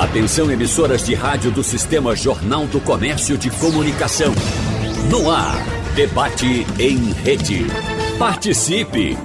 Atenção 0.00 0.50
emissoras 0.50 1.04
de 1.04 1.14
rádio 1.14 1.50
do 1.50 1.62
Sistema 1.62 2.16
Jornal 2.16 2.66
do 2.66 2.80
Comércio 2.80 3.36
de 3.36 3.50
Comunicação. 3.50 4.32
No 5.10 5.30
ar, 5.30 5.62
debate 5.94 6.66
em 6.78 7.12
rede. 7.12 7.66
Participe! 8.18 9.18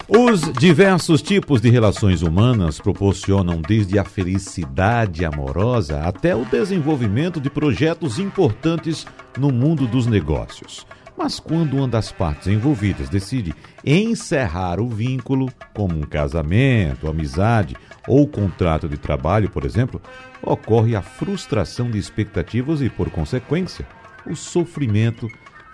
os 0.09 0.53
diversos 0.53 1.21
tipos 1.21 1.59
de 1.59 1.69
relações 1.69 2.21
humanas 2.21 2.79
proporcionam 2.79 3.61
desde 3.61 3.99
a 3.99 4.05
felicidade 4.05 5.25
amorosa 5.25 5.99
até 5.99 6.33
o 6.33 6.45
desenvolvimento 6.45 7.41
de 7.41 7.49
projetos 7.49 8.17
importantes 8.17 9.05
no 9.37 9.51
mundo 9.51 9.85
dos 9.85 10.07
negócios. 10.07 10.87
Mas 11.17 11.39
quando 11.39 11.77
uma 11.77 11.87
das 11.87 12.11
partes 12.11 12.47
envolvidas 12.47 13.09
decide 13.09 13.55
encerrar 13.83 14.79
o 14.79 14.87
vínculo, 14.87 15.51
como 15.73 15.97
um 15.97 16.03
casamento, 16.03 17.09
amizade 17.09 17.75
ou 18.07 18.27
contrato 18.27 18.87
de 18.87 18.97
trabalho, 18.97 19.49
por 19.49 19.65
exemplo, 19.65 19.99
ocorre 20.43 20.95
a 20.95 21.01
frustração 21.01 21.89
de 21.89 21.97
expectativas 21.97 22.81
e, 22.81 22.89
por 22.89 23.09
consequência, 23.09 23.87
o 24.27 24.35
sofrimento 24.35 25.27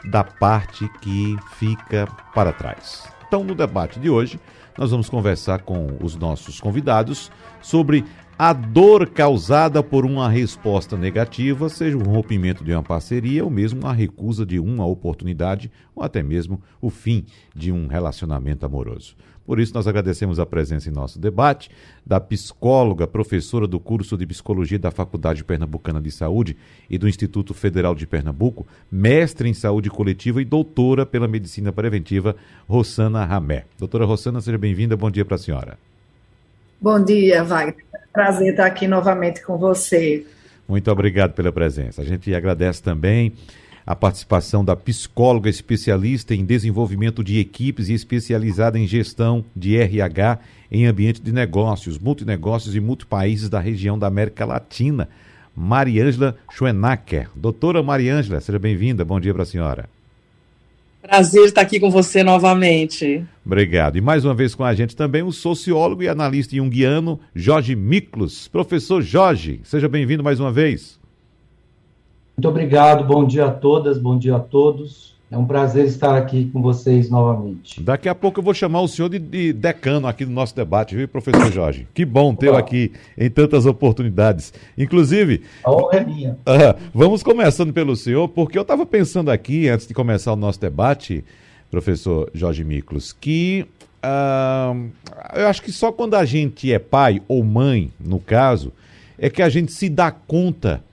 da 0.06 0.24
parte 0.24 0.88
que 1.02 1.36
fica 1.58 2.08
para 2.34 2.54
trás. 2.54 3.04
Então, 3.28 3.44
no 3.44 3.54
debate 3.54 4.00
de 4.00 4.10
hoje, 4.10 4.40
nós 4.78 4.92
vamos 4.92 5.10
conversar 5.10 5.64
com 5.64 5.98
os 6.02 6.16
nossos 6.16 6.62
convidados 6.62 7.32
sobre 7.62 8.06
a 8.46 8.52
dor 8.52 9.08
causada 9.08 9.82
por 9.82 10.06
uma 10.06 10.28
resposta 10.28 10.98
negativa, 10.98 11.70
seja 11.70 11.96
o 11.96 12.04
rompimento 12.04 12.62
de 12.62 12.74
uma 12.74 12.84
parceria 12.84 13.42
ou 13.42 13.50
mesmo 13.50 13.88
a 13.88 13.94
recusa 13.94 14.46
de 14.46 14.60
uma 14.60 14.86
oportunidade 14.86 15.72
ou 15.96 16.04
até 16.04 16.22
mesmo 16.22 16.62
o 16.82 16.90
fim 16.90 17.24
de 17.56 17.72
um 17.72 17.88
relacionamento 17.88 18.66
amoroso. 18.66 19.16
Por 19.46 19.62
isso, 19.62 19.74
nós 19.74 19.88
agradecemos 19.88 20.42
a 20.42 20.46
presença 20.46 20.90
em 20.90 20.92
nosso 20.92 21.20
debate 21.20 21.72
da 22.06 22.20
psicóloga, 22.20 23.08
professora 23.08 23.66
do 23.66 23.80
curso 23.80 24.18
de 24.18 24.28
psicologia 24.28 24.78
da 24.78 24.92
Faculdade 24.92 25.42
Pernambucana 25.42 26.02
de 26.02 26.12
Saúde 26.12 26.58
e 26.90 26.98
do 26.98 27.08
Instituto 27.08 27.54
Federal 27.54 27.96
de 27.96 28.06
Pernambuco, 28.06 28.68
mestre 28.92 29.48
em 29.48 29.54
saúde 29.54 29.90
coletiva 29.90 30.42
e 30.42 30.46
doutora 30.46 31.06
pela 31.06 31.30
medicina 31.30 31.72
preventiva, 31.72 32.36
Rossana 32.68 33.24
Ramé. 33.24 33.64
Doutora 33.80 34.04
Rossana, 34.04 34.42
seja 34.42 34.58
bem-vinda. 34.58 34.98
Bom 34.98 35.10
dia 35.10 35.24
para 35.24 35.36
a 35.36 35.40
senhora. 35.40 35.80
Bom 36.82 37.02
dia, 37.02 37.42
Wagner. 37.46 37.93
Prazer 38.14 38.52
estar 38.52 38.68
aqui 38.68 38.88
novamente 38.88 39.42
com 39.42 39.58
você. 39.58 40.24
Muito 40.68 40.90
obrigado 40.92 41.34
pela 41.34 41.52
presença. 41.52 42.04
A 42.04 42.06
gente 42.06 42.34
agradece 42.34 42.82
também 42.82 43.34
a 43.86 43.96
participação 43.96 44.64
da 44.64 44.76
psicóloga 44.76 45.50
especialista 45.50 46.36
em 46.36 46.46
desenvolvimento 46.46 47.24
de 47.24 47.40
equipes 47.40 47.90
e 47.90 47.94
especializada 47.94 48.78
em 48.78 48.88
gestão 48.88 49.44
de 49.56 49.78
RH 49.78 50.40
em 50.72 50.86
ambiente 50.86 51.22
de 51.22 51.32
negócios, 51.32 51.98
multinegócios 51.98 52.76
e 52.76 52.80
multipaíses 52.80 53.50
da 53.50 53.60
região 53.60 53.98
da 53.98 54.08
América 54.08 54.46
Latina, 54.46 55.10
Mariângela 55.56 56.38
Schwenacker. 56.52 57.30
Doutora 57.36 57.82
Mariângela, 57.82 58.40
seja 58.40 58.60
bem-vinda. 58.60 59.04
Bom 59.04 59.20
dia 59.20 59.34
para 59.34 59.44
a 59.44 59.48
senhora. 59.48 59.90
Prazer 61.04 61.44
estar 61.44 61.60
aqui 61.60 61.82
com 61.82 61.90
você 61.92 62.24
novamente. 62.24 63.26
Obrigado. 63.46 63.98
E 63.98 64.02
mais 64.02 64.24
uma 64.24 64.34
vez 64.34 64.56
com 64.56 64.64
a 64.64 64.74
gente 64.74 64.96
também 64.96 65.22
o 65.22 65.34
sociólogo 65.34 66.02
e 66.02 66.08
analista 66.08 66.56
junguiano 66.56 67.20
Jorge 67.36 67.76
Miklos. 67.76 68.48
Professor 68.48 69.02
Jorge, 69.02 69.60
seja 69.66 69.90
bem-vindo 69.90 70.24
mais 70.24 70.40
uma 70.40 70.50
vez. 70.50 70.98
Muito 72.38 72.48
obrigado, 72.48 73.04
bom 73.04 73.28
dia 73.28 73.48
a 73.48 73.52
todas, 73.52 74.00
bom 74.00 74.18
dia 74.18 74.38
a 74.38 74.40
todos. 74.40 75.13
É 75.34 75.38
um 75.38 75.48
prazer 75.48 75.88
estar 75.88 76.16
aqui 76.16 76.48
com 76.54 76.62
vocês 76.62 77.10
novamente. 77.10 77.82
Daqui 77.82 78.08
a 78.08 78.14
pouco 78.14 78.40
eu 78.40 78.44
vou 78.44 78.54
chamar 78.54 78.82
o 78.82 78.88
senhor 78.88 79.10
de, 79.10 79.18
de 79.18 79.52
decano 79.52 80.06
aqui 80.06 80.26
do 80.26 80.32
nosso 80.32 80.56
debate, 80.56 80.96
viu, 80.96 81.08
professor 81.08 81.52
Jorge? 81.52 81.88
Que 81.92 82.06
bom 82.06 82.36
tê-lo 82.36 82.56
aqui 82.56 82.92
em 83.18 83.32
tantas 83.32 83.66
oportunidades. 83.66 84.54
Inclusive. 84.78 85.42
A 85.64 85.72
honra 85.72 85.98
é 85.98 86.06
minha. 86.06 86.32
Uh, 86.34 86.80
vamos 86.94 87.24
começando 87.24 87.74
pelo 87.74 87.96
senhor, 87.96 88.30
porque 88.30 88.60
eu 88.60 88.62
estava 88.62 88.86
pensando 88.86 89.32
aqui, 89.32 89.68
antes 89.68 89.88
de 89.88 89.94
começar 89.96 90.34
o 90.34 90.36
nosso 90.36 90.62
debate, 90.62 91.26
professor 91.72 92.30
Jorge 92.32 92.64
Miklos, 92.64 93.12
que 93.12 93.66
uh, 94.06 94.88
eu 95.34 95.48
acho 95.48 95.64
que 95.64 95.72
só 95.72 95.92
quando 95.92 96.14
a 96.14 96.26
gente 96.26 96.72
é 96.72 96.78
pai 96.78 97.24
ou 97.28 97.44
mãe, 97.44 97.92
no 98.00 98.20
caso, 98.20 98.72
é 99.18 99.32
que 99.32 99.42
a 99.42 99.50
gente 99.50 99.72
se 99.72 99.90
dá 99.90 100.12
conta 100.12 100.84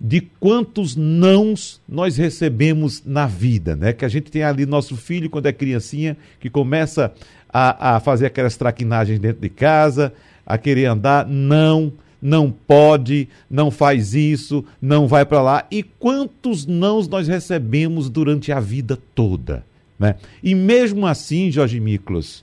de 0.00 0.22
quantos 0.40 0.96
nãos 0.96 1.80
nós 1.86 2.16
recebemos 2.16 3.02
na 3.04 3.26
vida, 3.26 3.76
né? 3.76 3.92
Que 3.92 4.04
a 4.04 4.08
gente 4.08 4.30
tem 4.30 4.42
ali 4.42 4.64
nosso 4.64 4.96
filho 4.96 5.28
quando 5.28 5.46
é 5.46 5.52
criancinha, 5.52 6.16
que 6.40 6.48
começa 6.48 7.12
a, 7.52 7.96
a 7.96 8.00
fazer 8.00 8.26
aquelas 8.26 8.56
traquinagens 8.56 9.18
dentro 9.18 9.42
de 9.42 9.50
casa, 9.50 10.12
a 10.46 10.56
querer 10.56 10.86
andar, 10.86 11.26
não, 11.26 11.92
não 12.20 12.50
pode, 12.50 13.28
não 13.50 13.70
faz 13.70 14.14
isso, 14.14 14.64
não 14.80 15.06
vai 15.06 15.26
para 15.26 15.42
lá. 15.42 15.66
E 15.70 15.82
quantos 15.82 16.64
nãos 16.64 17.06
nós 17.06 17.28
recebemos 17.28 18.08
durante 18.08 18.50
a 18.52 18.58
vida 18.58 18.98
toda, 19.14 19.62
né? 19.98 20.14
E 20.42 20.54
mesmo 20.54 21.06
assim, 21.06 21.50
Jorge 21.50 21.78
Miklos, 21.78 22.42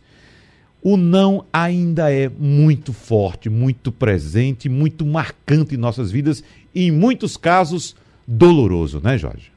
o 0.90 0.96
não 0.96 1.44
ainda 1.52 2.09
é 2.09 2.30
muito 2.30 2.94
forte, 2.94 3.50
muito 3.50 3.92
presente, 3.92 4.70
muito 4.70 5.06
marcante 5.06 5.75
em 5.75 5.78
nossas 5.78 6.09
vidas 6.09 6.42
e, 6.74 6.88
em 6.88 6.92
muitos 6.92 7.36
casos, 7.36 7.94
doloroso, 8.25 9.02
né, 9.03 9.18
Jorge? 9.18 9.52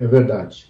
É 0.00 0.06
verdade. 0.06 0.64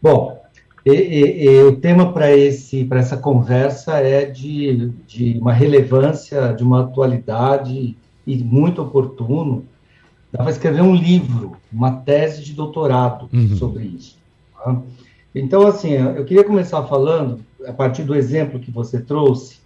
Bom, 0.00 0.40
e, 0.86 0.92
e, 0.92 1.44
e 1.46 1.62
o 1.64 1.74
tema 1.74 2.12
para 2.12 2.30
essa 2.30 3.16
conversa 3.16 3.98
é 3.98 4.24
de, 4.24 4.92
de 5.08 5.36
uma 5.40 5.52
relevância, 5.52 6.52
de 6.52 6.62
uma 6.62 6.82
atualidade 6.82 7.96
e 8.24 8.36
muito 8.36 8.80
oportuno. 8.80 9.64
Dá 10.30 10.44
para 10.44 10.52
escrever 10.52 10.82
um 10.82 10.94
livro, 10.94 11.56
uma 11.72 11.90
tese 11.90 12.44
de 12.44 12.52
doutorado 12.52 13.28
uhum. 13.32 13.56
sobre 13.56 13.82
isso. 13.82 14.16
Tá? 14.54 14.80
Então, 15.34 15.66
assim, 15.66 15.94
eu 15.94 16.24
queria 16.24 16.44
começar 16.44 16.84
falando, 16.84 17.40
a 17.66 17.72
partir 17.72 18.04
do 18.04 18.14
exemplo 18.14 18.60
que 18.60 18.70
você 18.70 19.00
trouxe, 19.00 19.58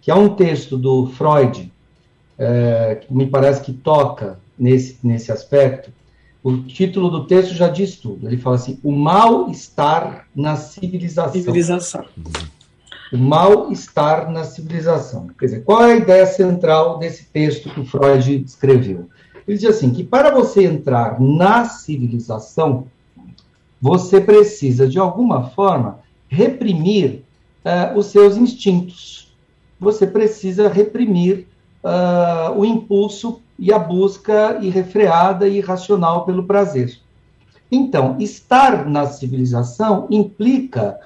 que 0.00 0.10
há 0.10 0.16
um 0.16 0.34
texto 0.34 0.76
do 0.76 1.06
Freud, 1.08 1.72
é, 2.38 2.96
que 2.96 3.12
me 3.12 3.26
parece 3.26 3.62
que 3.62 3.72
toca 3.72 4.38
nesse, 4.58 4.98
nesse 5.02 5.32
aspecto. 5.32 5.90
O 6.42 6.62
título 6.62 7.10
do 7.10 7.26
texto 7.26 7.54
já 7.54 7.68
diz 7.68 7.96
tudo. 7.96 8.28
Ele 8.28 8.36
fala 8.36 8.56
assim: 8.56 8.78
o 8.82 8.92
mal-estar 8.92 10.26
na 10.34 10.56
civilização. 10.56 11.32
Civilização. 11.32 12.04
O 13.12 13.18
mal-estar 13.18 14.30
na 14.30 14.44
civilização. 14.44 15.28
Quer 15.38 15.46
dizer, 15.46 15.64
qual 15.64 15.82
é 15.82 15.94
a 15.94 15.96
ideia 15.96 16.26
central 16.26 16.98
desse 16.98 17.24
texto 17.24 17.70
que 17.70 17.80
o 17.80 17.84
Freud 17.84 18.44
escreveu? 18.44 19.08
Ele 19.46 19.58
diz 19.58 19.68
assim: 19.68 19.90
que 19.90 20.04
para 20.04 20.30
você 20.30 20.64
entrar 20.64 21.20
na 21.20 21.64
civilização, 21.64 22.86
você 23.80 24.20
precisa, 24.20 24.88
de 24.88 24.98
alguma 24.98 25.50
forma, 25.50 25.98
reprimir 26.28 27.25
uh, 27.66 27.98
os 27.98 28.06
seus 28.06 28.36
instintos. 28.36 29.34
Você 29.80 30.06
precisa 30.06 30.68
reprimir 30.68 31.48
uh, 31.82 32.56
o 32.56 32.64
impulso 32.64 33.42
e 33.58 33.72
a 33.72 33.78
busca 33.78 34.58
irrefreada 34.62 35.48
e 35.48 35.58
irracional 35.58 36.24
pelo 36.24 36.44
prazer. 36.44 36.98
Então, 37.70 38.16
estar 38.20 38.88
na 38.88 39.06
civilização 39.06 40.06
implica 40.08 40.98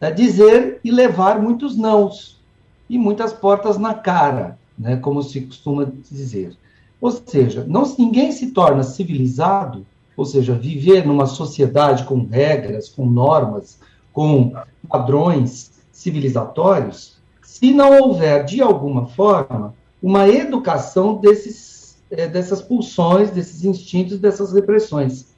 uh, 0.00 0.14
dizer 0.14 0.78
e 0.84 0.90
levar 0.92 1.42
muitos 1.42 1.76
nãos 1.76 2.40
e 2.88 2.96
muitas 2.96 3.32
portas 3.32 3.76
na 3.76 3.94
cara, 3.94 4.56
né, 4.78 4.96
como 4.96 5.22
se 5.22 5.40
costuma 5.40 5.86
dizer. 6.10 6.56
Ou 7.00 7.10
seja, 7.10 7.64
não, 7.68 7.82
ninguém 7.98 8.30
se 8.30 8.52
torna 8.52 8.82
civilizado 8.82 9.84
ou 10.16 10.24
seja, 10.24 10.54
viver 10.54 11.06
numa 11.06 11.26
sociedade 11.26 12.04
com 12.04 12.24
regras, 12.24 12.88
com 12.88 13.04
normas, 13.04 13.78
com 14.12 14.52
padrões 14.88 15.72
civilizatórios, 15.94 17.16
se 17.40 17.72
não 17.72 18.00
houver, 18.00 18.44
de 18.44 18.60
alguma 18.60 19.06
forma, 19.06 19.74
uma 20.02 20.28
educação 20.28 21.14
desses, 21.14 22.02
é, 22.10 22.26
dessas 22.26 22.60
pulsões, 22.60 23.30
desses 23.30 23.64
instintos, 23.64 24.18
dessas 24.18 24.52
repressões. 24.52 25.34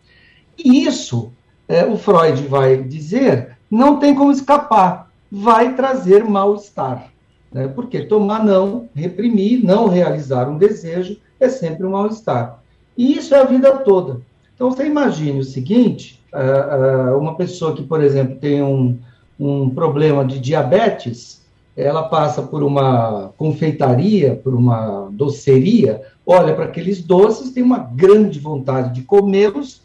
E 0.59 0.85
isso, 0.85 1.31
é, 1.69 1.85
o 1.85 1.97
Freud 1.97 2.43
vai 2.49 2.83
dizer, 2.83 3.57
não 3.71 3.99
tem 3.99 4.15
como 4.15 4.33
escapar, 4.33 5.13
vai 5.31 5.75
trazer 5.75 6.25
mal-estar. 6.25 7.13
Né? 7.53 7.69
Porque 7.69 8.07
tomar 8.07 8.43
não, 8.43 8.89
reprimir, 8.95 9.63
não 9.63 9.89
realizar 9.89 10.49
um 10.49 10.57
desejo, 10.57 11.19
é 11.39 11.51
sempre 11.51 11.87
um 11.87 11.91
mal-estar. 11.91 12.63
E 12.97 13.17
isso 13.17 13.35
é 13.35 13.39
a 13.41 13.45
vida 13.45 13.77
toda. 13.79 14.23
Então, 14.55 14.71
você 14.71 14.87
imagine 14.87 15.41
o 15.41 15.45
seguinte: 15.45 16.25
uh, 16.33 17.19
uma 17.19 17.37
pessoa 17.37 17.77
que, 17.77 17.83
por 17.83 18.03
exemplo, 18.03 18.37
tem 18.37 18.63
um, 18.63 18.99
um 19.39 19.69
problema 19.71 20.25
de 20.25 20.39
diabetes, 20.39 21.45
ela 21.77 22.05
passa 22.05 22.43
por 22.43 22.63
uma 22.63 23.33
confeitaria, 23.37 24.35
por 24.35 24.55
uma 24.55 25.09
doceria, 25.13 26.03
olha 26.27 26.55
para 26.55 26.65
aqueles 26.65 27.03
doces, 27.03 27.51
tem 27.51 27.63
uma 27.63 27.79
grande 27.79 28.41
vontade 28.41 28.95
de 28.95 29.03
comê-los, 29.03 29.83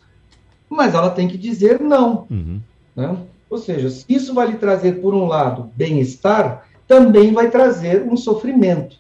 mas 0.70 0.96
ela 0.96 1.10
tem 1.10 1.28
que 1.28 1.38
dizer 1.38 1.82
não. 1.82 2.26
Uhum. 2.32 2.62
Né? 2.96 3.18
Ou 3.50 3.58
seja, 3.58 3.90
se 3.90 4.06
isso 4.08 4.34
vai 4.34 4.48
lhe 4.48 4.58
trazer, 4.58 5.02
por 5.02 5.14
um 5.14 5.26
lado, 5.26 5.70
bem-estar, 5.76 6.66
também 6.88 7.34
vai 7.34 7.50
trazer 7.50 8.04
um 8.04 8.16
sofrimento. 8.16 8.96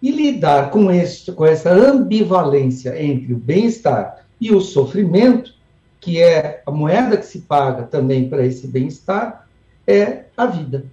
E 0.00 0.12
lidar 0.12 0.70
com, 0.70 0.90
esse, 0.90 1.32
com 1.32 1.44
essa 1.44 1.72
ambivalência 1.72 3.02
entre 3.02 3.32
o 3.32 3.36
bem-estar 3.36 4.24
e 4.40 4.52
o 4.54 4.60
sofrimento, 4.60 5.52
que 6.00 6.22
é 6.22 6.62
a 6.64 6.70
moeda 6.70 7.16
que 7.16 7.26
se 7.26 7.40
paga 7.40 7.82
também 7.82 8.28
para 8.28 8.46
esse 8.46 8.68
bem-estar, 8.68 9.45
é 9.86 10.24
a 10.36 10.46
vida. 10.46 10.86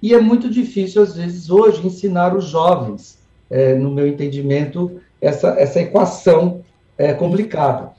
E 0.00 0.14
é 0.14 0.20
muito 0.20 0.48
difícil, 0.48 1.02
às 1.02 1.16
vezes, 1.16 1.50
hoje, 1.50 1.86
ensinar 1.86 2.36
os 2.36 2.44
jovens, 2.44 3.18
é, 3.50 3.74
no 3.74 3.90
meu 3.90 4.06
entendimento, 4.06 5.00
essa, 5.20 5.48
essa 5.58 5.80
equação 5.80 6.62
é, 6.96 7.12
complicada. 7.12 7.90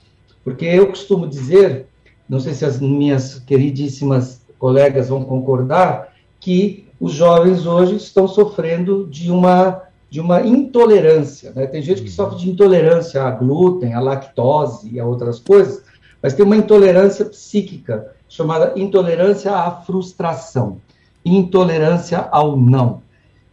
Porque 0.44 0.66
eu 0.66 0.88
costumo 0.88 1.28
dizer, 1.28 1.86
não 2.28 2.40
sei 2.40 2.54
se 2.54 2.66
as 2.66 2.80
minhas 2.80 3.40
queridíssimas 3.40 4.42
colegas 4.58 5.10
vão 5.10 5.24
concordar, 5.24 6.14
que 6.40 6.88
os 7.00 7.14
jovens 7.14 7.66
hoje 7.66 7.96
estão 7.96 8.28
sofrendo 8.28 9.08
de 9.08 9.32
uma, 9.32 9.84
de 10.10 10.20
uma 10.20 10.42
intolerância. 10.42 11.52
Né? 11.56 11.66
Tem 11.66 11.82
gente 11.82 12.02
que 12.02 12.10
sofre 12.10 12.38
de 12.38 12.50
intolerância 12.50 13.24
a 13.24 13.32
glúten, 13.32 13.94
a 13.94 14.00
lactose 14.00 14.90
e 14.90 15.00
a 15.00 15.06
outras 15.06 15.40
coisas, 15.40 15.84
mas 16.22 16.34
tem 16.34 16.46
uma 16.46 16.58
intolerância 16.58 17.26
psíquica, 17.26 18.14
chamada 18.30 18.74
intolerância 18.80 19.52
à 19.52 19.72
frustração, 19.72 20.78
intolerância 21.26 22.20
ao 22.32 22.56
não. 22.56 23.02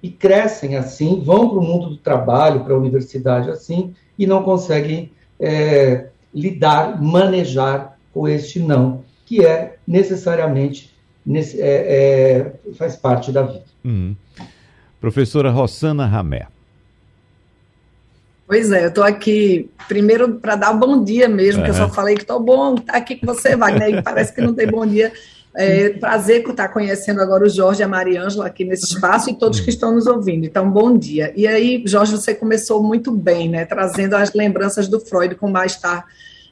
E 0.03 0.11
crescem 0.11 0.77
assim, 0.77 1.21
vão 1.25 1.49
para 1.49 1.59
o 1.59 1.63
mundo 1.63 1.89
do 1.89 1.97
trabalho, 1.97 2.63
para 2.63 2.75
a 2.75 2.79
universidade 2.79 3.51
assim, 3.51 3.95
e 4.17 4.27
não 4.27 4.43
conseguem 4.43 5.11
é, 5.41 6.09
lidar, 6.33 7.03
manejar 7.03 7.99
com 8.13 8.29
este 8.29 8.61
não, 8.61 9.03
que 9.25 9.45
é 9.45 9.77
necessariamente 9.89 10.95
nesse, 11.25 11.61
é, 11.61 12.53
é, 12.69 12.73
faz 12.75 12.95
parte 12.95 13.33
da 13.33 13.43
vida. 13.43 13.65
Uhum. 13.85 14.15
Professora 15.01 15.51
Rossana 15.51 16.07
Ramé. 16.07 16.47
Pois 18.47 18.71
é, 18.71 18.85
eu 18.85 18.89
estou 18.89 19.03
aqui 19.03 19.69
primeiro 19.89 20.35
para 20.35 20.55
dar 20.55 20.71
um 20.71 20.79
bom 20.79 21.03
dia 21.03 21.29
mesmo, 21.29 21.61
uhum. 21.61 21.65
que 21.65 21.71
eu 21.71 21.75
só 21.75 21.89
falei 21.89 22.15
que 22.15 22.23
estou 22.23 22.39
bom, 22.39 22.75
estar 22.75 22.93
tá 22.93 22.99
aqui 22.99 23.17
com 23.17 23.27
você, 23.27 23.57
Wagner, 23.57 23.99
e 23.99 24.03
parece 24.03 24.33
que 24.33 24.41
não 24.41 24.55
tem 24.55 24.69
bom 24.69 24.87
dia. 24.87 25.13
É, 25.59 25.89
prazer 25.89 26.47
estar 26.47 26.69
conhecendo 26.69 27.21
agora 27.23 27.45
o 27.45 27.49
Jorge 27.49 27.81
e 27.81 27.83
a 27.83 27.89
Mariângela 27.89 28.47
aqui 28.47 28.63
nesse 28.63 28.85
espaço 28.85 29.31
e 29.31 29.35
todos 29.35 29.59
que 29.59 29.71
estão 29.71 29.95
nos 29.95 30.07
ouvindo. 30.07 30.45
Então, 30.45 30.71
bom 30.71 30.97
dia. 30.97 31.33
E 31.35 31.47
aí, 31.47 31.83
Jorge, 31.87 32.13
você 32.13 32.35
começou 32.35 32.83
muito 32.83 33.11
bem, 33.11 33.49
né? 33.49 33.65
Trazendo 33.65 34.15
as 34.15 34.35
lembranças 34.35 34.87
do 34.87 35.01
Freud 35.01 35.35
com 35.35 35.49
mais-estar 35.49 36.05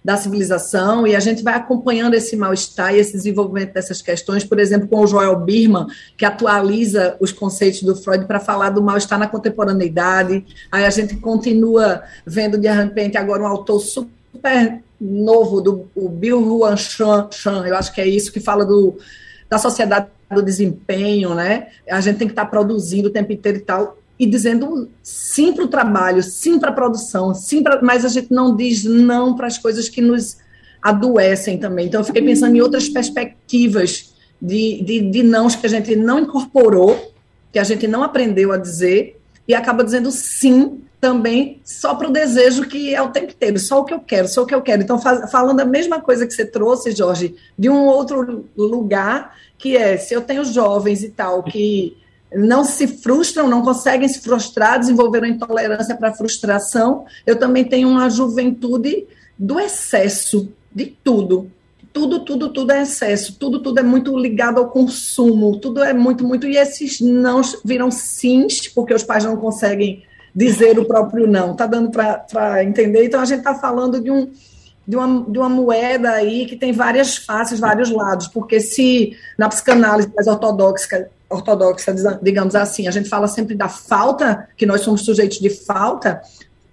da 0.04 0.18
civilização, 0.18 1.06
e 1.06 1.16
a 1.16 1.20
gente 1.20 1.42
vai 1.42 1.54
acompanhando 1.54 2.12
esse 2.12 2.36
mal-estar 2.36 2.94
e 2.94 2.98
esse 2.98 3.12
desenvolvimento 3.12 3.72
dessas 3.72 4.02
questões, 4.02 4.44
por 4.44 4.60
exemplo, 4.60 4.86
com 4.86 5.00
o 5.00 5.06
Joel 5.06 5.34
Birman, 5.36 5.86
que 6.14 6.26
atualiza 6.26 7.16
os 7.18 7.32
conceitos 7.32 7.82
do 7.82 7.96
Freud 7.96 8.26
para 8.26 8.38
falar 8.38 8.68
do 8.68 8.82
mal-estar 8.82 9.18
na 9.18 9.26
contemporaneidade. 9.26 10.44
Aí 10.70 10.84
a 10.84 10.90
gente 10.90 11.16
continua 11.16 12.02
vendo 12.26 12.58
de 12.58 12.68
repente 12.68 13.16
agora 13.16 13.42
um 13.42 13.46
autor 13.46 13.80
super 13.80 14.82
novo 15.00 15.62
do 15.62 15.88
o 15.94 16.08
Bill 16.10 16.38
Huan 16.38 16.76
Chan, 16.76 17.30
eu 17.66 17.74
acho 17.74 17.92
que 17.94 18.00
é 18.02 18.06
isso 18.06 18.30
que 18.30 18.40
fala 18.40 18.64
do 18.64 18.98
da 19.48 19.56
sociedade 19.56 20.08
do 20.30 20.42
desempenho, 20.42 21.34
né? 21.34 21.68
A 21.88 22.00
gente 22.00 22.18
tem 22.18 22.26
que 22.26 22.32
estar 22.32 22.44
tá 22.44 22.50
produzindo 22.50 23.08
o 23.08 23.12
tempo 23.12 23.32
inteiro 23.32 23.58
e 23.58 23.62
tal 23.62 23.96
e 24.18 24.26
dizendo 24.26 24.88
sim 25.02 25.52
para 25.52 25.64
o 25.64 25.68
trabalho, 25.68 26.22
sim 26.22 26.58
para 26.58 26.70
a 26.70 26.74
produção, 26.74 27.34
sim 27.34 27.62
pra, 27.62 27.80
mas 27.82 28.04
a 28.04 28.08
gente 28.08 28.32
não 28.32 28.54
diz 28.54 28.84
não 28.84 29.34
para 29.34 29.46
as 29.46 29.58
coisas 29.58 29.88
que 29.88 30.00
nos 30.00 30.36
adoecem 30.80 31.58
também. 31.58 31.86
Então, 31.86 32.00
eu 32.00 32.04
fiquei 32.04 32.22
pensando 32.22 32.54
em 32.54 32.60
outras 32.60 32.88
perspectivas 32.88 34.14
de, 34.40 34.82
de, 34.82 35.00
de 35.00 35.22
que 35.58 35.66
a 35.66 35.70
gente 35.70 35.96
não 35.96 36.20
incorporou, 36.20 37.12
que 37.50 37.58
a 37.58 37.64
gente 37.64 37.86
não 37.86 38.02
aprendeu 38.02 38.52
a 38.52 38.58
dizer, 38.58 39.18
e 39.48 39.54
acaba 39.54 39.82
dizendo 39.82 40.10
sim 40.10 40.80
também 41.00 41.60
só 41.64 41.94
para 41.94 42.08
o 42.08 42.12
desejo 42.12 42.66
que 42.66 42.94
é 42.94 43.02
o 43.02 43.10
tempo 43.10 43.32
inteiro, 43.32 43.58
só 43.58 43.80
o 43.80 43.84
que 43.84 43.92
eu 43.92 44.00
quero, 44.00 44.28
só 44.28 44.42
o 44.42 44.46
que 44.46 44.54
eu 44.54 44.62
quero. 44.62 44.82
Então, 44.82 44.98
faz, 44.98 45.30
falando 45.30 45.60
a 45.60 45.64
mesma 45.64 46.00
coisa 46.00 46.26
que 46.26 46.32
você 46.32 46.46
trouxe, 46.46 46.92
Jorge, 46.92 47.34
de 47.58 47.68
um 47.68 47.84
outro 47.86 48.46
lugar, 48.56 49.36
que 49.58 49.76
é, 49.76 49.96
se 49.96 50.14
eu 50.14 50.22
tenho 50.22 50.44
jovens 50.44 51.02
e 51.02 51.10
tal, 51.10 51.42
que 51.42 51.96
não 52.32 52.64
se 52.64 52.86
frustram, 52.86 53.48
não 53.48 53.62
conseguem 53.62 54.08
se 54.08 54.20
frustrar, 54.20 54.78
desenvolveram 54.78 55.26
intolerância 55.26 55.96
para 55.96 56.12
frustração. 56.12 57.04
Eu 57.26 57.36
também 57.36 57.64
tenho 57.64 57.88
uma 57.88 58.10
juventude 58.10 59.06
do 59.38 59.60
excesso 59.60 60.52
de 60.74 60.86
tudo. 60.86 61.50
Tudo, 61.92 62.24
tudo, 62.24 62.52
tudo 62.52 62.72
é 62.72 62.82
excesso, 62.82 63.36
tudo, 63.38 63.60
tudo 63.60 63.78
é 63.78 63.82
muito 63.82 64.18
ligado 64.18 64.58
ao 64.58 64.68
consumo, 64.68 65.60
tudo 65.60 65.80
é 65.80 65.92
muito, 65.92 66.26
muito. 66.26 66.44
E 66.44 66.56
esses 66.56 67.00
não 67.00 67.40
viram 67.64 67.88
sims, 67.88 68.66
porque 68.66 68.92
os 68.92 69.04
pais 69.04 69.24
não 69.24 69.36
conseguem 69.36 70.02
dizer 70.34 70.76
o 70.76 70.84
próprio 70.84 71.28
não. 71.28 71.54
Tá 71.54 71.66
dando 71.66 71.92
para 71.92 72.64
entender? 72.64 73.04
Então 73.04 73.20
a 73.20 73.24
gente 73.24 73.38
está 73.38 73.54
falando 73.54 74.00
de 74.00 74.10
um. 74.10 74.30
De 74.86 74.96
uma, 74.96 75.24
de 75.30 75.38
uma 75.38 75.48
moeda 75.48 76.10
aí 76.10 76.44
que 76.44 76.56
tem 76.56 76.70
várias 76.70 77.16
faces, 77.16 77.58
vários 77.58 77.88
lados, 77.88 78.28
porque 78.28 78.60
se 78.60 79.16
na 79.38 79.48
psicanálise 79.48 80.12
mais 80.14 80.26
ortodoxa 80.26 81.08
ortodoxa, 81.28 81.94
digamos 82.22 82.54
assim, 82.54 82.86
a 82.86 82.90
gente 82.90 83.08
fala 83.08 83.26
sempre 83.26 83.54
da 83.54 83.68
falta, 83.68 84.48
que 84.56 84.66
nós 84.66 84.82
somos 84.82 85.04
sujeitos 85.04 85.38
de 85.38 85.50
falta, 85.50 86.20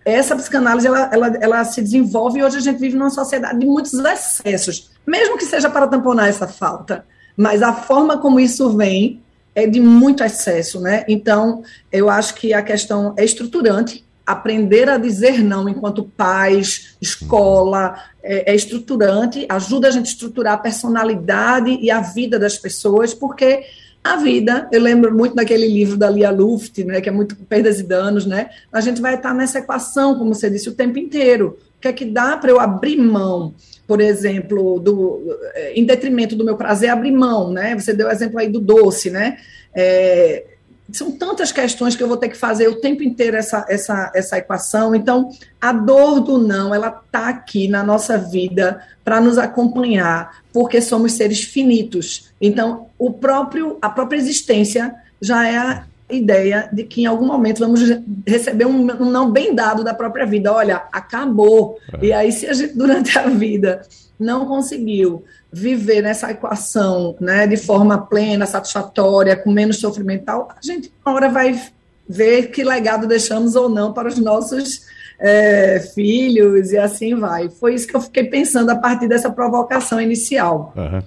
essa 0.03 0.35
psicanálise 0.35 0.87
ela, 0.87 1.09
ela, 1.13 1.27
ela 1.39 1.65
se 1.65 1.81
desenvolve 1.81 2.39
e 2.39 2.43
hoje 2.43 2.57
a 2.57 2.61
gente 2.61 2.79
vive 2.79 2.97
numa 2.97 3.09
sociedade 3.09 3.59
de 3.59 3.65
muitos 3.65 3.93
excessos, 3.93 4.89
mesmo 5.05 5.37
que 5.37 5.45
seja 5.45 5.69
para 5.69 5.87
tamponar 5.87 6.27
essa 6.27 6.47
falta. 6.47 7.05
Mas 7.37 7.61
a 7.61 7.73
forma 7.73 8.17
como 8.17 8.39
isso 8.39 8.75
vem 8.75 9.21
é 9.53 9.67
de 9.67 9.79
muito 9.79 10.23
excesso, 10.23 10.79
né? 10.79 11.03
Então, 11.07 11.63
eu 11.91 12.09
acho 12.09 12.35
que 12.35 12.53
a 12.53 12.61
questão 12.61 13.13
é 13.17 13.23
estruturante. 13.23 14.03
Aprender 14.25 14.89
a 14.89 14.97
dizer 14.97 15.43
não 15.43 15.67
enquanto 15.67 16.03
pais, 16.03 16.95
escola, 17.01 17.95
é, 18.23 18.51
é 18.51 18.55
estruturante, 18.55 19.45
ajuda 19.49 19.87
a 19.87 19.91
gente 19.91 20.07
a 20.07 20.11
estruturar 20.11 20.53
a 20.53 20.57
personalidade 20.57 21.77
e 21.81 21.91
a 21.91 22.01
vida 22.01 22.39
das 22.39 22.57
pessoas, 22.57 23.13
porque 23.13 23.65
a 24.03 24.15
vida, 24.15 24.67
eu 24.71 24.81
lembro 24.81 25.15
muito 25.15 25.35
daquele 25.35 25.67
livro 25.67 25.95
da 25.95 26.09
Lia 26.09 26.31
Luft, 26.31 26.83
né, 26.83 26.99
que 27.01 27.09
é 27.09 27.11
muito 27.11 27.35
perdas 27.35 27.79
e 27.79 27.83
danos, 27.83 28.25
né? 28.25 28.49
A 28.71 28.81
gente 28.81 28.99
vai 28.99 29.15
estar 29.15 29.33
nessa 29.33 29.59
equação, 29.59 30.17
como 30.17 30.33
você 30.33 30.49
disse, 30.49 30.69
o 30.69 30.73
tempo 30.73 30.97
inteiro. 30.97 31.59
O 31.77 31.81
que 31.81 31.87
é 31.87 31.93
que 31.93 32.05
dá 32.05 32.35
para 32.37 32.49
eu 32.49 32.59
abrir 32.59 32.97
mão, 32.97 33.53
por 33.87 34.01
exemplo, 34.01 34.79
do, 34.79 35.37
em 35.75 35.85
detrimento 35.85 36.35
do 36.35 36.45
meu 36.45 36.55
prazer, 36.55 36.89
abrir 36.89 37.11
mão, 37.11 37.51
né? 37.51 37.77
Você 37.77 37.93
deu 37.93 38.07
o 38.07 38.11
exemplo 38.11 38.39
aí 38.39 38.47
do 38.49 38.59
doce, 38.59 39.11
né? 39.11 39.37
É, 39.73 40.45
são 40.91 41.11
tantas 41.11 41.51
questões 41.51 41.95
que 41.95 42.03
eu 42.03 42.07
vou 42.07 42.17
ter 42.17 42.29
que 42.29 42.37
fazer 42.37 42.67
o 42.67 42.79
tempo 42.79 43.03
inteiro 43.03 43.37
essa, 43.37 43.65
essa, 43.69 44.11
essa 44.13 44.37
equação. 44.37 44.95
Então, 44.95 45.29
a 45.59 45.71
dor 45.71 46.19
do 46.19 46.37
não, 46.37 46.73
ela 46.73 47.01
está 47.05 47.29
aqui 47.29 47.67
na 47.67 47.83
nossa 47.83 48.17
vida 48.17 48.81
para 49.03 49.21
nos 49.21 49.37
acompanhar, 49.37 50.41
porque 50.51 50.81
somos 50.81 51.13
seres 51.13 51.41
finitos. 51.41 52.31
Então, 52.39 52.87
o 52.97 53.11
próprio, 53.11 53.77
a 53.81 53.89
própria 53.89 54.17
existência 54.17 54.93
já 55.21 55.47
é 55.47 55.57
a 55.57 55.83
ideia 56.09 56.69
de 56.71 56.83
que 56.83 57.03
em 57.03 57.05
algum 57.05 57.25
momento 57.25 57.59
vamos 57.59 57.81
receber 58.27 58.65
um, 58.65 58.81
um 59.01 59.09
não 59.09 59.31
bem 59.31 59.55
dado 59.55 59.83
da 59.83 59.93
própria 59.93 60.25
vida. 60.25 60.51
Olha, 60.51 60.83
acabou. 60.91 61.77
É. 61.93 62.05
E 62.05 62.13
aí, 62.13 62.31
se 62.31 62.47
a 62.47 62.53
gente, 62.53 62.75
durante 62.77 63.17
a 63.17 63.27
vida, 63.27 63.81
não 64.21 64.45
conseguiu 64.45 65.25
viver 65.51 66.01
nessa 66.01 66.31
equação 66.31 67.15
né, 67.19 67.47
de 67.47 67.57
forma 67.57 67.97
plena, 67.97 68.45
satisfatória, 68.45 69.35
com 69.35 69.51
menos 69.51 69.79
sofrimento 69.79 70.29
a 70.29 70.47
gente 70.61 70.91
uma 71.05 71.15
hora 71.15 71.29
vai 71.29 71.59
ver 72.07 72.47
que 72.47 72.63
legado 72.63 73.07
deixamos 73.07 73.55
ou 73.55 73.67
não 73.67 73.91
para 73.91 74.07
os 74.07 74.17
nossos 74.17 74.85
é, 75.19 75.79
filhos 75.93 76.71
e 76.71 76.77
assim 76.77 77.15
vai. 77.15 77.49
Foi 77.49 77.73
isso 77.73 77.87
que 77.87 77.95
eu 77.95 78.01
fiquei 78.01 78.25
pensando 78.25 78.69
a 78.69 78.75
partir 78.75 79.07
dessa 79.07 79.31
provocação 79.31 79.99
inicial. 79.99 80.73
Uhum. 80.75 81.01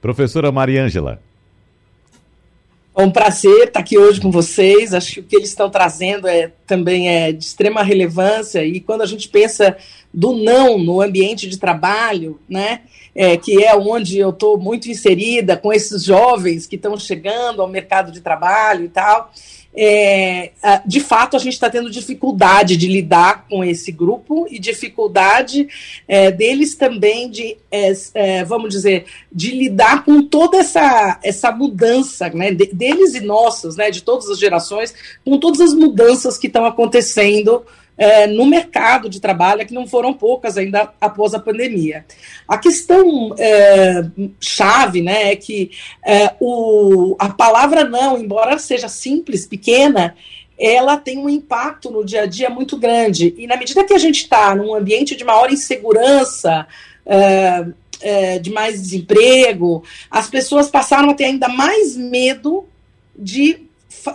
Professora 0.00 0.52
Mariângela. 0.52 1.20
É 2.98 3.02
um 3.04 3.12
prazer 3.12 3.68
estar 3.68 3.78
aqui 3.78 3.96
hoje 3.96 4.20
com 4.20 4.28
vocês. 4.28 4.92
Acho 4.92 5.14
que 5.14 5.20
o 5.20 5.22
que 5.22 5.36
eles 5.36 5.50
estão 5.50 5.70
trazendo 5.70 6.26
é 6.26 6.50
também 6.66 7.08
é 7.08 7.30
de 7.30 7.44
extrema 7.44 7.80
relevância. 7.80 8.64
E 8.64 8.80
quando 8.80 9.02
a 9.02 9.06
gente 9.06 9.28
pensa 9.28 9.76
do 10.12 10.32
não 10.32 10.76
no 10.78 11.00
ambiente 11.00 11.48
de 11.48 11.58
trabalho, 11.58 12.40
né, 12.48 12.80
é, 13.14 13.36
que 13.36 13.62
é 13.62 13.72
onde 13.76 14.18
eu 14.18 14.30
estou 14.30 14.58
muito 14.58 14.90
inserida 14.90 15.56
com 15.56 15.72
esses 15.72 16.02
jovens 16.02 16.66
que 16.66 16.74
estão 16.74 16.96
chegando 16.98 17.62
ao 17.62 17.68
mercado 17.68 18.10
de 18.10 18.20
trabalho 18.20 18.86
e 18.86 18.88
tal, 18.88 19.32
é, 19.80 20.50
de 20.84 20.98
fato 20.98 21.36
a 21.36 21.38
gente 21.38 21.52
está 21.52 21.70
tendo 21.70 21.88
dificuldade 21.88 22.76
de 22.76 22.88
lidar 22.88 23.46
com 23.48 23.62
esse 23.62 23.92
grupo 23.92 24.44
e 24.50 24.58
dificuldade 24.58 25.68
é, 26.08 26.32
deles 26.32 26.74
também 26.74 27.30
de, 27.30 27.56
é, 27.70 27.92
é 28.14 28.44
vamos 28.44 28.70
dizer, 28.70 29.04
de 29.32 29.52
lidar 29.52 30.04
com 30.04 30.20
toda 30.20 30.56
essa, 30.58 31.20
essa 31.22 31.52
mudança, 31.52 32.28
né, 32.30 32.50
de, 32.50 32.66
deles 32.72 33.14
e 33.14 33.20
nossas, 33.20 33.76
né, 33.76 33.88
de 33.88 34.02
todas 34.02 34.28
as 34.28 34.40
gerações, 34.40 34.92
com 35.24 35.38
todas 35.38 35.60
as 35.60 35.72
mudanças 35.72 36.36
que 36.36 36.48
estão 36.48 36.66
acontecendo 36.66 37.64
é, 37.98 38.28
no 38.28 38.46
mercado 38.46 39.08
de 39.08 39.20
trabalho, 39.20 39.66
que 39.66 39.74
não 39.74 39.86
foram 39.86 40.14
poucas 40.14 40.56
ainda 40.56 40.92
após 41.00 41.34
a 41.34 41.40
pandemia. 41.40 42.06
A 42.46 42.56
questão 42.56 43.34
é, 43.36 44.04
chave 44.40 45.02
né, 45.02 45.32
é 45.32 45.36
que 45.36 45.72
é, 46.06 46.32
o, 46.40 47.16
a 47.18 47.28
palavra 47.30 47.82
não, 47.82 48.16
embora 48.16 48.56
seja 48.58 48.88
simples, 48.88 49.44
pequena, 49.46 50.14
ela 50.56 50.96
tem 50.96 51.18
um 51.18 51.28
impacto 51.28 51.90
no 51.90 52.04
dia 52.04 52.22
a 52.22 52.26
dia 52.26 52.48
muito 52.48 52.76
grande. 52.76 53.34
E 53.36 53.46
na 53.48 53.56
medida 53.56 53.84
que 53.84 53.94
a 53.94 53.98
gente 53.98 54.22
está 54.22 54.54
num 54.54 54.74
ambiente 54.74 55.16
de 55.16 55.24
maior 55.24 55.52
insegurança, 55.52 56.68
é, 57.04 57.66
é, 58.00 58.38
de 58.38 58.50
mais 58.50 58.80
desemprego, 58.80 59.82
as 60.08 60.30
pessoas 60.30 60.70
passaram 60.70 61.10
a 61.10 61.14
ter 61.14 61.24
ainda 61.24 61.48
mais 61.48 61.96
medo 61.96 62.64
de 63.16 63.66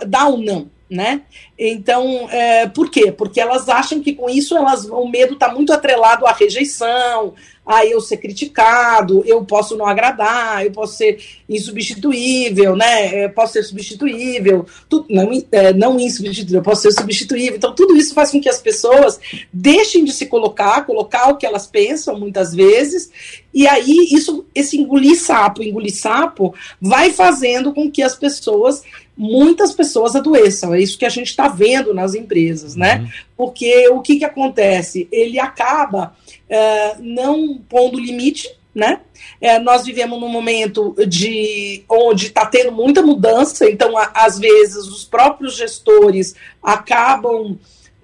dar 0.06 0.28
o 0.28 0.36
um 0.36 0.42
não 0.42 0.73
né? 0.88 1.22
Então, 1.58 2.28
é, 2.30 2.68
por 2.68 2.90
quê? 2.90 3.10
Porque 3.10 3.40
elas 3.40 3.68
acham 3.68 4.00
que 4.00 4.12
com 4.12 4.28
isso 4.28 4.56
elas, 4.56 4.84
o 4.84 5.08
medo 5.08 5.34
está 5.34 5.52
muito 5.52 5.72
atrelado 5.72 6.26
à 6.26 6.32
rejeição, 6.32 7.34
a 7.66 7.86
eu 7.86 8.00
ser 8.00 8.18
criticado, 8.18 9.22
eu 9.24 9.42
posso 9.44 9.74
não 9.76 9.86
agradar, 9.86 10.64
eu 10.64 10.70
posso 10.70 10.98
ser 10.98 11.18
insubstituível, 11.48 12.76
né? 12.76 13.24
Eu 13.24 13.30
posso 13.30 13.54
ser 13.54 13.62
substituível, 13.62 14.66
tudo, 14.88 15.06
não, 15.08 15.30
é, 15.50 15.72
não 15.72 15.98
insubstituível, 15.98 16.60
eu 16.60 16.64
posso 16.64 16.82
ser 16.82 16.92
substituível. 16.92 17.56
Então, 17.56 17.74
tudo 17.74 17.96
isso 17.96 18.12
faz 18.12 18.30
com 18.30 18.40
que 18.40 18.50
as 18.50 18.60
pessoas 18.60 19.18
deixem 19.50 20.04
de 20.04 20.12
se 20.12 20.26
colocar, 20.26 20.84
colocar 20.84 21.30
o 21.30 21.36
que 21.36 21.46
elas 21.46 21.66
pensam 21.66 22.18
muitas 22.18 22.54
vezes, 22.54 23.10
e 23.52 23.66
aí 23.66 24.08
isso, 24.10 24.44
esse 24.54 24.76
engolir 24.76 25.18
sapo, 25.18 25.62
engolir 25.62 25.94
sapo, 25.94 26.54
vai 26.80 27.12
fazendo 27.12 27.72
com 27.72 27.90
que 27.90 28.02
as 28.02 28.14
pessoas 28.14 28.82
muitas 29.16 29.72
pessoas 29.72 30.16
adoeçam. 30.16 30.74
É 30.74 30.80
isso 30.80 30.98
que 30.98 31.04
a 31.04 31.10
gente 31.10 31.28
está 31.28 31.48
vendo 31.48 31.94
nas 31.94 32.14
empresas, 32.14 32.74
né? 32.74 32.98
Uhum. 32.98 33.08
Porque 33.36 33.88
o 33.88 34.00
que, 34.00 34.16
que 34.16 34.24
acontece? 34.24 35.08
Ele 35.10 35.38
acaba 35.38 36.16
uh, 36.50 37.02
não 37.02 37.58
pondo 37.68 37.98
limite, 37.98 38.48
né? 38.74 39.00
É, 39.40 39.58
nós 39.58 39.84
vivemos 39.84 40.20
num 40.20 40.28
momento 40.28 40.94
de 41.06 41.84
onde 41.88 42.26
está 42.26 42.44
tendo 42.44 42.72
muita 42.72 43.02
mudança, 43.02 43.70
então 43.70 43.96
a, 43.96 44.10
às 44.14 44.38
vezes 44.38 44.88
os 44.88 45.04
próprios 45.04 45.56
gestores 45.56 46.34
acabam 46.62 47.56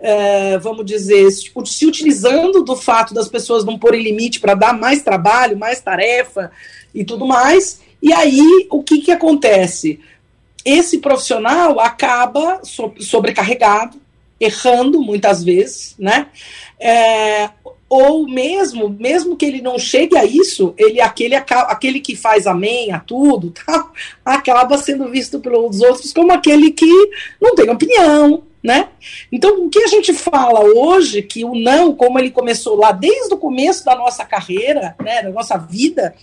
é, 0.03 0.57
vamos 0.59 0.87
dizer, 0.87 1.31
se 1.31 1.87
utilizando 1.87 2.65
do 2.65 2.75
fato 2.75 3.13
das 3.13 3.29
pessoas 3.29 3.65
não 3.65 3.79
porem 3.79 4.03
limite 4.03 4.41
para 4.41 4.55
dar 4.55 4.73
mais 4.73 5.03
trabalho, 5.03 5.59
mais 5.59 5.81
tarefa 5.81 6.51
e 6.95 7.05
tudo 7.05 7.27
mais. 7.27 7.81
E 8.03 8.13
aí, 8.13 8.67
o 8.71 8.83
que, 8.83 9.01
que 9.01 9.13
acontece? 9.13 10.01
Esse 10.65 10.99
profissional 10.99 11.81
acaba 11.81 12.61
so 12.63 12.93
sobrecarregado, 12.99 14.01
errando 14.39 15.01
muitas 15.01 15.45
vezes, 15.45 15.95
né? 15.99 16.29
É, 16.79 17.51
ou 17.89 18.29
mesmo, 18.29 18.89
mesmo 18.89 19.37
que 19.37 19.45
ele 19.45 19.61
não 19.61 19.79
chegue 19.79 20.17
a 20.17 20.25
isso, 20.25 20.73
ele 20.79 21.01
aquele 21.01 21.35
aquele 21.35 22.01
que 22.01 22.15
faz 22.15 22.47
amém 22.47 22.93
a 22.93 23.01
tudo, 23.01 23.51
tá, 23.67 23.91
acaba 24.25 24.79
sendo 24.79 25.09
visto 25.11 25.41
pelos 25.41 25.81
outros 25.81 26.13
como 26.13 26.33
aquele 26.33 26.71
que 26.71 27.11
não 27.41 27.55
tem 27.55 27.69
opinião, 27.69 28.45
né? 28.63 28.89
Então, 29.33 29.65
o 29.65 29.71
que 29.71 29.81
a 29.81 29.89
gente 29.89 30.13
fala 30.13 30.61
hoje 30.61 31.23
que 31.23 31.45
o 31.45 31.55
não, 31.55 31.95
como 31.95 32.19
ele 32.19 32.31
começou 32.31 32.77
lá 32.77 32.93
desde 32.93 33.35
o 33.35 33.39
começo 33.39 33.85
da 33.85 33.97
nossa 33.97 34.25
carreira, 34.25 34.95
né, 35.03 35.23
da 35.23 35.31
nossa 35.31 35.57
vida, 35.57 36.15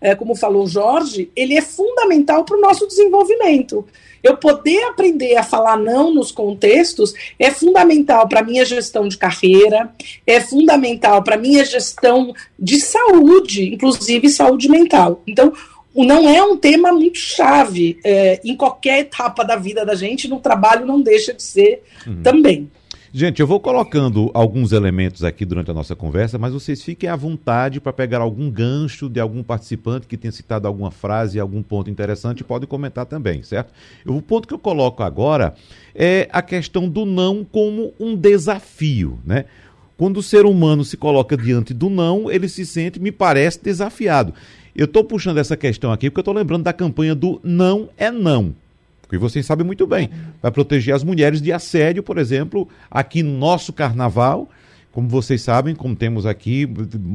é, 0.00 0.14
como 0.14 0.34
falou 0.34 0.64
o 0.64 0.68
Jorge, 0.68 1.30
ele 1.34 1.54
é 1.54 1.62
fundamental 1.62 2.44
para 2.44 2.56
o 2.56 2.60
nosso 2.60 2.86
desenvolvimento. 2.86 3.84
Eu 4.22 4.36
poder 4.36 4.82
aprender 4.84 5.36
a 5.36 5.42
falar 5.42 5.76
não 5.76 6.12
nos 6.12 6.32
contextos 6.32 7.14
é 7.38 7.50
fundamental 7.50 8.28
para 8.28 8.40
a 8.40 8.44
minha 8.44 8.64
gestão 8.64 9.06
de 9.06 9.16
carreira, 9.16 9.92
é 10.26 10.40
fundamental 10.40 11.22
para 11.22 11.36
a 11.36 11.38
minha 11.38 11.64
gestão 11.64 12.34
de 12.58 12.80
saúde, 12.80 13.72
inclusive 13.72 14.28
saúde 14.28 14.68
mental. 14.68 15.22
Então, 15.26 15.52
não 15.94 16.28
é 16.28 16.42
um 16.42 16.56
tema 16.56 16.92
muito 16.92 17.18
chave 17.18 17.98
é, 18.04 18.40
em 18.44 18.56
qualquer 18.56 19.00
etapa 19.00 19.44
da 19.44 19.56
vida 19.56 19.84
da 19.84 19.94
gente, 19.94 20.28
no 20.28 20.40
trabalho 20.40 20.84
não 20.84 21.00
deixa 21.00 21.32
de 21.32 21.42
ser 21.42 21.82
uhum. 22.06 22.22
também. 22.22 22.70
Gente, 23.18 23.40
eu 23.40 23.46
vou 23.46 23.58
colocando 23.58 24.30
alguns 24.34 24.72
elementos 24.72 25.24
aqui 25.24 25.46
durante 25.46 25.70
a 25.70 25.74
nossa 25.74 25.96
conversa, 25.96 26.36
mas 26.36 26.52
vocês 26.52 26.82
fiquem 26.82 27.08
à 27.08 27.16
vontade 27.16 27.80
para 27.80 27.90
pegar 27.90 28.18
algum 28.18 28.50
gancho 28.50 29.08
de 29.08 29.18
algum 29.18 29.42
participante 29.42 30.06
que 30.06 30.18
tenha 30.18 30.30
citado 30.30 30.68
alguma 30.68 30.90
frase, 30.90 31.40
algum 31.40 31.62
ponto 31.62 31.88
interessante, 31.88 32.44
pode 32.44 32.66
comentar 32.66 33.06
também, 33.06 33.42
certo? 33.42 33.72
O 34.04 34.20
ponto 34.20 34.46
que 34.46 34.52
eu 34.52 34.58
coloco 34.58 35.02
agora 35.02 35.54
é 35.94 36.28
a 36.30 36.42
questão 36.42 36.90
do 36.90 37.06
não 37.06 37.42
como 37.42 37.94
um 37.98 38.14
desafio, 38.14 39.18
né? 39.24 39.46
Quando 39.96 40.18
o 40.18 40.22
ser 40.22 40.44
humano 40.44 40.84
se 40.84 40.98
coloca 40.98 41.38
diante 41.38 41.72
do 41.72 41.88
não, 41.88 42.30
ele 42.30 42.50
se 42.50 42.66
sente, 42.66 43.00
me 43.00 43.10
parece, 43.10 43.64
desafiado. 43.64 44.34
Eu 44.74 44.84
estou 44.84 45.02
puxando 45.02 45.38
essa 45.38 45.56
questão 45.56 45.90
aqui 45.90 46.10
porque 46.10 46.18
eu 46.18 46.20
estou 46.20 46.34
lembrando 46.34 46.64
da 46.64 46.72
campanha 46.74 47.14
do 47.14 47.40
Não 47.42 47.88
é 47.96 48.10
Não. 48.10 48.54
Porque 49.06 49.18
vocês 49.18 49.46
sabem 49.46 49.64
muito 49.64 49.86
bem, 49.86 50.10
vai 50.42 50.50
proteger 50.50 50.94
as 50.94 51.04
mulheres 51.04 51.40
de 51.40 51.52
assédio, 51.52 52.02
por 52.02 52.18
exemplo, 52.18 52.68
aqui 52.90 53.22
no 53.22 53.38
nosso 53.38 53.72
carnaval. 53.72 54.48
Como 54.90 55.08
vocês 55.08 55.42
sabem, 55.42 55.74
como 55.74 55.94
temos 55.94 56.24
aqui 56.24 56.66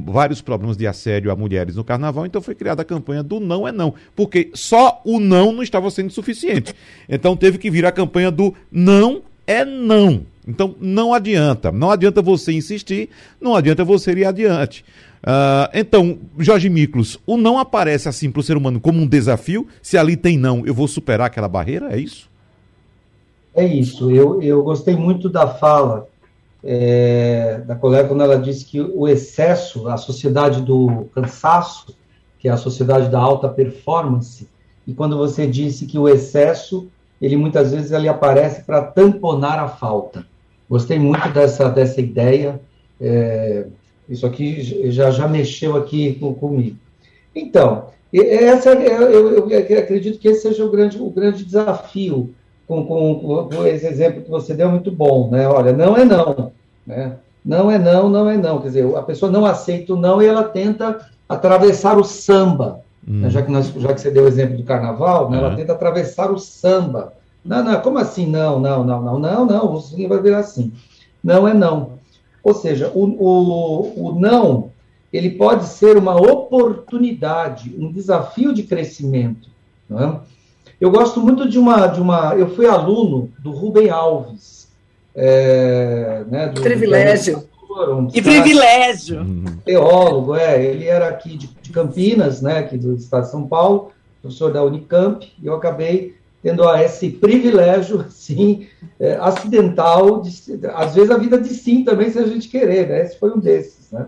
vários 0.05 0.39
problemas 0.39 0.77
de 0.77 0.85
assédio 0.85 1.31
a 1.31 1.35
mulheres 1.35 1.75
no 1.75 1.83
carnaval, 1.83 2.27
então 2.27 2.39
foi 2.39 2.53
criada 2.53 2.83
a 2.83 2.85
campanha 2.85 3.23
do 3.23 3.39
não 3.39 3.67
é 3.67 3.71
não, 3.71 3.95
porque 4.15 4.51
só 4.53 5.01
o 5.03 5.19
não 5.19 5.51
não 5.51 5.63
estava 5.63 5.89
sendo 5.89 6.11
suficiente. 6.11 6.75
Então 7.09 7.35
teve 7.35 7.57
que 7.57 7.71
vir 7.71 7.83
a 7.83 7.91
campanha 7.91 8.29
do 8.29 8.53
não 8.71 9.23
é 9.47 9.65
não. 9.65 10.27
Então 10.47 10.75
não 10.79 11.11
adianta, 11.11 11.71
não 11.71 11.89
adianta 11.89 12.21
você 12.21 12.51
insistir, 12.51 13.09
não 13.41 13.55
adianta 13.55 13.83
você 13.83 14.11
ir 14.11 14.25
adiante. 14.25 14.85
Uh, 15.23 15.69
então, 15.73 16.17
Jorge 16.39 16.69
Miklos, 16.69 17.19
o 17.25 17.37
não 17.37 17.59
aparece 17.59 18.09
assim 18.09 18.31
para 18.31 18.39
o 18.39 18.43
ser 18.43 18.57
humano 18.57 18.79
como 18.79 18.99
um 18.99 19.07
desafio? 19.07 19.67
Se 19.81 19.97
ali 19.97 20.17
tem 20.17 20.37
não, 20.37 20.65
eu 20.65 20.73
vou 20.73 20.87
superar 20.87 21.27
aquela 21.27 21.47
barreira? 21.47 21.93
É 21.93 21.99
isso? 21.99 22.29
É 23.53 23.65
isso. 23.65 24.09
Eu, 24.09 24.41
eu 24.41 24.63
gostei 24.63 24.95
muito 24.95 25.29
da 25.29 25.47
fala 25.47 26.07
é, 26.63 27.61
da 27.65 27.75
colega 27.75 28.07
quando 28.07 28.23
ela 28.23 28.37
disse 28.37 28.65
que 28.65 28.79
o 28.79 29.07
excesso, 29.07 29.87
a 29.87 29.97
sociedade 29.97 30.61
do 30.61 31.07
cansaço, 31.13 31.95
que 32.39 32.47
é 32.47 32.51
a 32.51 32.57
sociedade 32.57 33.09
da 33.09 33.19
alta 33.19 33.49
performance, 33.49 34.47
e 34.87 34.93
quando 34.93 35.17
você 35.17 35.45
disse 35.45 35.85
que 35.85 35.97
o 35.97 36.09
excesso, 36.09 36.87
ele 37.21 37.37
muitas 37.37 37.71
vezes 37.71 37.91
ele 37.91 38.07
aparece 38.07 38.63
para 38.63 38.81
tamponar 38.81 39.59
a 39.59 39.67
falta. 39.67 40.25
Gostei 40.69 40.97
muito 40.97 41.29
dessa, 41.29 41.69
dessa 41.69 42.01
ideia. 42.01 42.59
É, 42.99 43.67
isso 44.11 44.25
aqui 44.25 44.61
já, 44.91 45.09
já 45.09 45.27
mexeu 45.27 45.77
aqui 45.77 46.15
com, 46.15 46.33
comigo. 46.33 46.75
Então, 47.33 47.85
essa, 48.13 48.71
eu, 48.73 49.49
eu, 49.49 49.79
acredito 49.79 50.19
que 50.19 50.27
esse 50.27 50.41
seja 50.41 50.65
o 50.65 50.69
grande, 50.69 51.01
o 51.01 51.09
grande 51.09 51.45
desafio 51.45 52.33
com, 52.67 52.85
com, 52.85 53.49
com, 53.49 53.65
esse 53.65 53.87
exemplo 53.87 54.21
que 54.21 54.29
você 54.29 54.53
deu, 54.53 54.69
muito 54.69 54.91
bom, 54.91 55.29
né? 55.29 55.47
Olha, 55.47 55.71
não 55.71 55.95
é 55.95 56.03
não, 56.03 56.51
né? 56.85 57.13
Não 57.43 57.71
é 57.71 57.79
não, 57.79 58.09
não 58.09 58.29
é 58.29 58.37
não. 58.37 58.59
Quer 58.59 58.67
dizer, 58.67 58.95
a 58.95 59.01
pessoa 59.01 59.31
não 59.31 59.45
aceita 59.45 59.93
o 59.93 59.97
não 59.97 60.21
e 60.21 60.25
ela 60.25 60.43
tenta 60.43 61.09
atravessar 61.27 61.97
o 61.97 62.03
samba. 62.03 62.81
Hum. 63.07 63.21
Né? 63.21 63.29
Já, 63.29 63.41
que 63.41 63.51
nós, 63.51 63.73
já 63.73 63.93
que 63.93 64.01
você 64.01 64.11
deu 64.11 64.25
o 64.25 64.27
exemplo 64.27 64.57
do 64.57 64.63
carnaval, 64.63 65.29
né? 65.29 65.37
ela 65.37 65.55
tenta 65.55 65.71
atravessar 65.71 66.31
o 66.31 66.37
samba. 66.37 67.13
Não, 67.43 67.63
não, 67.63 67.79
como 67.81 67.97
assim? 67.97 68.27
Não, 68.27 68.59
não, 68.59 68.83
não, 68.83 69.01
não, 69.01 69.19
não, 69.19 69.45
não, 69.45 69.73
o 69.73 70.07
vai 70.07 70.21
virar 70.21 70.39
assim. 70.39 70.71
Não 71.23 71.47
é 71.47 71.53
não. 71.53 72.00
Ou 72.43 72.53
seja, 72.53 72.91
o, 72.93 73.03
o, 73.03 74.07
o 74.07 74.19
não, 74.19 74.71
ele 75.11 75.31
pode 75.31 75.65
ser 75.65 75.97
uma 75.97 76.15
oportunidade, 76.15 77.75
um 77.77 77.91
desafio 77.91 78.53
de 78.53 78.63
crescimento. 78.63 79.49
É? 79.91 80.19
Eu 80.79 80.89
gosto 80.89 81.21
muito 81.21 81.47
de 81.47 81.59
uma, 81.59 81.87
de 81.87 82.01
uma. 82.01 82.33
Eu 82.35 82.49
fui 82.55 82.65
aluno 82.65 83.29
do 83.39 83.51
Rubem 83.51 83.89
Alves. 83.89 84.67
É, 85.13 86.23
né, 86.27 86.47
do, 86.47 86.61
privilégio. 86.61 87.43
Do, 87.67 87.95
um 87.95 88.07
e 88.13 88.21
privilégio. 88.21 89.25
Teólogo, 89.65 90.35
é. 90.35 90.63
Ele 90.63 90.87
era 90.87 91.09
aqui 91.09 91.37
de, 91.37 91.47
de 91.61 91.69
Campinas, 91.71 92.41
né, 92.41 92.59
aqui 92.59 92.77
do 92.77 92.95
estado 92.95 93.23
de 93.23 93.31
São 93.31 93.45
Paulo, 93.47 93.91
professor 94.21 94.51
da 94.51 94.63
Unicamp, 94.63 95.31
e 95.41 95.45
eu 95.45 95.53
acabei 95.53 96.15
tendo 96.41 96.67
esse 96.75 97.09
privilégio, 97.09 98.01
assim, 98.07 98.67
é, 98.99 99.15
acidental, 99.15 100.21
de, 100.21 100.31
às 100.73 100.95
vezes 100.95 101.11
a 101.11 101.17
vida 101.17 101.39
de 101.39 101.49
sim 101.49 101.83
também, 101.83 102.09
se 102.09 102.19
a 102.19 102.25
gente 102.25 102.49
querer, 102.49 102.87
né? 102.87 103.01
Esse 103.01 103.19
foi 103.19 103.31
um 103.31 103.39
desses, 103.39 103.91
né? 103.91 104.07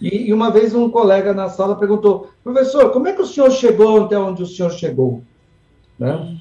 E, 0.00 0.28
e, 0.28 0.34
uma 0.34 0.50
vez 0.50 0.74
um 0.74 0.90
colega 0.90 1.32
na 1.32 1.48
sala 1.48 1.76
perguntou, 1.76 2.30
professor, 2.44 2.90
como 2.90 3.08
é 3.08 3.12
que 3.14 3.22
o 3.22 3.26
senhor 3.26 3.50
chegou 3.50 4.04
até 4.04 4.18
onde 4.18 4.42
o 4.42 4.46
senhor 4.46 4.70
chegou? 4.70 5.22
Né? 5.98 6.38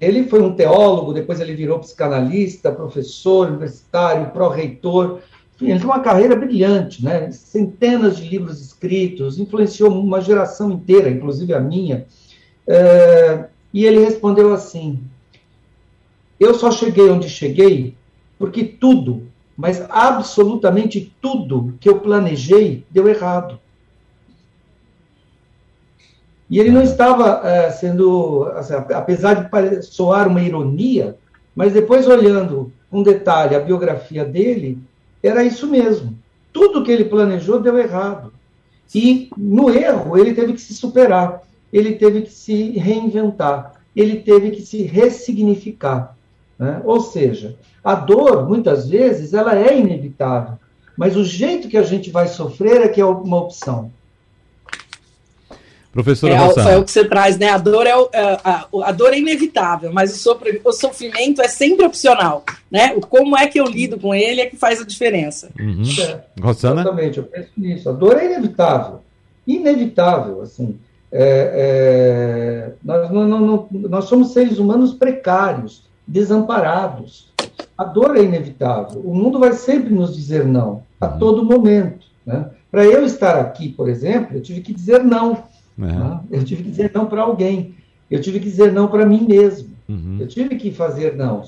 Ele 0.00 0.24
foi 0.24 0.42
um 0.42 0.54
teólogo, 0.54 1.12
depois 1.12 1.38
ele 1.38 1.54
virou 1.54 1.78
psicanalista, 1.78 2.72
professor 2.72 3.46
universitário, 3.46 4.32
pró-reitor, 4.32 5.20
ele 5.60 5.78
tem 5.78 5.84
uma 5.84 6.00
carreira 6.00 6.36
brilhante, 6.36 7.04
né? 7.04 7.32
Centenas 7.32 8.16
de 8.16 8.28
livros 8.28 8.60
escritos, 8.60 9.40
influenciou 9.40 9.90
uma 9.90 10.20
geração 10.20 10.70
inteira, 10.70 11.10
inclusive 11.10 11.52
a 11.52 11.58
minha. 11.58 12.06
É, 12.66 13.46
e 13.72 13.84
ele 13.84 14.04
respondeu 14.04 14.52
assim: 14.52 15.00
Eu 16.38 16.54
só 16.54 16.70
cheguei 16.70 17.08
onde 17.10 17.28
cheguei 17.28 17.94
porque 18.38 18.64
tudo, 18.64 19.24
mas 19.56 19.84
absolutamente 19.90 21.12
tudo 21.20 21.74
que 21.80 21.88
eu 21.88 22.00
planejei 22.00 22.84
deu 22.90 23.08
errado. 23.08 23.58
E 26.48 26.58
ele 26.58 26.70
não 26.70 26.82
estava 26.82 27.46
é, 27.46 27.70
sendo, 27.70 28.44
assim, 28.54 28.72
apesar 28.72 29.34
de 29.34 29.82
soar 29.82 30.28
uma 30.28 30.40
ironia, 30.40 31.16
mas 31.54 31.74
depois 31.74 32.06
olhando 32.06 32.72
com 32.90 33.02
detalhe 33.02 33.54
a 33.54 33.60
biografia 33.60 34.24
dele, 34.24 34.78
era 35.22 35.44
isso 35.44 35.66
mesmo. 35.66 36.16
Tudo 36.52 36.82
que 36.82 36.90
ele 36.90 37.04
planejou 37.04 37.60
deu 37.60 37.76
errado. 37.76 38.32
E 38.94 39.28
no 39.36 39.68
erro 39.68 40.16
ele 40.16 40.32
teve 40.32 40.54
que 40.54 40.60
se 40.60 40.72
superar, 40.72 41.42
ele 41.72 41.94
teve 41.94 42.22
que 42.22 42.32
se 42.32 42.70
reinventar, 42.78 43.74
ele 43.94 44.16
teve 44.16 44.50
que 44.50 44.62
se 44.62 44.82
ressignificar. 44.82 46.16
Né? 46.58 46.80
Ou 46.84 47.00
seja, 47.00 47.56
a 47.82 47.94
dor, 47.94 48.48
muitas 48.48 48.88
vezes, 48.88 49.34
ela 49.34 49.56
é 49.56 49.78
inevitável, 49.78 50.58
mas 50.96 51.16
o 51.16 51.24
jeito 51.24 51.68
que 51.68 51.76
a 51.76 51.82
gente 51.82 52.10
vai 52.10 52.26
sofrer 52.28 52.82
é 52.82 52.88
que 52.88 53.00
é 53.00 53.04
uma 53.04 53.38
opção. 53.38 53.90
Professora 55.92 56.34
é, 56.34 56.74
é 56.74 56.76
o 56.76 56.84
que 56.84 56.90
você 56.90 57.04
traz, 57.04 57.38
né? 57.38 57.48
A 57.48 57.58
dor 57.58 57.86
é, 57.86 57.90
é, 57.90 58.38
a, 58.44 58.66
a, 58.84 58.92
dor 58.92 59.14
é 59.14 59.18
inevitável, 59.18 59.90
mas 59.92 60.14
o, 60.14 60.18
sofr, 60.18 60.60
o 60.62 60.72
sofrimento 60.72 61.40
é 61.40 61.48
sempre 61.48 61.84
opcional, 61.86 62.44
né? 62.70 62.92
O 62.94 63.00
como 63.00 63.36
é 63.36 63.46
que 63.46 63.58
eu 63.58 63.64
lido 63.64 63.98
com 63.98 64.14
ele 64.14 64.40
é 64.40 64.46
que 64.46 64.56
faz 64.56 64.80
a 64.80 64.84
diferença. 64.84 65.50
Uhum. 65.58 65.82
É, 66.00 66.20
Rossana? 66.40 66.82
Exatamente, 66.82 67.18
eu 67.18 67.24
penso 67.24 67.48
nisso. 67.56 67.88
A 67.88 67.92
dor 67.92 68.18
é 68.18 68.26
inevitável. 68.26 69.00
Inevitável, 69.46 70.42
assim. 70.42 70.78
É, 71.10 72.70
é, 72.70 72.72
nós, 72.84 73.10
não, 73.10 73.26
não, 73.26 73.68
nós 73.70 74.04
somos 74.04 74.32
seres 74.32 74.58
humanos 74.58 74.92
precários, 74.94 75.84
desamparados. 76.06 77.32
A 77.76 77.84
dor 77.84 78.16
é 78.16 78.22
inevitável. 78.22 79.00
O 79.00 79.14
mundo 79.14 79.38
vai 79.38 79.52
sempre 79.52 79.94
nos 79.94 80.14
dizer 80.14 80.44
não, 80.44 80.82
a 81.00 81.08
uhum. 81.08 81.18
todo 81.18 81.44
momento. 81.44 82.06
Né? 82.26 82.50
Para 82.70 82.84
eu 82.84 83.04
estar 83.04 83.36
aqui, 83.40 83.68
por 83.68 83.88
exemplo, 83.88 84.36
eu 84.36 84.42
tive 84.42 84.60
que 84.60 84.74
dizer 84.74 85.02
não 85.02 85.44
Uhum. 85.78 86.20
Eu 86.30 86.44
tive 86.44 86.64
que 86.64 86.70
dizer 86.70 86.90
não 86.92 87.06
para 87.06 87.22
alguém. 87.22 87.76
Eu 88.10 88.20
tive 88.20 88.40
que 88.40 88.46
dizer 88.46 88.72
não 88.72 88.88
para 88.88 89.06
mim 89.06 89.24
mesmo. 89.26 89.70
Uhum. 89.88 90.16
Eu 90.18 90.26
tive 90.26 90.56
que 90.56 90.72
fazer 90.72 91.16
não. 91.16 91.42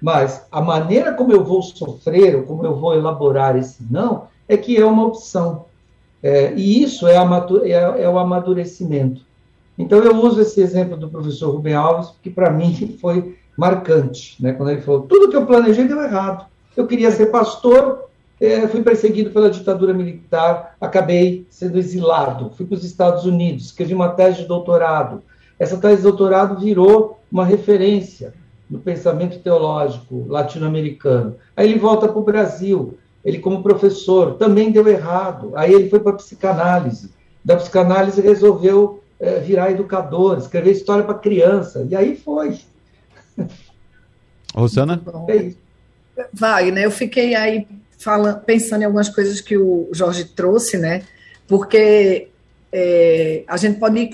Mas 0.00 0.46
a 0.50 0.60
maneira 0.60 1.12
como 1.12 1.32
eu 1.32 1.44
vou 1.44 1.62
sofrer, 1.62 2.36
ou 2.36 2.42
como 2.44 2.64
eu 2.64 2.76
vou 2.76 2.94
elaborar 2.94 3.56
esse 3.56 3.84
não, 3.90 4.26
é 4.48 4.56
que 4.56 4.76
é 4.76 4.84
uma 4.84 5.06
opção. 5.06 5.66
É, 6.22 6.52
e 6.54 6.82
isso 6.82 7.06
é, 7.08 7.16
é, 7.16 8.02
é, 8.02 8.08
o 8.08 8.18
amadurecimento. 8.18 9.22
Então, 9.76 9.98
eu 9.98 10.16
uso 10.16 10.40
esse 10.40 10.60
exemplo 10.60 10.96
do 10.96 11.08
professor 11.08 11.50
Rubem 11.50 11.74
Alves, 11.74 12.12
que 12.22 12.30
para 12.30 12.50
mim 12.50 12.96
foi 13.00 13.36
marcante, 13.56 14.40
né? 14.40 14.52
quando 14.52 14.70
ele 14.70 14.82
falou: 14.82 15.02
tudo 15.02 15.28
que 15.28 15.36
eu 15.36 15.46
planejei 15.46 15.86
deu 15.86 16.00
errado. 16.00 16.46
Eu 16.76 16.86
queria 16.86 17.10
ser 17.10 17.26
pastor, 17.26 18.08
é, 18.40 18.66
fui 18.66 18.82
perseguido 18.82 19.30
pela 19.30 19.50
ditadura 19.50 19.92
militar, 19.92 20.74
acabei 20.80 21.46
sendo 21.50 21.78
exilado, 21.78 22.50
fui 22.56 22.64
para 22.64 22.76
os 22.76 22.84
Estados 22.84 23.26
Unidos, 23.26 23.66
escrevi 23.66 23.94
uma 23.94 24.08
tese 24.08 24.42
de 24.42 24.48
doutorado. 24.48 25.22
Essa 25.58 25.76
tese 25.76 25.98
de 25.98 26.02
doutorado 26.02 26.58
virou 26.58 27.20
uma 27.30 27.44
referência 27.44 28.32
no 28.70 28.78
pensamento 28.78 29.38
teológico 29.38 30.24
latino-americano. 30.28 31.36
Aí 31.54 31.68
ele 31.68 31.78
volta 31.78 32.08
para 32.08 32.18
o 32.18 32.24
Brasil, 32.24 32.96
ele 33.24 33.38
como 33.38 33.62
professor 33.62 34.34
também 34.34 34.70
deu 34.70 34.86
errado. 34.88 35.52
Aí 35.54 35.72
ele 35.72 35.88
foi 35.88 36.00
para 36.00 36.12
a 36.12 36.16
psicanálise. 36.16 37.10
Da 37.44 37.56
psicanálise 37.56 38.20
resolveu 38.20 39.02
é, 39.20 39.38
virar 39.38 39.70
educador, 39.70 40.38
escrever 40.38 40.72
história 40.72 41.04
para 41.04 41.14
criança. 41.14 41.86
E 41.88 41.94
aí 41.94 42.16
foi. 42.16 42.58
Rosana? 44.54 45.00
É 45.28 45.36
isso. 45.36 45.58
Wagner, 46.32 46.84
eu 46.84 46.90
fiquei 46.90 47.34
aí 47.34 47.66
falando, 47.98 48.40
pensando 48.40 48.82
em 48.82 48.84
algumas 48.84 49.08
coisas 49.08 49.40
que 49.40 49.56
o 49.56 49.88
Jorge 49.92 50.24
trouxe, 50.24 50.76
né? 50.76 51.02
Porque 51.46 52.28
é, 52.72 53.44
a 53.46 53.56
gente 53.56 53.78
pode 53.78 53.98
ir 53.98 54.10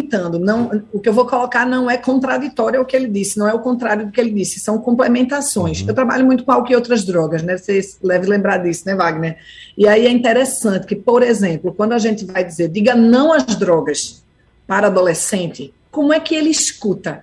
complementando. 0.00 0.38
Não, 0.38 0.82
o 0.92 0.98
que 0.98 1.08
eu 1.08 1.12
vou 1.12 1.26
colocar 1.26 1.66
não 1.66 1.90
é 1.90 1.96
contraditório 1.96 2.80
ao 2.80 2.86
que 2.86 2.96
ele 2.96 3.08
disse, 3.08 3.38
não 3.38 3.48
é 3.48 3.54
o 3.54 3.60
contrário 3.60 4.06
do 4.06 4.12
que 4.12 4.20
ele 4.20 4.30
disse, 4.30 4.58
são 4.58 4.78
complementações. 4.78 5.82
Uhum. 5.82 5.88
Eu 5.88 5.94
trabalho 5.94 6.24
muito 6.24 6.44
com 6.44 6.52
álcool 6.52 6.72
e 6.72 6.74
outras 6.74 7.04
drogas, 7.04 7.42
né? 7.42 7.56
Vocês 7.56 7.98
devem 8.02 8.28
lembrar 8.28 8.58
disso, 8.58 8.84
né, 8.86 8.94
Wagner? 8.94 9.36
E 9.76 9.86
aí 9.86 10.06
é 10.06 10.10
interessante 10.10 10.86
que, 10.86 10.96
por 10.96 11.22
exemplo, 11.22 11.72
quando 11.74 11.92
a 11.92 11.98
gente 11.98 12.24
vai 12.24 12.44
dizer 12.44 12.68
diga 12.68 12.94
não 12.94 13.32
às 13.32 13.44
drogas 13.44 14.24
para 14.66 14.86
adolescente, 14.86 15.72
como 15.90 16.12
é 16.12 16.20
que 16.20 16.34
ele 16.34 16.50
escuta? 16.50 17.22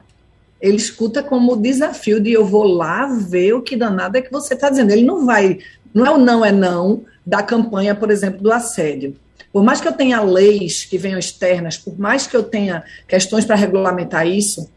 Ele 0.60 0.78
escuta 0.78 1.22
como 1.22 1.56
desafio 1.56 2.20
de 2.20 2.32
eu 2.32 2.44
vou 2.44 2.64
lá 2.64 3.06
ver 3.06 3.54
o 3.54 3.62
que 3.62 3.76
danado 3.76 4.18
é 4.18 4.22
que 4.22 4.32
você 4.32 4.54
está 4.54 4.70
dizendo. 4.70 4.92
Ele 4.92 5.04
não 5.04 5.26
vai 5.26 5.60
não 5.94 6.06
é 6.06 6.12
o 6.12 6.18
não 6.18 6.44
é 6.44 6.52
não 6.52 7.04
da 7.26 7.42
campanha, 7.42 7.96
por 7.96 8.12
exemplo, 8.12 8.42
do 8.42 8.52
assédio. 8.52 9.16
Por 9.52 9.64
mais 9.64 9.82
que 9.82 9.88
eu 9.88 9.94
tenha 9.94 10.22
leis 10.22 10.86
que 10.86 10.98
venham 10.98 11.20
externas, 11.20 11.78
por 11.78 11.98
mais 11.98 12.28
que 12.28 12.36
eu 12.36 12.44
tenha 12.44 12.84
questões 13.08 13.46
para 13.46 13.56
regulamentar 13.56 14.28
isso, 14.28 14.70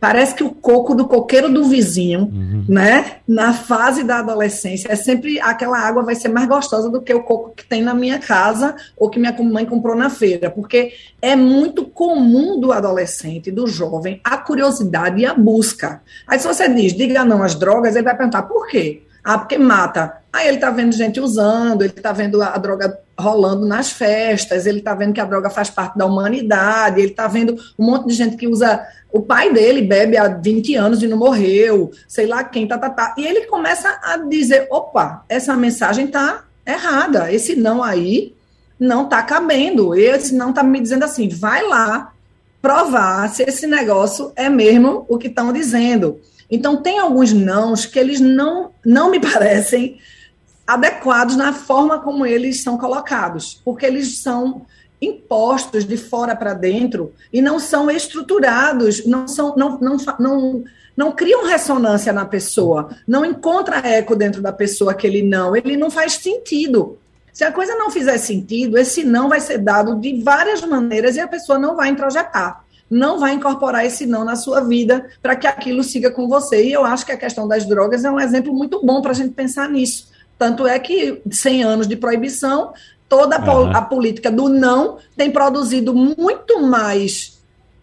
parece 0.00 0.34
que 0.34 0.44
o 0.44 0.50
coco 0.50 0.94
do 0.94 1.06
coqueiro 1.06 1.52
do 1.52 1.64
vizinho, 1.64 2.20
uhum. 2.20 2.64
né, 2.68 3.16
na 3.26 3.52
fase 3.52 4.04
da 4.04 4.18
adolescência, 4.18 4.90
é 4.90 4.96
sempre 4.96 5.40
aquela 5.40 5.78
água 5.78 6.02
vai 6.02 6.14
ser 6.14 6.28
mais 6.28 6.46
gostosa 6.46 6.88
do 6.88 7.02
que 7.02 7.12
o 7.12 7.22
coco 7.22 7.52
que 7.54 7.66
tem 7.66 7.82
na 7.82 7.94
minha 7.94 8.18
casa 8.18 8.76
ou 8.96 9.10
que 9.10 9.18
minha 9.18 9.32
mãe 9.42 9.64
comprou 9.64 9.96
na 9.96 10.10
feira, 10.10 10.50
porque 10.50 10.92
é 11.20 11.34
muito 11.34 11.84
comum 11.84 12.60
do 12.60 12.72
adolescente, 12.72 13.50
do 13.50 13.66
jovem, 13.66 14.20
a 14.22 14.36
curiosidade 14.36 15.20
e 15.20 15.26
a 15.26 15.34
busca. 15.34 16.00
Aí 16.26 16.38
se 16.38 16.46
você 16.46 16.68
diz, 16.68 16.92
diga 16.92 17.24
não 17.24 17.42
às 17.42 17.54
drogas, 17.54 17.96
ele 17.96 18.04
vai 18.04 18.16
perguntar 18.16 18.42
por 18.42 18.68
quê? 18.68 19.02
Ah, 19.28 19.36
porque 19.36 19.58
mata. 19.58 20.22
Aí 20.32 20.48
ele 20.48 20.56
está 20.56 20.70
vendo 20.70 20.90
gente 20.94 21.20
usando, 21.20 21.82
ele 21.82 21.92
está 21.94 22.12
vendo 22.12 22.40
a 22.40 22.56
droga 22.56 22.98
rolando 23.20 23.66
nas 23.66 23.92
festas, 23.92 24.64
ele 24.64 24.78
está 24.78 24.94
vendo 24.94 25.12
que 25.12 25.20
a 25.20 25.26
droga 25.26 25.50
faz 25.50 25.68
parte 25.68 25.98
da 25.98 26.06
humanidade, 26.06 27.02
ele 27.02 27.10
está 27.10 27.28
vendo 27.28 27.54
um 27.78 27.84
monte 27.84 28.08
de 28.08 28.14
gente 28.14 28.38
que 28.38 28.48
usa. 28.48 28.82
O 29.12 29.20
pai 29.20 29.52
dele 29.52 29.82
bebe 29.82 30.16
há 30.16 30.28
20 30.28 30.74
anos 30.76 31.02
e 31.02 31.06
não 31.06 31.18
morreu, 31.18 31.90
sei 32.08 32.24
lá 32.24 32.42
quem, 32.42 32.66
tá, 32.66 32.78
tá, 32.78 32.88
tá. 32.88 33.14
E 33.18 33.26
ele 33.26 33.42
começa 33.42 34.00
a 34.02 34.16
dizer: 34.16 34.66
opa, 34.70 35.22
essa 35.28 35.54
mensagem 35.54 36.06
está 36.06 36.44
errada, 36.66 37.30
esse 37.30 37.54
não 37.54 37.82
aí 37.82 38.34
não 38.80 39.04
está 39.04 39.22
cabendo, 39.22 39.94
esse 39.94 40.34
não 40.34 40.50
está 40.50 40.62
me 40.62 40.80
dizendo 40.80 41.04
assim, 41.04 41.28
vai 41.28 41.68
lá 41.68 42.14
provar 42.62 43.28
se 43.28 43.42
esse 43.42 43.66
negócio 43.66 44.32
é 44.34 44.48
mesmo 44.48 45.04
o 45.06 45.18
que 45.18 45.26
estão 45.26 45.52
dizendo. 45.52 46.18
Então, 46.50 46.82
tem 46.82 46.98
alguns 46.98 47.32
nãos 47.32 47.84
que 47.84 47.98
eles 47.98 48.20
não, 48.20 48.70
não 48.84 49.10
me 49.10 49.20
parecem 49.20 49.98
adequados 50.66 51.36
na 51.36 51.52
forma 51.52 51.98
como 52.00 52.26
eles 52.26 52.62
são 52.62 52.76
colocados, 52.76 53.60
porque 53.64 53.86
eles 53.86 54.18
são 54.18 54.66
impostos 55.00 55.84
de 55.84 55.96
fora 55.96 56.34
para 56.36 56.52
dentro 56.52 57.14
e 57.32 57.40
não 57.40 57.58
são 57.58 57.90
estruturados, 57.90 59.06
não 59.06 59.26
são 59.26 59.54
não, 59.56 59.78
não, 59.78 59.96
não, 60.18 60.64
não 60.96 61.12
criam 61.12 61.46
ressonância 61.46 62.12
na 62.12 62.26
pessoa, 62.26 62.90
não 63.06 63.24
encontra 63.24 63.78
eco 63.78 64.16
dentro 64.16 64.42
da 64.42 64.52
pessoa 64.52 64.90
aquele 64.90 65.22
não, 65.22 65.56
ele 65.56 65.76
não 65.76 65.90
faz 65.90 66.14
sentido. 66.14 66.98
Se 67.32 67.44
a 67.44 67.52
coisa 67.52 67.76
não 67.76 67.90
fizer 67.90 68.18
sentido, 68.18 68.76
esse 68.76 69.04
não 69.04 69.28
vai 69.28 69.40
ser 69.40 69.58
dado 69.58 69.94
de 69.94 70.20
várias 70.20 70.60
maneiras 70.62 71.14
e 71.14 71.20
a 71.20 71.28
pessoa 71.28 71.58
não 71.58 71.76
vai 71.76 71.88
introjetar 71.88 72.64
não 72.90 73.18
vai 73.18 73.34
incorporar 73.34 73.84
esse 73.84 74.06
não 74.06 74.24
na 74.24 74.36
sua 74.36 74.60
vida 74.60 75.06
para 75.22 75.36
que 75.36 75.46
aquilo 75.46 75.84
siga 75.84 76.10
com 76.10 76.26
você. 76.28 76.64
E 76.64 76.72
eu 76.72 76.84
acho 76.84 77.04
que 77.04 77.12
a 77.12 77.16
questão 77.16 77.46
das 77.46 77.66
drogas 77.66 78.04
é 78.04 78.10
um 78.10 78.20
exemplo 78.20 78.52
muito 78.54 78.84
bom 78.84 79.02
para 79.02 79.10
a 79.10 79.14
gente 79.14 79.34
pensar 79.34 79.68
nisso. 79.68 80.08
Tanto 80.38 80.66
é 80.66 80.78
que 80.78 81.20
100 81.30 81.64
anos 81.64 81.88
de 81.88 81.96
proibição, 81.96 82.72
toda 83.08 83.36
a, 83.36 83.54
uhum. 83.54 83.76
a 83.76 83.82
política 83.82 84.30
do 84.30 84.48
não 84.48 84.98
tem 85.16 85.30
produzido 85.30 85.94
muito 85.94 86.62
mais 86.62 87.38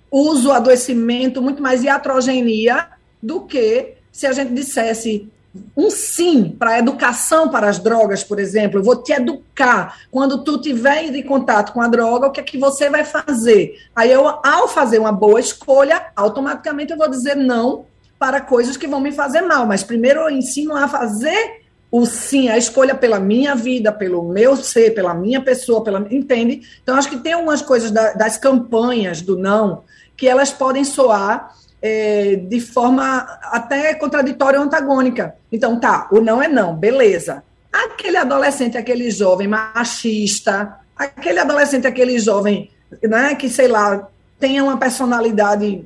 uso, 0.09 0.51
adoecimento, 0.51 1.41
muito 1.41 1.61
mais 1.61 1.83
iatrogenia 1.83 2.87
do 3.21 3.41
que 3.41 3.95
se 4.11 4.25
a 4.25 4.31
gente 4.31 4.53
dissesse 4.53 5.29
um 5.75 5.89
sim 5.89 6.49
para 6.49 6.71
a 6.71 6.79
educação 6.79 7.49
para 7.49 7.69
as 7.69 7.79
drogas, 7.79 8.23
por 8.23 8.39
exemplo, 8.39 8.79
eu 8.79 8.83
vou 8.83 9.01
te 9.01 9.13
educar. 9.13 9.97
Quando 10.11 10.43
tu 10.43 10.59
tiver 10.59 11.03
em 11.03 11.23
contato 11.23 11.73
com 11.73 11.81
a 11.81 11.87
droga, 11.87 12.27
o 12.27 12.31
que 12.31 12.39
é 12.39 12.43
que 12.43 12.57
você 12.57 12.89
vai 12.89 13.03
fazer? 13.03 13.75
Aí 13.95 14.11
eu, 14.11 14.27
ao 14.27 14.67
fazer 14.67 14.99
uma 14.99 15.11
boa 15.11 15.39
escolha, 15.39 16.07
automaticamente 16.15 16.91
eu 16.91 16.97
vou 16.97 17.09
dizer 17.09 17.35
não 17.35 17.85
para 18.17 18.41
coisas 18.41 18.77
que 18.77 18.87
vão 18.87 18.99
me 18.99 19.11
fazer 19.11 19.41
mal. 19.41 19.65
Mas 19.65 19.83
primeiro 19.83 20.21
eu 20.21 20.29
ensino 20.29 20.75
a 20.75 20.87
fazer 20.87 21.65
o 21.91 22.05
sim, 22.05 22.49
a 22.49 22.57
escolha 22.57 22.95
pela 22.95 23.19
minha 23.19 23.55
vida, 23.55 23.91
pelo 23.91 24.27
meu 24.27 24.57
ser, 24.57 24.93
pela 24.93 25.13
minha 25.13 25.41
pessoa, 25.41 25.83
pela 25.83 26.05
entende? 26.11 26.61
Então 26.83 26.95
acho 26.97 27.09
que 27.09 27.17
tem 27.17 27.33
algumas 27.33 27.61
coisas 27.61 27.91
da, 27.91 28.13
das 28.13 28.37
campanhas 28.37 29.21
do 29.21 29.37
não 29.37 29.83
que 30.17 30.27
elas 30.27 30.51
podem 30.51 30.83
soar 30.83 31.53
é, 31.87 32.35
de 32.35 32.59
forma 32.59 33.19
até 33.43 33.93
contraditória 33.93 34.59
ou 34.59 34.65
antagônica. 34.65 35.35
Então, 35.51 35.79
tá, 35.79 36.07
o 36.11 36.19
não 36.19 36.41
é 36.41 36.47
não, 36.47 36.75
beleza. 36.75 37.43
Aquele 37.71 38.17
adolescente, 38.17 38.75
aquele 38.75 39.11
jovem 39.11 39.47
machista, 39.47 40.79
aquele 40.97 41.37
adolescente, 41.37 41.85
aquele 41.85 42.17
jovem, 42.17 42.71
né, 43.03 43.35
que, 43.35 43.47
sei 43.47 43.67
lá, 43.67 44.07
tenha 44.39 44.63
uma 44.63 44.77
personalidade 44.77 45.85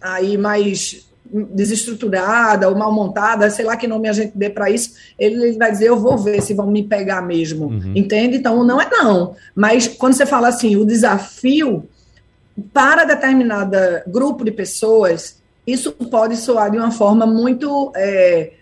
aí 0.00 0.38
mais 0.38 1.06
desestruturada 1.30 2.70
ou 2.70 2.74
mal 2.74 2.90
montada, 2.90 3.50
sei 3.50 3.66
lá 3.66 3.76
que 3.76 3.86
nome 3.86 4.08
a 4.08 4.14
gente 4.14 4.32
dê 4.34 4.48
para 4.48 4.70
isso, 4.70 4.94
ele, 5.18 5.52
vai 5.58 5.70
dizer, 5.70 5.88
eu 5.88 5.98
vou 5.98 6.16
ver 6.16 6.40
se 6.40 6.54
vão 6.54 6.70
me 6.70 6.82
pegar 6.82 7.20
mesmo, 7.20 7.66
uhum. 7.66 7.92
entende? 7.94 8.38
Então, 8.38 8.64
não 8.64 8.80
é 8.80 8.88
não. 8.88 9.36
Mas 9.54 9.86
quando 9.86 10.14
você 10.14 10.24
fala 10.24 10.48
assim, 10.48 10.76
o 10.76 10.86
desafio 10.86 11.86
para 12.72 13.04
determinado 13.04 13.76
grupo 14.06 14.44
de 14.44 14.50
pessoas, 14.50 15.40
isso 15.66 15.92
pode 15.92 16.36
soar 16.36 16.70
de 16.70 16.78
uma 16.78 16.90
forma 16.90 17.26
muito 17.26 17.92
é, 17.94 18.52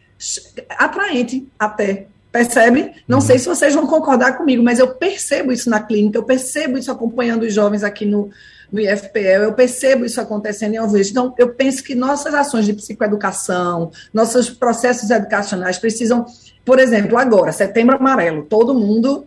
atraente 0.71 1.47
até, 1.59 2.07
percebe? 2.33 2.93
Não 3.07 3.19
uhum. 3.19 3.25
sei 3.25 3.39
se 3.39 3.47
vocês 3.47 3.75
vão 3.75 3.87
concordar 3.87 4.37
comigo, 4.37 4.63
mas 4.63 4.79
eu 4.79 4.89
percebo 4.89 5.53
isso 5.53 5.69
na 5.71 5.81
clínica, 5.81 6.19
eu 6.19 6.25
percebo 6.25 6.79
isso 6.79 6.91
acompanhando 6.91 7.43
os 7.43 7.53
jovens 7.53 7.85
aqui 7.85 8.05
no, 8.07 8.31
no 8.73 8.81
IFPL, 8.81 9.45
eu 9.45 9.53
percebo 9.53 10.05
isso 10.05 10.21
acontecendo 10.21 10.75
em 10.75 10.79
Alves. 10.79 11.11
Então, 11.11 11.35
eu 11.39 11.51
penso 11.51 11.85
que 11.85 11.95
nossas 11.95 12.35
ações 12.35 12.65
de 12.65 12.73
psicoeducação, 12.73 13.93
nossos 14.13 14.51
processos 14.51 15.11
educacionais 15.11 15.79
precisam, 15.79 16.27
por 16.65 16.81
exemplo, 16.81 17.17
agora, 17.19 17.53
setembro 17.53 17.97
amarelo, 17.97 18.43
todo 18.43 18.75
mundo. 18.75 19.27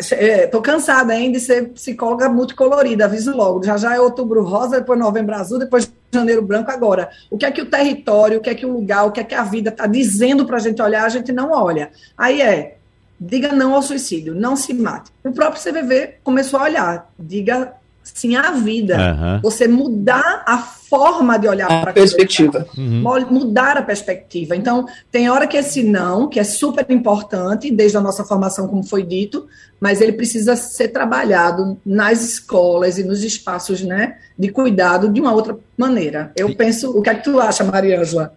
Estou 0.00 0.60
é, 0.60 0.62
cansada 0.62 1.12
ainda 1.12 1.38
de 1.38 1.44
ser 1.44 1.68
psicóloga 1.68 2.28
multicolorida, 2.28 3.04
aviso 3.04 3.34
logo. 3.36 3.62
Já 3.62 3.76
já 3.76 3.94
é 3.94 4.00
outubro 4.00 4.42
rosa, 4.42 4.80
depois 4.80 4.98
novembro 4.98 5.34
azul, 5.34 5.58
depois 5.58 5.90
janeiro 6.12 6.42
branco. 6.42 6.70
Agora, 6.70 7.10
o 7.30 7.38
que 7.38 7.46
é 7.46 7.50
que 7.50 7.62
o 7.62 7.66
território, 7.66 8.38
o 8.38 8.40
que 8.40 8.50
é 8.50 8.54
que 8.54 8.66
o 8.66 8.72
lugar, 8.72 9.06
o 9.06 9.12
que 9.12 9.20
é 9.20 9.24
que 9.24 9.34
a 9.34 9.44
vida 9.44 9.70
está 9.70 9.86
dizendo 9.86 10.44
para 10.44 10.56
a 10.56 10.60
gente 10.60 10.82
olhar, 10.82 11.04
a 11.04 11.08
gente 11.08 11.32
não 11.32 11.52
olha. 11.52 11.90
Aí 12.16 12.42
é, 12.42 12.78
diga 13.20 13.52
não 13.52 13.74
ao 13.74 13.82
suicídio, 13.82 14.34
não 14.34 14.56
se 14.56 14.74
mate. 14.74 15.10
O 15.24 15.32
próprio 15.32 15.62
CVV 15.62 16.16
começou 16.24 16.58
a 16.58 16.64
olhar, 16.64 17.12
diga 17.18 17.74
sim 18.02 18.36
à 18.36 18.50
vida. 18.50 18.96
Uhum. 18.96 19.40
Você 19.42 19.68
mudar 19.68 20.42
a 20.46 20.58
forma 20.58 21.38
de 21.38 21.46
olhar 21.46 21.68
para 21.68 21.90
a 21.90 21.94
perspectiva. 21.94 22.66
Uhum. 22.76 23.02
Mudar 23.30 23.76
a 23.76 23.82
perspectiva. 23.82 24.56
Então, 24.56 24.86
tem 25.10 25.30
hora 25.30 25.46
que 25.46 25.56
esse 25.56 25.82
não, 25.82 26.28
que 26.28 26.40
é 26.40 26.44
super 26.44 26.84
importante, 26.90 27.70
desde 27.70 27.96
a 27.96 28.00
nossa 28.00 28.24
formação, 28.24 28.66
como 28.66 28.82
foi 28.82 29.02
dito, 29.02 29.46
mas 29.80 30.00
ele 30.00 30.12
precisa 30.12 30.56
ser 30.56 30.88
trabalhado 30.88 31.78
nas 31.86 32.22
escolas 32.22 32.98
e 32.98 33.04
nos 33.04 33.22
espaços 33.22 33.82
né, 33.82 34.18
de 34.38 34.48
cuidado 34.50 35.08
de 35.08 35.20
uma 35.20 35.32
outra 35.32 35.56
maneira. 35.76 36.32
Eu 36.36 36.54
penso. 36.54 36.90
O 36.90 37.02
que 37.02 37.10
é 37.10 37.14
que 37.14 37.24
tu 37.24 37.40
acha, 37.40 37.64
Mariângela? 37.64 38.34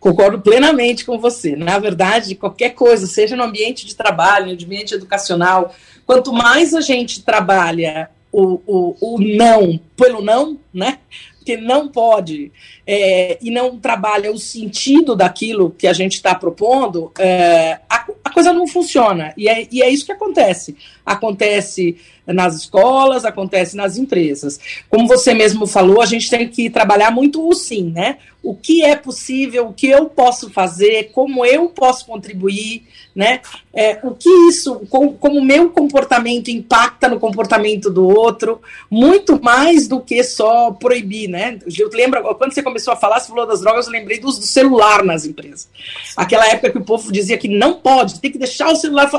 Concordo 0.00 0.40
plenamente 0.40 1.04
com 1.04 1.18
você. 1.18 1.56
Na 1.56 1.78
verdade, 1.78 2.34
qualquer 2.34 2.70
coisa, 2.70 3.06
seja 3.06 3.36
no 3.36 3.42
ambiente 3.42 3.84
de 3.84 3.96
trabalho, 3.96 4.46
no 4.46 4.52
ambiente 4.52 4.94
educacional, 4.94 5.74
quanto 6.06 6.32
mais 6.32 6.72
a 6.72 6.80
gente 6.80 7.22
trabalha 7.22 8.08
o, 8.32 8.60
o, 8.66 8.96
o 9.00 9.20
não 9.20 9.78
pelo 9.96 10.22
não, 10.22 10.58
né? 10.72 10.98
Porque 11.38 11.56
não 11.56 11.88
pode 11.88 12.52
é, 12.86 13.38
e 13.40 13.50
não 13.50 13.78
trabalha 13.78 14.30
o 14.30 14.38
sentido 14.38 15.16
daquilo 15.16 15.70
que 15.70 15.86
a 15.86 15.92
gente 15.92 16.14
está 16.14 16.34
propondo, 16.34 17.10
é, 17.18 17.80
a, 17.88 18.06
a, 18.24 18.30
coisa 18.30 18.52
não 18.52 18.66
funciona. 18.66 19.32
E 19.36 19.48
é, 19.48 19.66
e 19.70 19.82
é 19.82 19.88
isso 19.88 20.04
que 20.04 20.12
acontece. 20.12 20.76
Acontece 21.04 21.96
nas 22.32 22.54
escolas, 22.56 23.24
acontece 23.24 23.76
nas 23.76 23.96
empresas. 23.96 24.60
Como 24.88 25.06
você 25.06 25.34
mesmo 25.34 25.66
falou, 25.66 26.00
a 26.02 26.06
gente 26.06 26.30
tem 26.30 26.46
que 26.48 26.68
trabalhar 26.70 27.10
muito 27.10 27.46
o 27.46 27.54
sim, 27.54 27.90
né? 27.90 28.18
O 28.42 28.54
que 28.54 28.84
é 28.84 28.94
possível, 28.94 29.68
o 29.68 29.72
que 29.72 29.88
eu 29.88 30.06
posso 30.06 30.50
fazer, 30.50 31.10
como 31.12 31.44
eu 31.44 31.68
posso 31.70 32.06
contribuir, 32.06 32.84
né? 33.14 33.40
É, 33.74 33.98
o 34.02 34.14
que 34.14 34.30
isso, 34.48 34.86
como 34.88 35.16
o 35.20 35.44
meu 35.44 35.70
comportamento 35.70 36.48
impacta 36.48 37.08
no 37.08 37.18
comportamento 37.18 37.90
do 37.90 38.06
outro, 38.06 38.60
muito 38.90 39.42
mais 39.42 39.88
do 39.88 40.00
que 40.00 40.22
só 40.22 40.70
proibir, 40.70 41.28
né? 41.28 41.58
Eu 41.78 41.90
lembro, 41.92 42.22
quando 42.36 42.52
você 42.52 42.62
começou 42.62 42.92
a 42.92 42.96
falar, 42.96 43.18
você 43.20 43.28
falou 43.28 43.46
das 43.46 43.60
drogas, 43.60 43.86
eu 43.86 43.92
lembrei 43.92 44.18
do, 44.18 44.28
do 44.28 44.32
celular 44.32 45.04
nas 45.04 45.24
empresas. 45.24 45.68
Aquela 46.16 46.46
época 46.46 46.70
que 46.70 46.78
o 46.78 46.84
povo 46.84 47.10
dizia 47.10 47.36
que 47.36 47.48
não 47.48 47.74
pode, 47.74 48.20
tem 48.20 48.30
que 48.30 48.38
deixar 48.38 48.70
o 48.70 48.76
celular 48.76 49.10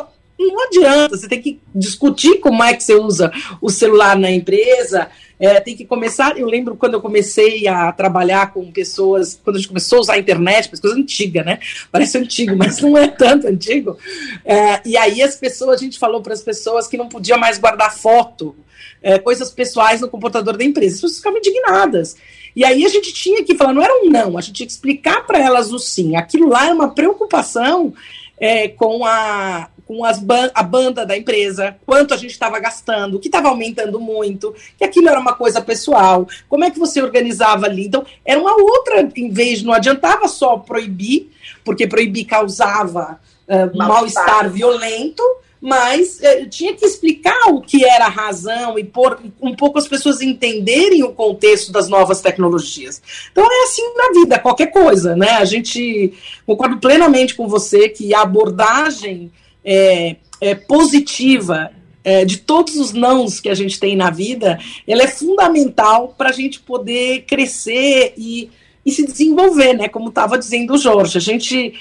não 0.47 0.63
adianta, 0.65 1.17
você 1.17 1.27
tem 1.27 1.41
que 1.41 1.59
discutir 1.75 2.39
como 2.39 2.63
é 2.63 2.73
que 2.73 2.83
você 2.83 2.95
usa 2.95 3.31
o 3.61 3.69
celular 3.69 4.17
na 4.17 4.31
empresa, 4.31 5.09
é, 5.39 5.59
tem 5.59 5.75
que 5.75 5.85
começar. 5.85 6.37
Eu 6.37 6.47
lembro 6.47 6.75
quando 6.75 6.95
eu 6.95 7.01
comecei 7.01 7.67
a 7.67 7.91
trabalhar 7.91 8.53
com 8.53 8.71
pessoas, 8.71 9.39
quando 9.43 9.55
a 9.55 9.59
gente 9.59 9.67
começou 9.67 9.99
a 9.99 10.01
usar 10.01 10.13
a 10.13 10.19
internet, 10.19 10.69
coisa 10.69 10.95
antiga, 10.95 11.43
né? 11.43 11.59
Parece 11.91 12.17
antigo, 12.17 12.55
mas 12.57 12.79
não 12.81 12.97
é 12.97 13.07
tanto 13.07 13.47
antigo. 13.47 13.97
É, 14.43 14.81
e 14.85 14.97
aí 14.97 15.21
as 15.21 15.35
pessoas, 15.35 15.79
a 15.79 15.83
gente 15.83 15.97
falou 15.97 16.21
para 16.21 16.33
as 16.33 16.41
pessoas 16.41 16.87
que 16.87 16.97
não 16.97 17.07
podia 17.07 17.37
mais 17.37 17.57
guardar 17.57 17.95
foto, 17.95 18.55
é, 19.01 19.17
coisas 19.17 19.49
pessoais 19.49 20.01
no 20.01 20.09
computador 20.09 20.57
da 20.57 20.63
empresa. 20.63 20.95
As 20.95 21.01
pessoas 21.01 21.17
ficavam 21.17 21.39
indignadas. 21.39 22.17
E 22.55 22.65
aí 22.65 22.85
a 22.85 22.89
gente 22.89 23.13
tinha 23.13 23.43
que 23.43 23.55
falar, 23.55 23.73
não 23.73 23.81
era 23.81 23.93
um 24.03 24.09
não, 24.09 24.37
a 24.37 24.41
gente 24.41 24.55
tinha 24.55 24.67
que 24.67 24.73
explicar 24.73 25.25
para 25.25 25.39
elas 25.39 25.71
o 25.71 25.79
sim. 25.79 26.15
Aquilo 26.15 26.49
lá 26.49 26.67
é 26.67 26.73
uma 26.73 26.93
preocupação 26.93 27.93
é, 28.39 28.67
com 28.67 29.05
a 29.05 29.69
com 29.89 30.05
as 30.05 30.19
ban 30.19 30.51
a 30.53 30.61
banda 30.61 31.03
da 31.03 31.17
empresa, 31.17 31.75
quanto 31.83 32.13
a 32.13 32.17
gente 32.17 32.29
estava 32.29 32.59
gastando, 32.59 33.19
que 33.19 33.27
estava 33.27 33.49
aumentando 33.49 33.99
muito, 33.99 34.53
que 34.77 34.83
aquilo 34.83 35.09
era 35.09 35.19
uma 35.19 35.33
coisa 35.33 35.61
pessoal, 35.61 36.27
como 36.47 36.63
é 36.63 36.69
que 36.69 36.77
você 36.77 37.01
organizava 37.01 37.65
ali. 37.65 37.87
Então, 37.87 38.05
era 38.23 38.39
uma 38.39 38.53
outra, 38.53 39.09
em 39.15 39.31
vez, 39.31 39.63
não 39.63 39.73
adiantava 39.73 40.27
só 40.27 40.57
proibir, 40.57 41.31
porque 41.65 41.87
proibir 41.87 42.25
causava 42.25 43.19
uh, 43.47 43.75
mal-estar 43.75 44.47
violento, 44.51 45.23
mas 45.61 46.21
eh, 46.21 46.45
tinha 46.45 46.73
que 46.73 46.85
explicar 46.85 47.49
o 47.49 47.61
que 47.61 47.83
era 47.83 48.05
a 48.05 48.09
razão 48.09 48.79
e 48.79 48.83
por 48.83 49.19
um 49.41 49.53
pouco 49.55 49.77
as 49.77 49.87
pessoas 49.87 50.21
entenderem 50.21 51.03
o 51.03 51.11
contexto 51.11 51.71
das 51.71 51.89
novas 51.89 52.21
tecnologias. 52.21 53.01
Então 53.31 53.45
é 53.45 53.63
assim 53.63 53.83
na 53.95 54.21
vida, 54.21 54.39
qualquer 54.39 54.67
coisa, 54.67 55.15
né? 55.15 55.31
A 55.31 55.45
gente 55.45 56.13
concordo 56.45 56.77
plenamente 56.77 57.35
com 57.35 57.47
você 57.47 57.89
que 57.89 58.13
a 58.13 58.21
abordagem 58.21 59.31
é, 59.63 60.15
é 60.39 60.55
positiva 60.55 61.71
é, 62.03 62.23
de 62.23 62.37
todos 62.37 62.77
os 62.77 62.93
nãos 62.93 63.41
que 63.41 63.49
a 63.49 63.53
gente 63.53 63.79
tem 63.79 63.95
na 63.95 64.09
vida, 64.09 64.57
ela 64.87 65.03
é 65.03 65.07
fundamental 65.07 66.15
para 66.17 66.29
a 66.29 66.33
gente 66.33 66.59
poder 66.61 67.23
crescer 67.27 68.13
e, 68.17 68.49
e 68.85 68.91
se 68.91 69.05
desenvolver, 69.05 69.73
né? 69.73 69.89
Como 69.89 70.07
estava 70.07 70.37
dizendo 70.37 70.73
o 70.73 70.77
Jorge, 70.77 71.17
a 71.17 71.21
gente 71.21 71.73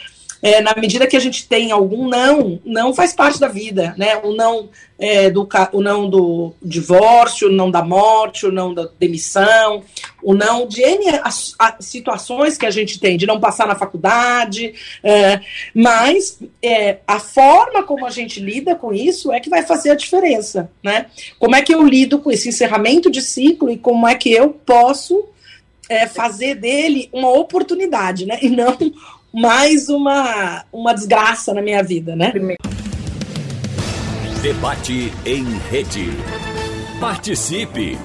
é, 0.43 0.61
na 0.61 0.75
medida 0.77 1.07
que 1.07 1.17
a 1.17 1.21
gente 1.21 1.49
tem 1.49 1.73
algum 1.73 2.09
não, 2.09 2.61
não 2.65 2.95
faz 2.95 3.13
parte 3.13 3.41
da 3.41 3.49
vida, 3.49 3.95
né? 3.97 4.17
O 4.19 4.35
não 4.35 4.69
é, 4.99 5.31
do 5.31 5.49
o 5.73 5.81
não 5.81 6.09
do 6.09 6.53
divórcio, 6.63 7.49
o 7.49 7.53
não 7.53 7.71
da 7.71 7.83
morte, 7.83 8.47
o 8.47 8.53
não 8.53 8.75
da 8.75 8.89
demissão, 8.99 9.83
o 10.23 10.35
não 10.35 10.67
de 10.67 10.83
N 10.83 11.21
as, 11.23 11.55
as 11.59 11.85
situações 11.85 12.59
que 12.59 12.67
a 12.67 12.71
gente 12.71 12.99
tem, 12.99 13.17
de 13.17 13.27
não 13.27 13.41
passar 13.41 13.67
na 13.67 13.77
faculdade, 13.77 14.75
é, 15.03 15.41
mas 15.75 16.39
é, 16.63 16.99
a 17.07 17.19
forma 17.19 17.83
como 17.83 18.07
a 18.07 18.11
gente 18.11 18.41
lida 18.41 18.75
com 18.75 18.93
isso 18.93 19.33
é 19.33 19.41
que 19.41 19.51
vai 19.51 19.63
fazer 19.63 19.91
a 19.91 19.97
diferença, 19.97 20.71
né? 20.83 21.07
Como 21.39 21.55
é 21.55 21.63
que 21.63 21.75
eu 21.75 21.83
lido 21.83 22.19
com 22.19 22.31
esse 22.31 22.49
encerramento 22.49 23.11
de 23.11 23.23
ciclo 23.23 23.71
e 23.71 23.79
como 23.79 24.07
é 24.07 24.15
que 24.15 24.33
eu 24.33 24.51
posso 24.51 25.29
é, 25.89 26.07
fazer 26.07 26.55
dele 26.57 27.09
uma 27.13 27.31
oportunidade, 27.31 28.27
né? 28.27 28.39
E 28.43 28.49
não 28.51 28.77
mais 29.33 29.89
uma, 29.89 30.65
uma 30.73 30.93
desgraça 30.95 31.55
na 31.55 31.63
minha 31.63 31.83
vida, 31.83 32.17
né? 32.17 32.33
Debate 34.43 35.13
em 35.25 35.45
rede. 35.71 36.11
Participe! 37.01 37.97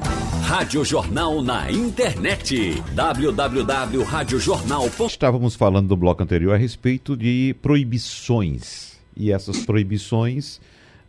Rádio 0.44 0.84
Jornal 0.84 1.42
na 1.42 1.72
internet. 1.72 2.84
www.radiojornal.com 2.94 5.08
Estávamos 5.08 5.56
falando 5.56 5.88
no 5.90 5.96
bloco 5.96 6.22
anterior 6.22 6.54
a 6.54 6.58
respeito 6.58 7.16
de 7.16 7.56
proibições. 7.62 8.98
E 9.16 9.32
essas 9.32 9.66
proibições 9.66 10.60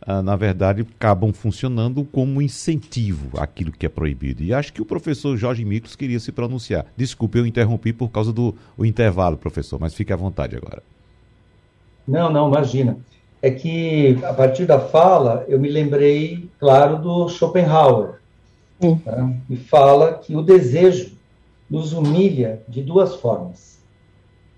ah, 0.07 0.21
na 0.21 0.35
verdade, 0.35 0.81
acabam 0.81 1.33
funcionando 1.33 2.03
como 2.05 2.41
incentivo 2.41 3.39
àquilo 3.39 3.71
que 3.71 3.85
é 3.85 3.89
proibido. 3.89 4.43
E 4.43 4.53
acho 4.53 4.71
que 4.71 4.81
o 4.81 4.85
professor 4.85 5.35
Jorge 5.35 5.65
Micos 5.65 5.95
queria 5.95 6.19
se 6.19 6.31
pronunciar. 6.31 6.85
Desculpe, 6.95 7.39
eu 7.39 7.45
interrompi 7.47 7.91
por 7.91 8.09
causa 8.09 8.31
do 8.31 8.53
intervalo, 8.79 9.35
professor, 9.35 9.79
mas 9.79 9.95
fique 9.95 10.13
à 10.13 10.15
vontade 10.15 10.55
agora. 10.55 10.83
Não, 12.07 12.31
não, 12.31 12.47
imagina. 12.47 12.97
É 13.41 13.49
que, 13.49 14.19
a 14.23 14.33
partir 14.33 14.65
da 14.65 14.79
fala, 14.79 15.43
eu 15.47 15.59
me 15.59 15.69
lembrei, 15.69 16.49
claro, 16.59 16.97
do 16.97 17.27
Schopenhauer. 17.27 18.19
Hum. 18.81 18.97
Tá? 18.97 19.31
E 19.49 19.55
fala 19.55 20.13
que 20.19 20.35
o 20.35 20.41
desejo 20.41 21.15
nos 21.69 21.93
humilha 21.93 22.61
de 22.67 22.83
duas 22.83 23.15
formas. 23.15 23.79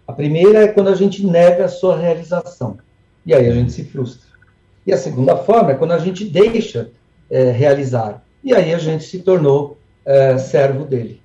A 0.05 0.11
primeira 0.11 0.63
é 0.63 0.67
quando 0.67 0.89
a 0.89 0.95
gente 0.95 1.25
nega 1.25 1.65
a 1.65 1.69
sua 1.69 1.97
realização. 1.97 2.77
E 3.25 3.33
aí 3.33 3.47
a 3.47 3.53
gente 3.53 3.71
se 3.71 3.83
frustra. 3.85 4.26
E 4.87 4.93
a 4.93 4.97
segunda 4.97 5.35
forma 5.35 5.71
é 5.71 5.75
quando 5.75 5.91
a 5.91 5.99
gente 5.99 6.23
deixa 6.23 6.89
é, 7.29 7.51
realizar. 7.51 8.23
E 8.41 8.53
aí 8.53 8.73
a 8.73 8.77
gente 8.77 9.03
se 9.03 9.19
tornou 9.19 9.77
é, 10.05 10.37
servo 10.37 10.85
dele. 10.85 11.21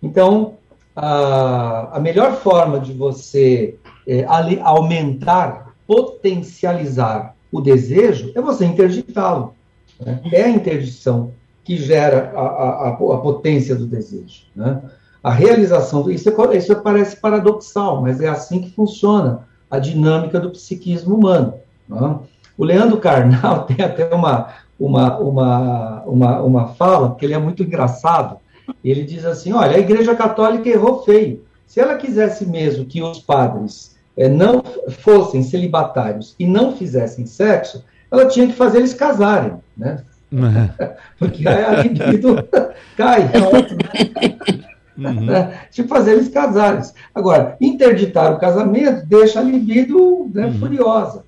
Então, 0.00 0.54
a, 0.94 1.96
a 1.96 2.00
melhor 2.00 2.36
forma 2.36 2.78
de 2.78 2.92
você 2.92 3.74
é, 4.06 4.24
ali, 4.28 4.60
aumentar, 4.62 5.74
potencializar 5.88 7.34
o 7.50 7.60
desejo 7.60 8.30
é 8.36 8.40
você 8.40 8.64
interditá-lo. 8.64 9.54
Né? 9.98 10.20
É 10.32 10.44
a 10.44 10.48
interdição 10.48 11.32
que 11.64 11.76
gera 11.76 12.32
a, 12.36 12.40
a, 12.40 12.88
a 12.90 12.92
potência 13.18 13.74
do 13.74 13.86
desejo. 13.86 14.44
Né? 14.54 14.80
A 15.20 15.32
realização, 15.32 16.08
isso, 16.08 16.28
é, 16.28 16.56
isso 16.56 16.76
parece 16.76 17.16
paradoxal, 17.16 18.00
mas 18.00 18.20
é 18.20 18.28
assim 18.28 18.60
que 18.60 18.70
funciona 18.70 19.48
a 19.68 19.80
dinâmica 19.80 20.38
do 20.38 20.50
psiquismo 20.50 21.16
humano. 21.16 21.54
Né? 21.88 22.18
O 22.60 22.64
Leandro 22.64 22.98
Carnal 22.98 23.64
tem 23.64 23.82
até 23.82 24.14
uma, 24.14 24.48
uma, 24.78 25.18
uma, 25.18 26.02
uma, 26.02 26.42
uma 26.42 26.66
fala, 26.74 27.14
que 27.14 27.24
ele 27.24 27.32
é 27.32 27.38
muito 27.38 27.62
engraçado. 27.62 28.36
Ele 28.84 29.02
diz 29.02 29.24
assim: 29.24 29.50
olha, 29.54 29.76
a 29.76 29.80
Igreja 29.80 30.14
Católica 30.14 30.68
errou 30.68 31.02
feio. 31.02 31.42
Se 31.66 31.80
ela 31.80 31.96
quisesse 31.96 32.44
mesmo 32.44 32.84
que 32.84 33.02
os 33.02 33.18
padres 33.18 33.96
é, 34.14 34.28
não 34.28 34.62
fossem 34.90 35.42
celibatários 35.42 36.36
e 36.38 36.46
não 36.46 36.76
fizessem 36.76 37.24
sexo, 37.24 37.82
ela 38.10 38.26
tinha 38.26 38.46
que 38.46 38.52
fazer 38.52 38.78
eles 38.78 38.92
casarem, 38.92 39.54
né? 39.74 40.04
Uhum. 40.30 40.68
Porque 41.18 41.48
a 41.48 41.82
libido 41.82 42.36
cai. 42.94 43.22
É 43.22 43.40
né? 44.98 45.08
Uhum. 45.10 45.26
Que 45.72 45.84
fazer 45.84 46.12
eles 46.12 46.28
casarem. 46.28 46.82
Agora, 47.14 47.56
interditar 47.58 48.34
o 48.34 48.38
casamento 48.38 49.06
deixa 49.06 49.40
a 49.40 49.42
libido 49.42 50.30
né, 50.34 50.44
uhum. 50.44 50.58
furiosa. 50.58 51.24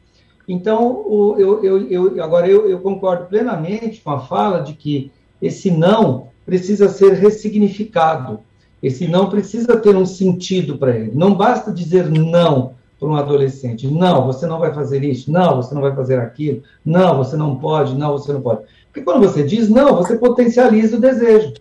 Então, 0.49 1.05
o, 1.07 1.37
eu, 1.39 1.65
eu, 1.65 1.89
eu, 1.89 2.25
agora 2.25 2.49
eu, 2.49 2.69
eu 2.69 2.81
concordo 2.81 3.27
plenamente 3.27 4.01
com 4.01 4.11
a 4.11 4.21
fala 4.21 4.61
de 4.61 4.75
que 4.75 5.11
esse 5.41 5.71
não 5.71 6.29
precisa 6.45 6.89
ser 6.89 7.15
ressignificado. 7.15 8.41
Esse 8.83 9.07
não 9.07 9.31
precisa 9.31 9.77
ter 9.77 9.95
um 9.95 10.05
sentido 10.05 10.77
para 10.77 10.97
ele. 10.97 11.13
Não 11.15 11.35
basta 11.35 11.73
dizer 11.73 12.11
não 12.11 12.75
para 12.99 13.09
um 13.09 13.17
adolescente. 13.17 13.87
Não, 13.87 14.27
você 14.27 14.47
não 14.47 14.59
vai 14.59 14.75
fazer 14.75 15.05
isso. 15.05 15.31
Não, 15.31 15.57
você 15.57 15.75
não 15.75 15.83
vai 15.83 15.95
fazer 15.95 16.19
aquilo. 16.19 16.63
Não, 16.85 17.17
você 17.17 17.37
não 17.37 17.57
pode. 17.57 17.97
Não, 17.97 18.13
você 18.13 18.33
não 18.33 18.41
pode. 18.41 18.63
Porque 18.87 19.03
quando 19.03 19.21
você 19.21 19.43
diz 19.43 19.69
não, 19.69 19.97
você 19.97 20.17
potencializa 20.17 20.97
o 20.97 21.01
desejo. 21.01 21.55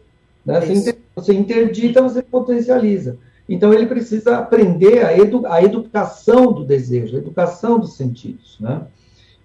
Né? 0.46 0.60
Você, 0.62 0.98
você 1.16 1.34
interdita, 1.34 2.02
você 2.02 2.22
potencializa. 2.22 3.18
Então, 3.48 3.74
ele 3.74 3.86
precisa 3.86 4.38
aprender 4.38 5.06
a, 5.06 5.18
edu 5.18 5.46
a 5.46 5.62
educação 5.62 6.52
do 6.54 6.64
desejo, 6.64 7.16
a 7.16 7.20
educação 7.20 7.80
dos 7.80 7.94
sentidos. 7.94 8.58
Né? 8.60 8.82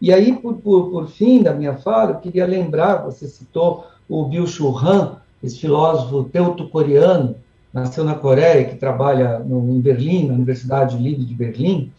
E 0.00 0.12
aí, 0.12 0.32
por, 0.34 0.54
por, 0.54 0.90
por 0.90 1.08
fim 1.08 1.42
da 1.42 1.52
minha 1.52 1.74
fala, 1.74 2.12
eu 2.12 2.20
queria 2.20 2.46
lembrar, 2.46 3.04
você 3.04 3.26
citou 3.26 3.86
o 4.08 4.24
Byung-Chul 4.24 4.78
Han, 4.78 5.16
esse 5.42 5.58
filósofo 5.58 6.24
teuto-coreano, 6.24 7.36
nasceu 7.72 8.04
na 8.04 8.14
Coreia, 8.14 8.64
que 8.64 8.76
trabalha 8.76 9.38
no, 9.40 9.74
em 9.74 9.80
Berlim, 9.80 10.26
na 10.28 10.34
Universidade 10.34 10.96
Livre 10.96 11.24
de 11.24 11.34
Berlim, 11.34 11.92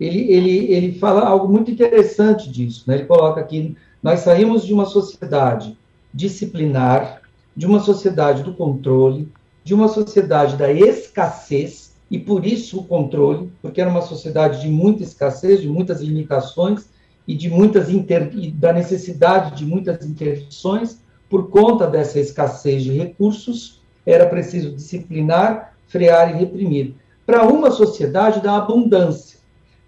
ele, 0.00 0.32
ele, 0.32 0.72
ele 0.72 0.98
fala 0.98 1.26
algo 1.26 1.48
muito 1.48 1.70
interessante 1.70 2.50
disso. 2.50 2.84
Né? 2.86 2.96
Ele 2.96 3.04
coloca 3.04 3.40
aqui, 3.40 3.76
nós 4.02 4.20
saímos 4.20 4.64
de 4.64 4.72
uma 4.72 4.86
sociedade 4.86 5.76
disciplinar, 6.12 7.22
de 7.56 7.66
uma 7.66 7.80
sociedade 7.80 8.42
do 8.42 8.54
controle, 8.54 9.28
de 9.64 9.74
uma 9.74 9.88
sociedade 9.88 10.56
da 10.56 10.72
escassez, 10.72 11.92
e 12.10 12.18
por 12.18 12.44
isso 12.44 12.80
o 12.80 12.84
controle, 12.84 13.50
porque 13.62 13.80
era 13.80 13.88
uma 13.88 14.02
sociedade 14.02 14.60
de 14.60 14.68
muita 14.68 15.02
escassez, 15.02 15.60
de 15.60 15.68
muitas 15.68 16.00
limitações 16.00 16.86
e 17.26 17.34
de 17.34 17.48
muitas 17.48 17.88
inter... 17.88 18.30
e 18.34 18.50
da 18.50 18.72
necessidade 18.72 19.56
de 19.56 19.64
muitas 19.64 20.04
interdições, 20.04 20.98
por 21.30 21.48
conta 21.48 21.86
dessa 21.86 22.18
escassez 22.18 22.82
de 22.82 22.92
recursos, 22.92 23.80
era 24.04 24.26
preciso 24.26 24.72
disciplinar, 24.72 25.74
frear 25.86 26.30
e 26.30 26.38
reprimir. 26.38 26.94
Para 27.24 27.46
uma 27.46 27.70
sociedade 27.70 28.42
da 28.42 28.56
abundância, 28.56 29.38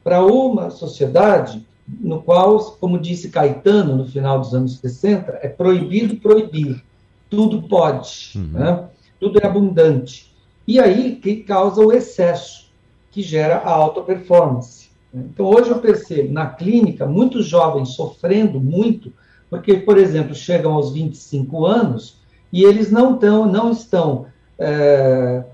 para 0.03 0.25
uma 0.25 0.71
sociedade 0.71 1.67
no 1.87 2.23
qual, 2.23 2.59
como 2.81 2.99
disse 2.99 3.29
Caetano 3.29 3.97
no 3.97 4.07
final 4.07 4.41
dos 4.41 4.55
anos 4.55 4.79
60, 4.79 5.41
é 5.43 5.49
proibido 5.49 6.17
proibir, 6.17 6.83
tudo 7.29 7.63
pode. 7.63 8.33
Uhum. 8.37 8.49
Né? 8.53 8.85
Tudo 9.25 9.39
é 9.43 9.47
abundante. 9.47 10.31
E 10.69 10.79
aí 10.79 11.17
que 11.17 11.37
causa 11.37 11.81
o 11.81 11.91
excesso, 11.91 12.71
que 13.11 13.23
gera 13.23 13.57
a 13.57 13.71
alta 13.71 14.03
performance. 14.03 14.91
Então, 15.15 15.47
hoje 15.47 15.71
eu 15.71 15.79
percebo 15.79 16.31
na 16.31 16.47
clínica 16.47 17.07
muitos 17.07 17.47
jovens 17.47 17.91
sofrendo 17.91 18.61
muito, 18.61 19.13
porque, 19.49 19.79
por 19.79 19.97
exemplo, 19.97 20.35
chegam 20.35 20.75
aos 20.75 20.93
25 20.93 21.65
anos 21.65 22.19
e 22.53 22.65
eles 22.65 22.91
não, 22.91 23.17
tão, 23.17 23.47
não 23.47 23.71
estão. 23.71 24.27
É, 24.59 25.45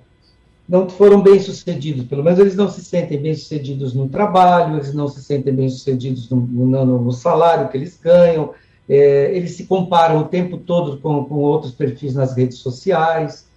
não 0.69 0.89
foram 0.89 1.21
bem 1.21 1.39
sucedidos, 1.41 2.05
pelo 2.05 2.23
menos 2.23 2.39
eles 2.39 2.55
não 2.55 2.69
se 2.69 2.85
sentem 2.85 3.21
bem 3.21 3.35
sucedidos 3.35 3.93
no 3.93 4.09
trabalho, 4.09 4.77
eles 4.77 4.95
não 4.95 5.09
se 5.09 5.23
sentem 5.23 5.53
bem 5.53 5.69
sucedidos 5.69 6.31
no, 6.31 6.37
no, 6.37 7.03
no 7.03 7.13
salário 7.13 7.69
que 7.69 7.77
eles 7.77 7.99
ganham, 8.01 8.55
é, 8.89 9.35
eles 9.35 9.53
se 9.53 9.67
comparam 9.67 10.21
o 10.21 10.25
tempo 10.25 10.59
todo 10.59 10.99
com, 10.99 11.25
com 11.25 11.35
outros 11.37 11.73
perfis 11.73 12.15
nas 12.15 12.37
redes 12.37 12.59
sociais, 12.59 13.50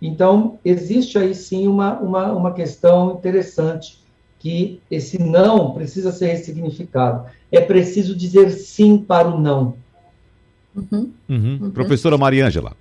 então, 0.00 0.58
existe 0.64 1.18
aí 1.18 1.34
sim 1.34 1.66
uma, 1.66 1.98
uma, 1.98 2.32
uma 2.32 2.52
questão 2.54 3.12
interessante, 3.12 4.00
que 4.38 4.80
esse 4.90 5.18
não 5.20 5.72
precisa 5.72 6.10
ser 6.10 6.28
ressignificado. 6.28 7.26
É 7.52 7.60
preciso 7.60 8.16
dizer 8.16 8.50
sim 8.50 8.96
para 8.96 9.28
o 9.28 9.38
não. 9.38 9.76
Uhum. 10.74 11.12
Uhum. 11.28 11.58
Uhum. 11.62 11.70
Professora 11.70 12.16
Mariângela. 12.16 12.74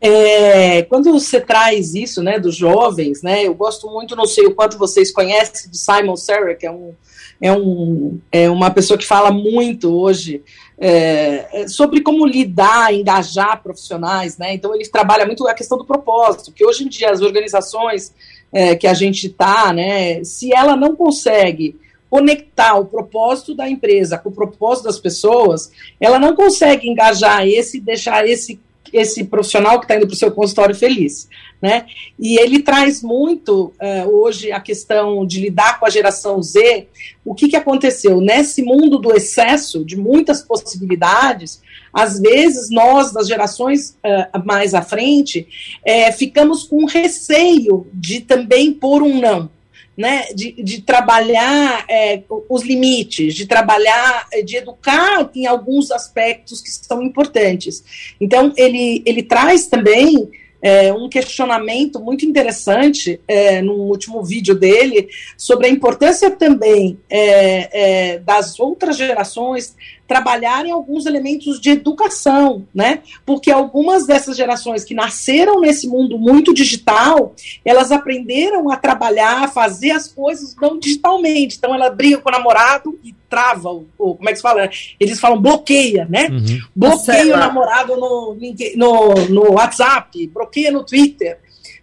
É, 0.00 0.82
quando 0.82 1.12
você 1.12 1.40
traz 1.40 1.94
isso, 1.94 2.22
né, 2.22 2.38
dos 2.38 2.56
jovens, 2.56 3.22
né, 3.22 3.46
eu 3.46 3.54
gosto 3.54 3.88
muito, 3.88 4.14
não 4.14 4.26
sei 4.26 4.46
o 4.46 4.54
quanto 4.54 4.78
vocês 4.78 5.12
conhecem, 5.12 5.70
de 5.70 5.76
Simon 5.76 6.16
Sinek, 6.16 6.64
é, 6.64 6.70
um, 6.70 6.92
é, 7.40 7.52
um, 7.52 8.18
é 8.32 8.50
uma 8.50 8.70
pessoa 8.70 8.98
que 8.98 9.06
fala 9.06 9.30
muito 9.30 9.94
hoje 9.94 10.42
é, 10.78 11.62
é, 11.62 11.68
sobre 11.68 12.00
como 12.00 12.26
lidar, 12.26 12.92
engajar 12.92 13.62
profissionais, 13.62 14.38
né, 14.38 14.54
então 14.54 14.74
ele 14.74 14.88
trabalha 14.88 15.26
muito 15.26 15.46
a 15.46 15.54
questão 15.54 15.78
do 15.78 15.84
propósito, 15.84 16.52
que 16.52 16.64
hoje 16.64 16.84
em 16.84 16.88
dia 16.88 17.10
as 17.10 17.20
organizações 17.20 18.12
é, 18.52 18.74
que 18.74 18.86
a 18.86 18.94
gente 18.94 19.28
está, 19.28 19.72
né, 19.72 20.22
se 20.24 20.52
ela 20.52 20.76
não 20.76 20.96
consegue 20.96 21.76
conectar 22.10 22.74
o 22.74 22.86
propósito 22.86 23.54
da 23.54 23.68
empresa 23.68 24.16
com 24.16 24.30
o 24.30 24.32
propósito 24.32 24.84
das 24.84 24.98
pessoas, 24.98 25.70
ela 26.00 26.18
não 26.18 26.34
consegue 26.34 26.88
engajar 26.88 27.46
esse, 27.46 27.80
deixar 27.80 28.26
esse 28.26 28.58
esse 28.92 29.24
profissional 29.24 29.78
que 29.78 29.84
está 29.84 29.96
indo 29.96 30.06
para 30.06 30.14
o 30.14 30.18
seu 30.18 30.30
consultório 30.30 30.74
feliz, 30.74 31.28
né? 31.60 31.86
E 32.18 32.38
ele 32.38 32.60
traz 32.60 33.02
muito 33.02 33.72
uh, 33.80 34.08
hoje 34.08 34.52
a 34.52 34.60
questão 34.60 35.26
de 35.26 35.40
lidar 35.40 35.80
com 35.80 35.86
a 35.86 35.90
geração 35.90 36.42
Z. 36.42 36.86
O 37.24 37.34
que, 37.34 37.48
que 37.48 37.56
aconteceu 37.56 38.20
nesse 38.20 38.62
mundo 38.62 38.98
do 38.98 39.14
excesso, 39.14 39.84
de 39.84 39.96
muitas 39.96 40.42
possibilidades? 40.42 41.60
Às 41.92 42.20
vezes 42.20 42.70
nós 42.70 43.12
das 43.12 43.26
gerações 43.26 43.96
uh, 44.04 44.44
mais 44.44 44.72
à 44.72 44.82
frente 44.82 45.48
é, 45.84 46.12
ficamos 46.12 46.64
com 46.64 46.84
receio 46.84 47.86
de 47.92 48.20
também 48.20 48.72
pôr 48.72 49.02
um 49.02 49.20
não 49.20 49.50
né, 49.98 50.26
de, 50.32 50.52
de 50.52 50.82
trabalhar 50.82 51.84
é, 51.90 52.22
os 52.48 52.62
limites, 52.62 53.34
de 53.34 53.46
trabalhar, 53.46 54.28
de 54.44 54.58
educar 54.58 55.28
em 55.34 55.44
alguns 55.44 55.90
aspectos 55.90 56.60
que 56.60 56.70
são 56.70 57.02
importantes. 57.02 57.82
Então, 58.20 58.52
ele, 58.56 59.02
ele 59.04 59.24
traz 59.24 59.66
também 59.66 60.30
é, 60.60 60.92
um 60.92 61.08
questionamento 61.08 62.00
muito 62.00 62.24
interessante 62.24 63.20
é, 63.28 63.62
no 63.62 63.74
último 63.74 64.22
vídeo 64.24 64.54
dele 64.54 65.08
sobre 65.36 65.66
a 65.66 65.70
importância 65.70 66.30
também 66.30 66.98
é, 67.08 68.12
é, 68.12 68.18
das 68.18 68.58
outras 68.58 68.96
gerações 68.96 69.76
trabalharem 70.08 70.72
alguns 70.72 71.04
elementos 71.04 71.60
de 71.60 71.68
educação, 71.68 72.66
né? 72.74 73.02
Porque 73.26 73.50
algumas 73.50 74.06
dessas 74.06 74.38
gerações 74.38 74.82
que 74.82 74.94
nasceram 74.94 75.60
nesse 75.60 75.86
mundo 75.86 76.18
muito 76.18 76.54
digital, 76.54 77.34
elas 77.62 77.92
aprenderam 77.92 78.70
a 78.70 78.76
trabalhar, 78.76 79.44
a 79.44 79.48
fazer 79.48 79.90
as 79.90 80.08
coisas 80.08 80.56
não 80.58 80.78
digitalmente. 80.78 81.58
Então 81.58 81.74
ela 81.74 81.90
briga 81.90 82.18
com 82.18 82.30
o 82.30 82.32
namorado 82.32 82.98
e 83.04 83.14
trava, 83.28 83.68
ou 83.68 84.16
como 84.16 84.30
é 84.30 84.32
que 84.32 84.36
se 84.36 84.42
fala? 84.42 84.70
Eles 84.98 85.20
falam 85.20 85.42
bloqueia, 85.42 86.06
né? 86.08 86.28
Uhum. 86.30 86.58
Bloqueia 86.74 87.34
o 87.34 87.38
namorado 87.38 87.94
no, 87.94 88.34
no, 88.76 89.14
no 89.28 89.52
WhatsApp, 89.52 90.26
bloqueia 90.28 90.72
no 90.72 90.84
Twitter 90.84 91.38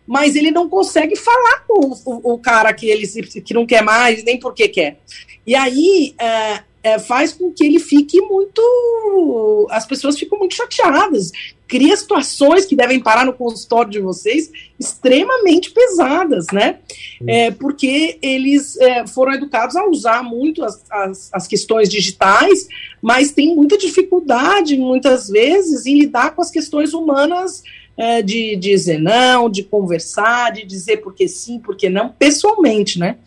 mas 0.07 0.35
ele 0.35 0.51
não 0.51 0.69
consegue 0.69 1.15
falar 1.15 1.63
com 1.67 1.91
o, 2.05 2.33
o, 2.33 2.38
cara 2.38 2.71
que 2.73 2.85
ele 2.85 3.07
que 3.41 3.55
não 3.55 3.65
quer 3.65 3.81
mais, 3.81 4.23
nem 4.23 4.39
porque 4.39 4.67
quer. 4.67 4.99
E 5.47 5.55
aí, 5.55 6.13
é, 6.19 6.61
é, 6.86 7.00
faz 7.00 7.34
com 7.34 7.52
que 7.52 7.65
ele 7.65 7.80
fique 7.80 8.21
muito. 8.21 9.67
As 9.71 9.88
pessoas 9.88 10.19
ficam 10.19 10.38
muito 10.38 10.54
chateadas. 10.54 11.32
Cria 11.67 11.98
situações 11.98 12.63
que 12.63 12.76
devem 12.76 13.00
parar 13.00 13.26
no 13.26 13.34
consultório 13.34 13.89
de 13.89 14.00
vocês 14.00 14.52
extremamente 14.80 15.71
pesadas, 15.71 16.45
né? 16.54 16.78
É, 17.26 17.50
porque 17.50 18.19
eles 18.21 18.78
é, 18.78 19.08
foram 19.08 19.34
educados 19.34 19.76
a 19.76 19.88
usar 19.88 20.21
muito 20.21 20.63
as, 20.63 20.84
as, 20.91 21.30
as, 21.34 21.48
questões 21.48 21.89
digitais, 21.89 22.67
mas 23.02 23.32
tem 23.32 23.56
muita 23.56 23.80
dificuldade, 23.80 24.78
muitas 24.78 25.28
vezes, 25.28 25.88
em 25.88 25.98
lidar 26.02 26.36
com 26.36 26.41
as 26.43 26.52
questões 26.52 26.93
humanas 26.93 27.63
é, 27.97 28.21
de 28.21 28.55
dizer 28.55 28.99
não, 28.99 29.49
de 29.49 29.63
conversar, 29.63 30.51
de 30.51 30.65
dizer 30.65 30.97
porque 30.97 31.27
sim, 31.27 31.60
porque 31.60 31.89
não, 31.89 32.10
pessoalmente, 32.10 32.99
né? 32.99 33.17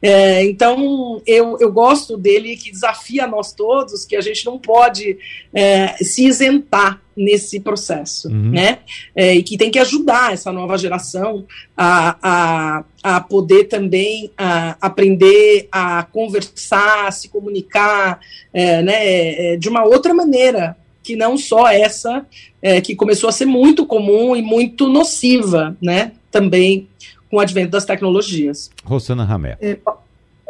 É, 0.00 0.44
então, 0.44 1.20
eu, 1.26 1.56
eu 1.60 1.72
gosto 1.72 2.16
dele 2.16 2.56
que 2.56 2.70
desafia 2.70 3.26
nós 3.26 3.52
todos 3.52 4.04
que 4.04 4.16
a 4.16 4.20
gente 4.20 4.44
não 4.46 4.58
pode 4.58 5.18
é, 5.52 5.96
se 6.02 6.26
isentar 6.26 7.00
nesse 7.16 7.60
processo, 7.60 8.28
uhum. 8.28 8.50
né? 8.50 8.78
É, 9.14 9.34
e 9.34 9.42
que 9.42 9.58
tem 9.58 9.70
que 9.70 9.78
ajudar 9.78 10.32
essa 10.32 10.50
nova 10.50 10.78
geração 10.78 11.44
a, 11.76 12.16
a, 12.22 12.84
a 13.02 13.20
poder 13.20 13.64
também 13.64 14.30
a, 14.36 14.76
aprender 14.80 15.68
a 15.70 16.04
conversar, 16.04 17.06
a 17.06 17.10
se 17.10 17.28
comunicar, 17.28 18.20
é, 18.52 18.82
né? 18.82 19.52
É, 19.52 19.56
de 19.56 19.68
uma 19.68 19.84
outra 19.84 20.14
maneira, 20.14 20.76
que 21.02 21.16
não 21.16 21.36
só 21.36 21.68
essa 21.68 22.24
é, 22.60 22.80
que 22.80 22.94
começou 22.94 23.28
a 23.28 23.32
ser 23.32 23.46
muito 23.46 23.86
comum 23.86 24.36
e 24.36 24.42
muito 24.42 24.88
nociva, 24.88 25.76
né? 25.80 26.12
Também 26.30 26.88
com 27.30 27.36
o 27.36 27.40
advento 27.40 27.70
das 27.70 27.84
tecnologias. 27.84 28.70
Rosana 28.84 29.24
Ramé. 29.24 29.56
É, 29.60 29.78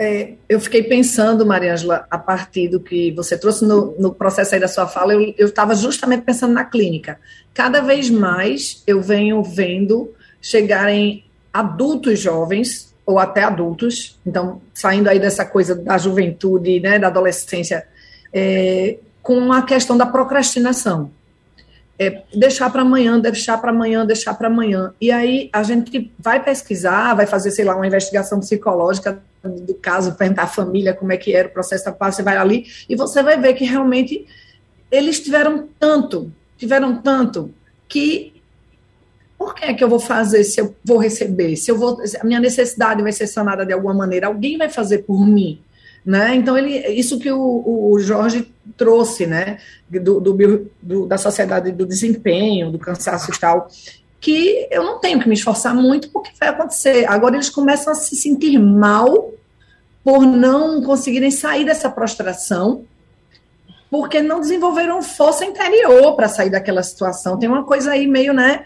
é, 0.01 0.33
eu 0.49 0.59
fiquei 0.59 0.83
pensando, 0.83 1.47
Mariângela, 1.47 2.07
a 2.11 2.19
partir 2.19 2.69
do 2.69 2.81
que 2.81 3.13
você 3.13 3.39
trouxe 3.39 3.65
no, 3.65 3.95
no 3.99 4.13
processo 4.13 4.55
aí 4.55 4.61
da 4.61 4.67
sua 4.67 4.87
fala, 4.87 5.15
eu 5.15 5.47
estava 5.47 5.75
justamente 5.75 6.23
pensando 6.23 6.53
na 6.53 6.65
clínica. 6.65 7.19
Cada 7.55 7.81
vez 7.81 8.11
mais 8.11 8.83
eu 8.87 9.01
venho 9.01 9.43
vendo 9.43 10.13
chegarem 10.41 11.25
adultos 11.53 12.19
jovens, 12.19 12.93
ou 13.05 13.19
até 13.19 13.43
adultos, 13.43 14.19
então, 14.25 14.61
saindo 14.73 15.09
aí 15.09 15.19
dessa 15.19 15.45
coisa 15.45 15.75
da 15.75 15.99
juventude, 15.99 16.81
né, 16.81 16.99
da 16.99 17.09
adolescência, 17.09 17.87
é, 18.33 18.97
com 19.23 19.53
a 19.53 19.63
questão 19.63 19.97
da 19.97 20.07
procrastinação. 20.07 21.11
É, 21.99 22.23
deixar 22.35 22.71
para 22.71 22.83
amanhã, 22.83 23.21
deixar 23.21 23.59
para 23.59 23.71
amanhã, 23.71 24.05
deixar 24.05 24.35
para 24.35 24.49
amanhã. 24.49 24.93
E 25.01 25.13
aí 25.13 25.49
a 25.53 25.63
gente 25.63 26.11
vai 26.19 26.43
pesquisar, 26.43 27.15
vai 27.15 27.27
fazer, 27.27 27.51
sei 27.53 27.65
lá, 27.65 27.77
uma 27.77 27.87
investigação 27.87 28.41
psicológica 28.41 29.23
do 29.45 29.75
caso, 29.75 30.15
perguntar 30.15 30.45
à 30.45 30.47
família 30.47 30.95
como 30.95 31.13
é 31.13 31.17
que 31.17 31.35
era 31.35 31.49
o 31.49 31.53
processo 31.53 31.85
da 31.85 31.93
paz, 31.93 32.17
você 32.17 32.23
vai 32.23 32.37
ali 32.37 32.67
e 32.89 32.97
você 32.97 33.23
vai 33.23 33.39
ver 33.39 33.55
que 33.55 33.65
realmente 33.65 34.27
eles 34.91 35.21
tiveram 35.21 35.69
tanto, 35.79 36.33
tiveram 36.57 37.01
tanto, 37.01 37.53
que 37.89 38.33
por 39.37 39.55
que 39.55 39.65
é 39.65 39.75
que 39.75 39.83
eu 39.83 39.89
vou 39.89 39.99
fazer 39.99 40.45
se 40.45 40.61
eu 40.61 40.75
vou 40.85 40.99
receber? 40.99 41.57
Se 41.57 41.71
eu 41.71 41.77
vou, 41.77 42.07
se 42.07 42.17
a 42.17 42.23
minha 42.23 42.39
necessidade 42.39 43.03
vai 43.03 43.11
ser 43.11 43.27
sanada 43.27 43.67
de 43.67 43.73
alguma 43.73 43.95
maneira, 43.95 44.29
alguém 44.29 44.57
vai 44.57 44.69
fazer 44.69 44.99
por 44.99 45.27
mim. 45.27 45.61
Né? 46.05 46.35
Então, 46.35 46.59
ele, 46.59 46.79
isso 46.89 47.19
que 47.19 47.31
o, 47.31 47.93
o 47.93 47.99
Jorge 48.01 48.53
trouxe, 48.77 49.27
né, 49.27 49.59
do, 49.89 50.21
do, 50.21 50.71
do, 50.83 51.07
da 51.07 51.17
sociedade 51.17 51.71
do 51.71 51.87
desempenho, 51.87 52.73
do 52.73 52.79
cansaço 52.79 53.31
e 53.31 53.39
tal, 53.39 53.69
que 54.21 54.67
eu 54.71 54.85
não 54.85 54.99
tenho 54.99 55.21
que 55.21 55.29
me 55.29 55.35
esforçar 55.35 55.75
muito 55.75 56.11
porque 56.11 56.31
vai 56.39 56.49
acontecer. 56.49 57.05
Agora 57.09 57.37
eles 57.37 57.51
começam 57.51 57.93
a 57.93 57.97
se 57.97 58.17
sentir 58.17 58.59
mal 58.59 59.33
por 60.05 60.27
não 60.27 60.83
conseguirem 60.83 61.31
sair 61.31 61.65
dessa 61.65 61.89
prostração, 61.89 62.85
porque 63.91 64.23
não 64.23 64.41
desenvolveram 64.41 65.03
força 65.03 65.45
interior 65.45 66.17
para 66.17 66.29
sair 66.29 66.51
daquela 66.51 66.83
situação. 66.83 67.39
Tem 67.39 67.49
uma 67.49 67.65
coisa 67.65 67.93
aí 67.93 68.07
meio, 68.07 68.33
né, 68.33 68.65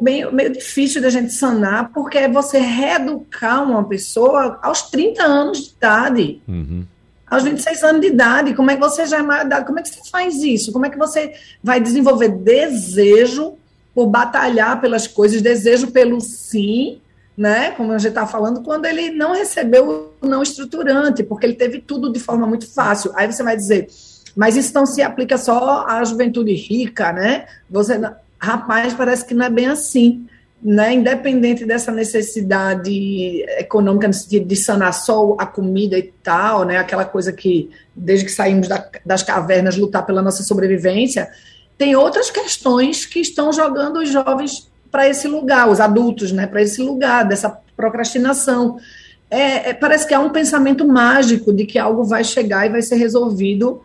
meio, 0.00 0.32
meio 0.32 0.52
difícil 0.52 1.02
da 1.02 1.10
gente 1.10 1.32
sanar, 1.32 1.90
porque 1.92 2.18
é 2.18 2.28
você 2.28 2.58
reeducar 2.58 3.62
uma 3.62 3.84
pessoa 3.84 4.58
aos 4.62 4.82
30 4.82 5.22
anos 5.22 5.58
de 5.58 5.70
idade. 5.70 6.42
Uhum. 6.48 6.84
Aos 7.28 7.42
26 7.42 7.82
anos 7.82 8.00
de 8.00 8.06
idade, 8.06 8.54
como 8.54 8.70
é 8.70 8.74
que 8.74 8.80
você 8.80 9.04
já 9.04 9.18
é 9.18 9.60
como 9.62 9.78
é 9.78 9.82
que 9.82 9.88
você 9.88 10.10
faz 10.10 10.36
isso? 10.42 10.72
Como 10.72 10.86
é 10.86 10.90
que 10.90 10.96
você 10.96 11.32
vai 11.62 11.80
desenvolver 11.80 12.28
desejo 12.28 13.54
por 13.92 14.06
batalhar 14.06 14.80
pelas 14.80 15.06
coisas, 15.06 15.42
desejo 15.42 15.90
pelo 15.90 16.20
sim, 16.20 17.00
né? 17.36 17.72
Como 17.72 17.92
a 17.92 17.98
gente 17.98 18.10
está 18.10 18.26
falando, 18.26 18.62
quando 18.62 18.86
ele 18.86 19.10
não 19.10 19.32
recebeu 19.32 20.12
o 20.22 20.26
não 20.26 20.42
estruturante, 20.42 21.22
porque 21.22 21.46
ele 21.46 21.54
teve 21.54 21.80
tudo 21.80 22.12
de 22.12 22.20
forma 22.20 22.46
muito 22.46 22.72
fácil. 22.72 23.10
Aí 23.14 23.30
você 23.30 23.42
vai 23.42 23.56
dizer, 23.56 23.88
mas 24.36 24.56
isso 24.56 24.72
não 24.74 24.86
se 24.86 25.02
aplica 25.02 25.36
só 25.36 25.86
à 25.86 26.04
juventude 26.04 26.52
rica, 26.52 27.12
né? 27.12 27.46
Você 27.68 27.98
rapaz, 28.38 28.94
parece 28.94 29.24
que 29.24 29.34
não 29.34 29.44
é 29.44 29.50
bem 29.50 29.66
assim. 29.66 30.26
Né, 30.62 30.94
independente 30.94 31.66
dessa 31.66 31.92
necessidade 31.92 33.44
econômica 33.58 34.08
no 34.08 34.14
sentido 34.14 34.46
de 34.46 34.56
sanar 34.56 34.92
só 34.94 35.36
a 35.38 35.44
comida 35.44 35.98
e 35.98 36.04
tal, 36.22 36.64
né, 36.64 36.78
aquela 36.78 37.04
coisa 37.04 37.30
que 37.30 37.70
desde 37.94 38.24
que 38.24 38.32
saímos 38.32 38.66
da, 38.66 38.88
das 39.04 39.22
cavernas 39.22 39.76
lutar 39.76 40.04
pela 40.06 40.22
nossa 40.22 40.42
sobrevivência, 40.42 41.28
tem 41.76 41.94
outras 41.94 42.30
questões 42.30 43.04
que 43.04 43.20
estão 43.20 43.52
jogando 43.52 43.98
os 43.98 44.08
jovens 44.08 44.68
para 44.90 45.06
esse 45.06 45.28
lugar, 45.28 45.68
os 45.68 45.78
adultos, 45.78 46.32
né, 46.32 46.46
para 46.46 46.62
esse 46.62 46.82
lugar 46.82 47.24
dessa 47.24 47.50
procrastinação. 47.76 48.78
É, 49.30 49.70
é, 49.70 49.74
parece 49.74 50.06
que 50.06 50.14
há 50.14 50.20
um 50.20 50.30
pensamento 50.30 50.86
mágico 50.86 51.52
de 51.52 51.66
que 51.66 51.78
algo 51.78 52.02
vai 52.04 52.24
chegar 52.24 52.66
e 52.66 52.70
vai 52.70 52.80
ser 52.80 52.96
resolvido 52.96 53.82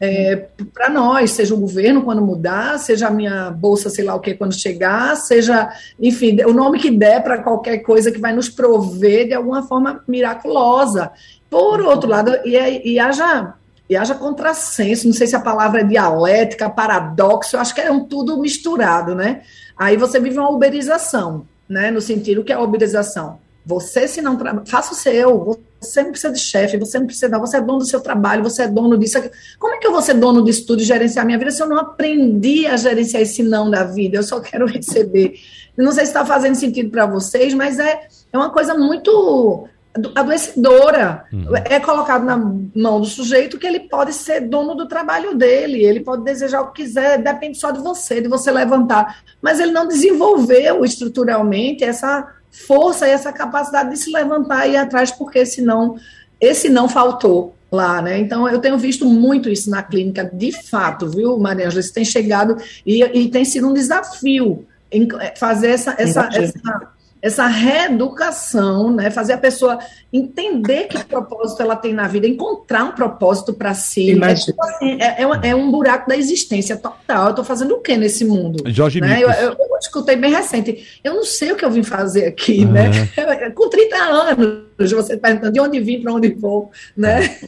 é, 0.00 0.48
para 0.72 0.88
nós, 0.88 1.32
seja 1.32 1.54
o 1.54 1.60
governo 1.60 2.02
quando 2.02 2.22
mudar, 2.22 2.78
seja 2.78 3.08
a 3.08 3.10
minha 3.10 3.50
bolsa, 3.50 3.90
sei 3.90 4.02
lá 4.02 4.14
o 4.14 4.20
que, 4.20 4.32
quando 4.32 4.54
chegar, 4.54 5.14
seja, 5.16 5.70
enfim, 6.00 6.40
o 6.42 6.54
nome 6.54 6.78
que 6.78 6.90
der 6.90 7.22
para 7.22 7.42
qualquer 7.42 7.78
coisa 7.78 8.10
que 8.10 8.18
vai 8.18 8.32
nos 8.32 8.48
prover 8.48 9.28
de 9.28 9.34
alguma 9.34 9.62
forma 9.62 10.02
miraculosa. 10.08 11.12
Por 11.50 11.82
outro 11.82 12.08
lado, 12.08 12.32
e, 12.46 12.92
e 12.92 12.98
haja 12.98 13.54
e 13.90 13.96
haja 13.96 14.14
contrassenso, 14.14 15.08
não 15.08 15.12
sei 15.12 15.26
se 15.26 15.34
a 15.34 15.40
palavra 15.40 15.80
é 15.80 15.84
dialética, 15.84 16.70
paradoxo, 16.70 17.56
acho 17.56 17.74
que 17.74 17.80
é 17.80 17.90
um 17.90 18.04
tudo 18.04 18.40
misturado, 18.40 19.16
né? 19.16 19.42
Aí 19.76 19.96
você 19.96 20.20
vive 20.20 20.38
uma 20.38 20.48
uberização, 20.48 21.44
né? 21.68 21.90
No 21.90 22.00
sentido 22.00 22.44
que 22.44 22.52
é 22.52 22.54
a 22.54 22.60
uberização. 22.62 23.40
Você, 23.66 24.06
se 24.06 24.22
não 24.22 24.36
trabalha, 24.36 24.64
faça 24.64 24.92
o 24.92 24.96
seu, 24.96 25.58
você 25.80 26.02
não 26.02 26.10
precisa 26.10 26.32
de 26.32 26.38
chefe, 26.38 26.76
você 26.76 26.98
não 26.98 27.06
precisa, 27.06 27.38
você 27.38 27.56
é 27.56 27.60
dono 27.60 27.78
do 27.78 27.86
seu 27.86 28.00
trabalho, 28.00 28.42
você 28.42 28.62
é 28.64 28.68
dono 28.68 28.98
disso. 28.98 29.18
Como 29.58 29.74
é 29.74 29.78
que 29.78 29.86
eu 29.86 29.92
vou 29.92 30.02
ser 30.02 30.14
dono 30.14 30.44
disso 30.44 30.66
tudo 30.66 30.82
e 30.82 30.84
gerenciar 30.84 31.22
a 31.22 31.26
minha 31.26 31.38
vida 31.38 31.50
se 31.50 31.62
eu 31.62 31.68
não 31.68 31.78
aprendi 31.78 32.66
a 32.66 32.76
gerenciar 32.76 33.22
esse 33.22 33.42
não 33.42 33.70
da 33.70 33.84
vida? 33.84 34.18
Eu 34.18 34.22
só 34.22 34.38
quero 34.40 34.66
receber. 34.66 35.34
Eu 35.76 35.84
não 35.84 35.92
sei 35.92 36.04
se 36.04 36.10
está 36.10 36.24
fazendo 36.24 36.54
sentido 36.54 36.90
para 36.90 37.06
vocês, 37.06 37.54
mas 37.54 37.78
é, 37.78 38.08
é 38.30 38.36
uma 38.36 38.50
coisa 38.50 38.74
muito 38.74 39.66
adoecedora. 40.14 41.24
Uhum. 41.32 41.56
É 41.64 41.80
colocado 41.80 42.24
na 42.24 42.36
mão 42.36 43.00
do 43.00 43.06
sujeito 43.06 43.58
que 43.58 43.66
ele 43.66 43.80
pode 43.80 44.12
ser 44.12 44.40
dono 44.42 44.74
do 44.74 44.86
trabalho 44.86 45.34
dele, 45.34 45.82
ele 45.82 46.00
pode 46.00 46.22
desejar 46.24 46.60
o 46.60 46.72
que 46.72 46.82
quiser, 46.82 47.22
depende 47.22 47.58
só 47.58 47.70
de 47.70 47.80
você, 47.80 48.20
de 48.20 48.28
você 48.28 48.50
levantar. 48.50 49.22
Mas 49.40 49.58
ele 49.58 49.72
não 49.72 49.88
desenvolveu 49.88 50.84
estruturalmente 50.84 51.82
essa 51.82 52.28
força 52.50 53.06
e 53.06 53.10
essa 53.10 53.32
capacidade 53.32 53.90
de 53.90 53.96
se 53.96 54.10
levantar 54.10 54.66
e 54.66 54.72
ir 54.72 54.76
atrás, 54.76 55.10
porque 55.10 55.44
senão 55.46 55.96
esse 56.40 56.68
não 56.68 56.88
faltou 56.88 57.54
lá, 57.70 58.02
né? 58.02 58.18
Então 58.18 58.48
eu 58.48 58.58
tenho 58.58 58.76
visto 58.76 59.04
muito 59.04 59.48
isso 59.48 59.70
na 59.70 59.82
clínica, 59.82 60.28
de 60.32 60.52
fato, 60.68 61.08
viu, 61.08 61.38
Maria 61.38 61.66
Angela? 61.66 61.80
Isso 61.80 61.92
tem 61.92 62.04
chegado 62.04 62.56
e, 62.84 63.02
e 63.02 63.28
tem 63.30 63.44
sido 63.44 63.68
um 63.68 63.72
desafio 63.72 64.66
em 64.90 65.06
fazer 65.36 65.68
essa, 65.68 65.94
essa, 65.98 66.28
essa 66.32 66.90
essa 67.22 67.46
reeducação, 67.46 68.90
né, 68.90 69.10
fazer 69.10 69.34
a 69.34 69.38
pessoa 69.38 69.78
entender 70.12 70.84
que 70.84 71.04
propósito 71.04 71.62
ela 71.62 71.76
tem 71.76 71.92
na 71.92 72.08
vida, 72.08 72.26
encontrar 72.26 72.84
um 72.84 72.92
propósito 72.92 73.52
para 73.52 73.74
si. 73.74 74.18
É, 74.22 74.32
assim, 74.32 74.98
é, 75.00 75.22
é, 75.22 75.50
é, 75.50 75.54
um 75.54 75.70
buraco 75.70 76.08
da 76.08 76.16
existência 76.16 76.76
total. 76.76 77.26
Eu 77.26 77.30
estou 77.30 77.44
fazendo 77.44 77.74
o 77.74 77.80
que 77.80 77.96
nesse 77.96 78.24
mundo? 78.24 78.62
Jorge 78.70 79.00
né? 79.00 79.20
eu, 79.22 79.30
eu, 79.30 79.50
eu, 79.50 79.78
escutei 79.80 80.16
bem 80.16 80.32
recente. 80.32 81.00
Eu 81.04 81.14
não 81.14 81.24
sei 81.24 81.52
o 81.52 81.56
que 81.56 81.64
eu 81.64 81.70
vim 81.70 81.82
fazer 81.82 82.26
aqui, 82.26 82.64
né? 82.64 82.90
Com 83.54 83.68
30 83.68 83.96
anos, 83.96 84.92
você 84.92 85.16
perguntando 85.16 85.52
de 85.52 85.60
onde 85.60 85.80
vim, 85.80 86.00
para 86.00 86.12
onde 86.12 86.30
vou, 86.30 86.70
né? 86.96 87.38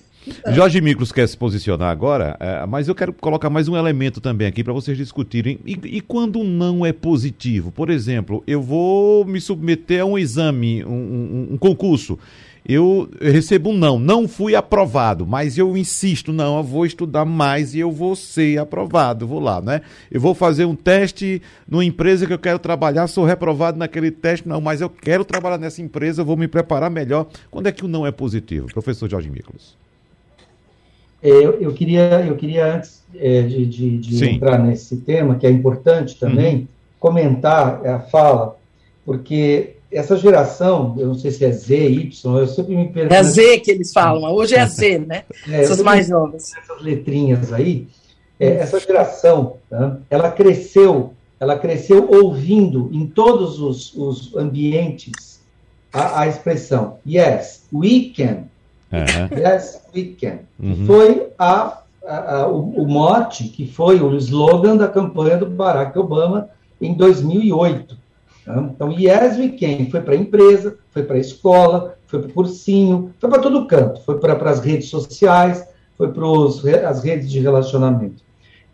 Jorge 0.53 0.81
Miklos 0.81 1.11
quer 1.11 1.29
se 1.29 1.37
posicionar 1.37 1.91
agora, 1.91 2.37
é, 2.39 2.65
mas 2.67 2.87
eu 2.87 2.95
quero 2.95 3.13
colocar 3.13 3.51
mais 3.51 3.69
um 3.69 3.77
elemento 3.77 4.21
também 4.21 4.47
aqui 4.47 4.63
para 4.63 4.73
vocês 4.73 4.97
discutirem. 4.97 5.59
E, 5.67 5.73
e, 5.73 6.01
quando 6.01 6.45
não 6.45 6.87
é 6.87 6.93
positivo? 6.93 7.73
Por 7.73 7.91
exemplo, 7.91 8.43
eu 8.47 8.63
vou 8.63 9.25
me 9.25 9.41
submeter 9.41 10.03
a 10.03 10.05
um 10.05 10.19
exame, 10.19 10.85
um, 10.85 10.91
um, 10.91 11.49
um 11.53 11.57
concurso. 11.57 12.19
Eu 12.65 13.11
recebo 13.21 13.71
um 13.71 13.77
não, 13.77 13.99
não 13.99 14.29
fui 14.29 14.55
aprovado, 14.55 15.27
mas 15.27 15.59
eu 15.59 15.77
insisto, 15.77 16.33
não, 16.33 16.59
eu 16.59 16.63
vou 16.63 16.87
estudar 16.87 17.25
mais 17.25 17.75
e 17.75 17.81
eu 17.81 17.91
vou 17.91 18.15
ser 18.15 18.61
aprovado, 18.61 19.27
vou 19.27 19.41
lá, 19.41 19.61
né? 19.61 19.81
Eu 20.09 20.21
vou 20.21 20.33
fazer 20.33 20.65
um 20.65 20.77
teste 20.77 21.43
numa 21.69 21.85
empresa 21.85 22.25
que 22.25 22.33
eu 22.33 22.39
quero 22.39 22.61
trabalhar, 22.61 23.09
sou 23.09 23.25
reprovado 23.25 23.77
naquele 23.77 24.13
teste, 24.13 24.47
não, 24.47 24.61
mas 24.61 24.81
eu 24.81 24.89
quero 24.89 25.25
trabalhar 25.25 25.59
nessa 25.59 25.83
empresa, 25.83 26.23
vou 26.23 26.37
me 26.37 26.47
preparar 26.47 26.89
melhor. 26.89 27.27
Quando 27.51 27.67
é 27.67 27.73
que 27.73 27.85
o 27.85 27.89
não 27.89 28.07
é 28.07 28.13
positivo? 28.13 28.69
Professor 28.69 29.11
Jorge 29.11 29.29
Miklos. 29.29 29.82
É, 31.23 31.29
eu, 31.29 31.61
eu, 31.61 31.73
queria, 31.73 32.25
eu 32.27 32.37
queria 32.37 32.75
antes 32.75 33.03
é, 33.15 33.43
de, 33.43 33.65
de, 33.67 33.99
de 33.99 34.29
entrar 34.29 34.59
nesse 34.59 34.97
tema, 34.99 35.37
que 35.37 35.47
é 35.47 35.51
importante 35.51 36.19
também, 36.19 36.57
uhum. 36.57 36.67
comentar 36.99 37.87
a 37.87 38.01
fala, 38.01 38.57
porque 39.05 39.77
essa 39.91 40.17
geração, 40.17 40.97
eu 40.99 41.09
não 41.09 41.15
sei 41.15 41.31
se 41.31 41.45
é 41.45 41.53
Z, 41.53 41.77
Y, 41.77 42.39
eu 42.39 42.47
sempre 42.47 42.75
me 42.75 42.89
pergunto. 42.89 43.15
É 43.15 43.23
Z 43.23 43.61
que 43.61 43.71
eles 43.71 43.93
falam, 43.93 44.33
hoje 44.33 44.55
é 44.55 44.67
Z, 44.67 44.99
né? 44.99 45.25
É, 45.49 45.63
Essas 45.63 45.83
mais 45.83 46.09
novas. 46.09 46.53
Essas 46.57 46.83
letrinhas 46.83 47.53
aí, 47.53 47.87
é, 48.41 48.55
essa 48.55 48.81
geração, 48.81 49.57
tá? 49.69 49.99
ela 50.11 50.31
cresceu 50.31 51.13
ela 51.43 51.59
cresceu 51.59 52.09
ouvindo 52.09 52.89
em 52.93 53.05
todos 53.05 53.59
os, 53.59 53.93
os 53.97 54.37
ambientes 54.37 55.41
a, 55.93 56.21
a, 56.21 56.29
expressão 56.29 56.99
Yes, 57.05 57.65
we 57.73 58.13
can. 58.17 58.45
Uhum. 58.93 59.39
Yes, 59.39 59.83
we 59.95 60.17
can. 60.21 60.41
Uhum. 60.61 60.87
Foi 60.87 61.29
a, 61.39 61.79
a, 62.07 62.47
o, 62.47 62.83
o 62.83 62.87
mote, 62.87 63.45
que 63.45 63.67
foi 63.67 64.01
o 64.01 64.15
slogan 64.17 64.77
da 64.77 64.89
campanha 64.89 65.39
do 65.39 65.47
Barack 65.47 65.99
Obama 65.99 66.51
em 66.81 66.95
2008. 66.95 67.97
Tá? 68.45 68.71
Então, 68.75 68.93
Yes, 68.93 69.39
we 69.39 69.49
can. 69.49 69.91
Foi 69.91 70.01
para 70.01 70.15
a 70.15 70.19
empresa, 70.19 70.77
foi 70.91 71.03
para 71.05 71.17
a 71.17 71.21
escola, 71.21 71.97
foi 72.07 72.21
para 72.21 72.31
o 72.31 72.35
cursinho, 72.35 73.13
foi 73.19 73.31
para 73.31 73.41
todo 73.41 73.67
canto. 73.67 74.01
Foi 74.03 74.19
para 74.19 74.51
as 74.51 74.61
redes 74.61 74.89
sociais, 74.89 75.67
foi 75.97 76.13
para 76.13 76.89
as 76.89 77.03
redes 77.03 77.31
de 77.31 77.41
relacionamento. 77.41 78.23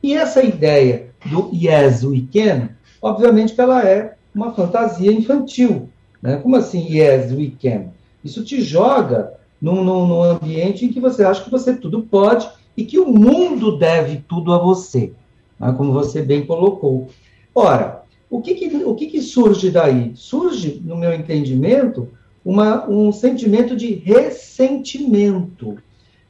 E 0.02 0.14
essa 0.14 0.42
ideia 0.42 1.08
do 1.26 1.50
Yes, 1.52 2.02
we 2.02 2.26
can, 2.32 2.70
obviamente 3.02 3.54
que 3.54 3.60
ela 3.60 3.84
é 3.84 4.14
uma 4.34 4.52
fantasia 4.52 5.12
infantil. 5.12 5.88
Né? 6.22 6.36
Como 6.36 6.56
assim, 6.56 6.86
Yes, 6.88 7.32
we 7.32 7.52
can? 7.60 7.86
Isso 8.24 8.44
te 8.44 8.60
joga 8.60 9.34
num, 9.60 9.82
num, 9.84 10.06
num 10.06 10.22
ambiente 10.22 10.84
em 10.84 10.92
que 10.92 11.00
você 11.00 11.24
acha 11.24 11.42
que 11.42 11.50
você 11.50 11.74
tudo 11.74 12.02
pode 12.02 12.48
e 12.76 12.84
que 12.84 12.98
o 12.98 13.06
mundo 13.06 13.76
deve 13.76 14.22
tudo 14.28 14.52
a 14.52 14.58
você, 14.58 15.12
né? 15.58 15.74
como 15.76 15.92
você 15.92 16.22
bem 16.22 16.46
colocou. 16.46 17.08
Ora, 17.54 18.02
o 18.30 18.40
que, 18.40 18.54
que 18.54 18.76
o 18.84 18.94
que, 18.94 19.06
que, 19.06 19.20
surge 19.20 19.70
daí? 19.70 20.12
Surge, 20.14 20.80
no 20.84 20.96
meu 20.96 21.12
entendimento, 21.12 22.08
uma, 22.44 22.88
um 22.88 23.10
sentimento 23.10 23.74
de 23.74 23.94
ressentimento. 23.94 25.78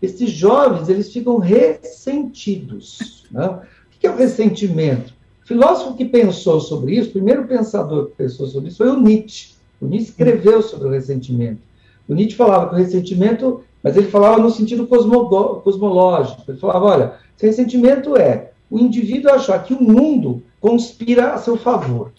Esses 0.00 0.30
jovens, 0.30 0.88
eles 0.88 1.12
ficam 1.12 1.38
ressentidos. 1.38 3.24
Né? 3.30 3.46
O 3.46 3.98
que 3.98 4.06
é 4.06 4.10
o 4.10 4.16
ressentimento? 4.16 5.12
O 5.44 5.48
filósofo 5.48 5.96
que 5.96 6.04
pensou 6.04 6.60
sobre 6.60 6.96
isso, 6.96 7.10
o 7.10 7.12
primeiro 7.12 7.46
pensador 7.46 8.06
que 8.06 8.16
pensou 8.16 8.46
sobre 8.46 8.68
isso 8.68 8.78
foi 8.78 8.90
o 8.90 9.00
Nietzsche. 9.00 9.54
O 9.80 9.86
Nietzsche 9.86 10.10
escreveu 10.10 10.62
sobre 10.62 10.88
o 10.88 10.90
ressentimento. 10.90 11.67
O 12.08 12.14
Nietzsche 12.14 12.36
falava 12.36 12.68
que 12.68 12.74
o 12.74 12.78
ressentimento, 12.78 13.62
mas 13.82 13.96
ele 13.96 14.08
falava 14.08 14.38
no 14.38 14.50
sentido 14.50 14.86
cosmológico. 14.86 16.42
Ele 16.48 16.58
falava, 16.58 16.84
olha, 16.84 17.12
esse 17.36 17.46
ressentimento 17.46 18.16
é 18.16 18.50
o 18.70 18.78
indivíduo 18.78 19.32
achar 19.32 19.62
que 19.62 19.74
o 19.74 19.82
mundo 19.82 20.42
conspira 20.60 21.32
a 21.32 21.38
seu 21.38 21.56
favor. 21.56 22.12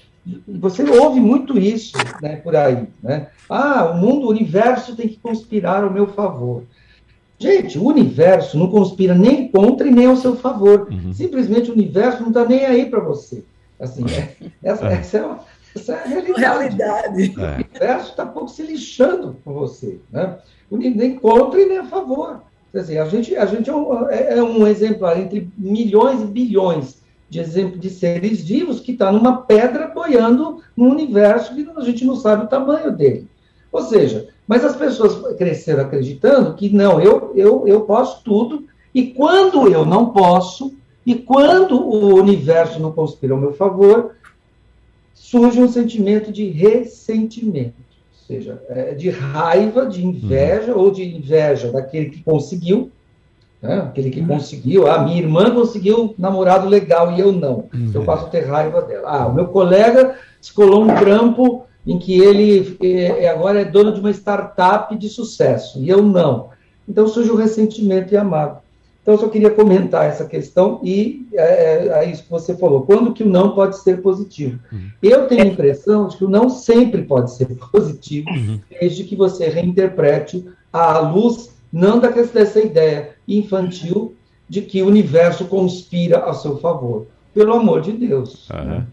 Você 0.48 0.84
ouve 0.84 1.20
muito 1.20 1.58
isso 1.58 1.98
né, 2.22 2.36
por 2.38 2.56
aí. 2.56 2.88
Né? 3.02 3.28
Ah, 3.50 3.92
o 3.92 3.98
mundo, 3.98 4.28
o 4.28 4.30
universo 4.30 4.96
tem 4.96 5.08
que 5.08 5.18
conspirar 5.18 5.84
ao 5.84 5.92
meu 5.92 6.08
favor. 6.08 6.64
Gente, 7.38 7.80
o 7.80 7.86
universo 7.86 8.58
não 8.58 8.70
conspira 8.70 9.16
nem 9.16 9.48
contra 9.48 9.88
e 9.88 9.92
nem 9.92 10.08
ao 10.08 10.18
seu 10.18 10.36
favor. 10.36 10.90
Uhum. 10.92 11.14
Simplesmente 11.14 11.72
o 11.72 11.74
universo 11.74 12.22
não 12.22 12.30
está 12.30 12.46
nem 12.46 12.66
aí 12.66 12.86
para 12.86 13.00
você. 13.00 13.44
Assim, 13.80 14.04
é, 14.12 14.36
essa, 14.62 14.86
é. 14.90 14.94
essa, 14.94 15.18
é 15.18 15.26
uma, 15.26 15.40
essa, 15.76 15.94
é 15.94 16.04
a 16.04 16.08
realidade. 16.08 16.40
realidade. 16.40 17.36
É. 17.38 17.42
O 17.42 17.56
universo 17.56 18.10
está 18.12 18.26
pouco 18.26 18.50
se 18.50 18.64
lixando 18.64 19.38
com 19.44 19.54
você. 19.54 20.00
Né? 20.12 20.38
Nem 20.72 21.16
contra 21.16 21.60
e 21.60 21.66
nem 21.66 21.80
a 21.80 21.86
favor. 21.86 22.42
Quer 22.72 22.82
dizer, 22.82 23.00
a 23.00 23.06
gente, 23.06 23.36
a 23.36 23.46
gente 23.46 23.70
é, 23.70 23.76
um, 23.76 24.10
é, 24.10 24.38
é 24.38 24.44
um 24.44 24.68
exemplar 24.68 25.20
entre 25.20 25.50
milhões 25.58 26.22
e 26.22 26.26
bilhões 26.26 27.00
de 27.30 27.40
exemplo 27.40 27.78
de 27.78 27.90
seres 27.90 28.42
vivos 28.42 28.80
que 28.80 28.92
está 28.92 29.12
numa 29.12 29.42
pedra 29.42 29.88
boiando 29.88 30.62
num 30.76 30.90
universo 30.90 31.54
que 31.54 31.68
a 31.76 31.82
gente 31.82 32.06
não 32.06 32.16
sabe 32.16 32.46
o 32.46 32.50
tamanho 32.50 32.92
dele. 32.92 33.28
Ou 33.72 33.84
seja, 33.84 34.28
mas 34.48 34.66
as 34.66 34.76
pessoas 34.76 35.38
cresceram 35.38 35.84
acreditando 35.84 36.56
que 36.56 36.70
não, 36.70 37.00
eu, 37.00 37.32
eu, 37.36 37.68
eu 37.68 37.82
posso 37.82 38.24
tudo, 38.24 38.66
e 38.94 39.08
quando 39.14 39.72
eu 39.72 39.86
não 39.86 40.10
posso, 40.10 40.74
e 41.06 41.14
quando 41.14 41.80
o 41.80 42.16
universo 42.16 42.80
não 42.80 42.92
conspira 42.92 43.34
ao 43.34 43.40
meu 43.40 43.54
favor, 43.54 44.16
surge 45.20 45.62
um 45.62 45.68
sentimento 45.68 46.32
de 46.32 46.46
ressentimento, 46.46 47.76
ou 47.78 48.26
seja, 48.26 48.64
é, 48.70 48.96
de 48.96 49.10
raiva, 49.10 49.86
de 49.86 50.04
inveja, 50.04 50.74
uhum. 50.74 50.80
ou 50.80 50.92
de 50.92 51.04
inveja 51.04 51.74
daquele 51.74 52.10
que 52.10 52.24
conseguiu, 52.24 52.90
né? 53.62 53.80
aquele 53.80 54.10
que 54.10 54.22
uhum. 54.22 54.28
conseguiu, 54.28 54.88
ah, 54.90 55.04
minha 55.04 55.18
irmã 55.18 55.54
conseguiu 55.54 56.16
namorado 56.18 56.70
legal 56.70 57.12
e 57.12 57.20
eu 57.20 57.34
não, 57.34 57.68
uhum. 57.74 57.92
eu 57.94 58.06
passo 58.06 58.28
a 58.28 58.30
ter 58.30 58.46
raiva 58.46 58.82
dela. 58.82 59.10
Ah, 59.10 59.28
o 59.28 59.34
meu 59.36 59.48
colega 59.48 60.16
escolou 60.42 60.84
um 60.86 60.96
trampo 60.96 61.66
em 61.86 62.00
que 62.00 62.18
ele 62.18 62.78
é, 62.82 63.26
é, 63.26 63.30
agora 63.30 63.60
é 63.60 63.66
dono 63.66 63.92
de 63.94 64.00
uma 64.00 64.12
startup 64.12 64.98
de 64.98 65.10
sucesso, 65.10 65.80
e 65.80 65.90
eu 65.90 66.02
não. 66.02 66.50
Então 66.88 67.08
surge 67.10 67.30
o 67.30 67.36
ressentimento 67.36 68.14
e 68.14 68.18
a 68.18 68.24
mágoa. 68.24 68.64
Então 69.10 69.16
eu 69.16 69.22
só 69.22 69.28
queria 69.28 69.50
comentar 69.50 70.06
essa 70.06 70.24
questão 70.24 70.80
e 70.84 71.28
é, 71.34 71.42
é, 71.42 71.88
é 71.88 72.12
isso 72.12 72.26
que 72.26 72.30
você 72.30 72.56
falou. 72.56 72.84
Quando 72.84 73.12
que 73.12 73.24
o 73.24 73.28
não 73.30 73.56
pode 73.56 73.80
ser 73.80 74.04
positivo? 74.04 74.60
Uhum. 74.72 74.88
Eu 75.02 75.28
tenho 75.28 75.42
a 75.42 75.48
impressão 75.48 76.08
de 76.08 76.16
que 76.16 76.26
o 76.26 76.30
não 76.30 76.48
sempre 76.48 77.02
pode 77.02 77.32
ser 77.32 77.48
positivo, 77.72 78.30
uhum. 78.30 78.60
desde 78.70 79.04
que 79.06 79.16
você 79.16 79.50
reinterprete 79.50 80.46
à 80.72 81.00
luz 81.00 81.58
não 81.74 82.00
dessa 82.00 82.60
ideia 82.60 83.16
infantil 83.28 84.14
de 84.48 84.62
que 84.62 84.84
o 84.84 84.88
universo 84.88 85.46
conspira 85.46 86.26
a 86.26 86.34
seu 86.36 86.58
favor. 86.58 87.08
Pelo 87.34 87.54
amor 87.54 87.82
de 87.82 87.94
Deus. 87.94 88.48
Uhum. 88.52 88.64
Né? 88.64 88.88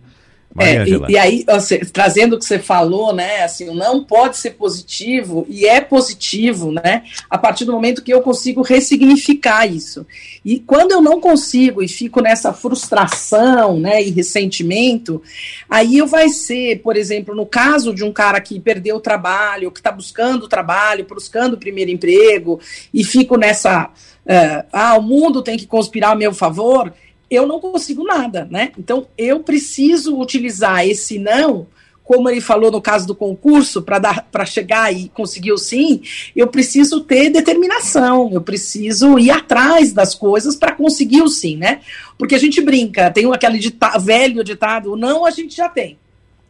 É, 0.59 0.84
e, 0.88 1.12
e, 1.12 1.18
aí, 1.18 1.44
assim, 1.48 1.78
trazendo 1.92 2.36
o 2.36 2.38
que 2.38 2.44
você 2.44 2.59
falou, 2.59 3.12
né, 3.12 3.42
assim, 3.42 3.74
não 3.74 4.04
pode 4.04 4.36
ser 4.36 4.52
positivo, 4.52 5.46
e 5.48 5.66
é 5.66 5.80
positivo, 5.80 6.72
né, 6.72 7.04
a 7.28 7.36
partir 7.36 7.64
do 7.64 7.72
momento 7.72 8.02
que 8.02 8.12
eu 8.12 8.20
consigo 8.20 8.62
ressignificar 8.62 9.66
isso. 9.66 10.07
E 10.44 10.61
quando 10.61 10.92
eu 10.92 11.02
não 11.02 11.20
consigo 11.20 11.82
e 11.82 11.88
fico 11.88 12.20
nessa 12.20 12.52
frustração, 12.52 13.78
né, 13.78 14.02
e 14.02 14.11
ressentimento, 14.11 15.22
aí 15.68 15.98
eu 15.98 16.07
vai 16.07 16.28
ser, 16.28 16.80
por 16.82 16.96
exemplo, 16.96 17.34
no 17.34 17.46
caso 17.46 17.94
de 17.94 18.04
um 18.04 18.12
cara 18.12 18.40
que 18.40 18.61
perdeu 18.61 18.96
o 18.96 19.00
trabalho, 19.00 19.70
que 19.70 19.80
está 19.80 19.90
buscando 19.90 20.48
trabalho, 20.48 21.07
buscando 21.09 21.54
o 21.54 21.59
primeiro 21.59 21.90
emprego, 21.90 22.61
e 22.92 23.02
fico 23.02 23.36
nessa, 23.36 23.86
uh, 23.86 24.66
ah, 24.72 24.96
o 24.96 25.02
mundo 25.02 25.42
tem 25.42 25.57
que 25.57 25.66
conspirar 25.66 26.12
a 26.12 26.16
meu 26.16 26.32
favor, 26.32 26.92
eu 27.31 27.47
não 27.47 27.61
consigo 27.61 28.05
nada, 28.05 28.47
né? 28.51 28.72
Então 28.79 29.07
eu 29.16 29.41
preciso 29.41 30.18
utilizar 30.18 30.87
esse 30.87 31.18
não, 31.18 31.66
como 32.07 32.31
ele 32.31 32.41
falou 32.41 32.70
no 32.70 32.81
caso 32.81 33.07
do 33.07 33.14
concurso, 33.14 33.83
para 33.83 33.99
dar 33.99 34.29
para 34.31 34.47
chegar 34.47 34.95
e 34.95 35.09
conseguir 35.09 35.53
o 35.53 35.59
sim, 35.59 36.03
eu 36.37 36.47
preciso 36.47 37.01
ter 37.01 37.31
determinação, 37.31 38.31
eu 38.33 38.41
preciso 38.41 39.18
ir 39.18 39.31
atrás 39.31 39.93
das 39.93 40.14
coisas 40.14 40.55
para 40.55 40.72
conseguir 40.72 41.22
o 41.22 41.29
sim, 41.29 41.57
né? 41.57 41.81
Porque 42.16 42.37
a 42.37 42.39
gente 42.39 42.61
brinca, 42.61 43.11
tem 43.11 43.31
aquele 43.33 43.59
dita 43.59 43.99
velho 43.99 44.45
ditado, 44.45 44.93
o 44.93 44.97
não 44.97 45.27
a 45.27 45.31
gente 45.31 45.57
já 45.57 45.68
tem. 45.68 45.99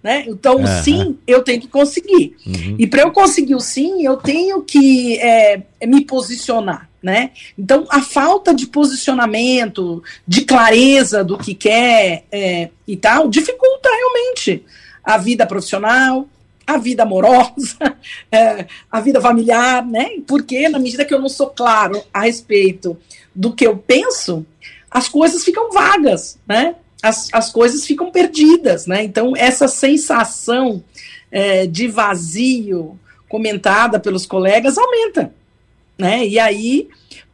Né? 0.03 0.24
Então, 0.29 0.57
uhum. 0.59 0.62
o 0.62 0.68
sim 0.85 1.18
eu 1.27 1.43
tenho 1.43 1.61
que 1.61 1.66
conseguir. 1.66 2.37
Uhum. 2.47 2.77
E 2.79 2.87
para 2.87 3.03
eu 3.03 3.11
conseguir 3.11 3.57
o 3.57 3.61
sim, 3.61 4.07
eu 4.07 4.16
tenho 4.16 4.62
que 4.62 5.18
é, 5.18 5.62
me 5.85 6.05
posicionar. 6.05 6.89
Né? 7.07 7.30
Então, 7.57 7.86
a 7.88 8.02
falta 8.02 8.52
de 8.52 8.66
posicionamento, 8.66 10.02
de 10.26 10.44
clareza 10.44 11.22
do 11.22 11.38
que 11.38 11.54
quer 11.54 12.24
é, 12.32 12.68
e 12.84 12.96
tal, 12.96 13.28
dificulta 13.28 13.88
realmente 13.88 14.64
a 15.04 15.16
vida 15.16 15.46
profissional, 15.46 16.28
a 16.66 16.76
vida 16.78 17.04
amorosa, 17.04 17.96
é, 18.32 18.66
a 18.90 19.00
vida 19.00 19.20
familiar, 19.20 19.86
né? 19.86 20.14
Porque 20.26 20.68
na 20.68 20.80
medida 20.80 21.04
que 21.04 21.14
eu 21.14 21.20
não 21.20 21.28
sou 21.28 21.46
claro 21.46 22.02
a 22.12 22.22
respeito 22.22 22.98
do 23.32 23.52
que 23.52 23.64
eu 23.64 23.76
penso, 23.76 24.44
as 24.90 25.09
coisas 25.09 25.44
ficam 25.44 25.70
vagas, 25.70 26.40
né? 26.44 26.74
as, 27.00 27.28
as 27.32 27.52
coisas 27.52 27.86
ficam 27.86 28.11
perdidas, 28.11 28.88
né? 28.88 29.04
Então, 29.04 29.32
essa 29.36 29.68
sensação 29.68 30.82
é, 31.30 31.68
de 31.68 31.86
vazio 31.86 32.98
comentada 33.28 34.00
pelos 34.00 34.26
colegas 34.26 34.76
aumenta, 34.76 35.32
né? 35.99 36.26
E 36.26 36.38
aí, 36.38 36.88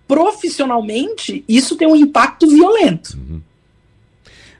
profissionalmente, 0.07 1.45
isso 1.49 1.77
tem 1.77 1.89
um 1.89 1.97
impacto 1.97 2.47
violento. 2.47 3.17
Uhum. 3.17 3.41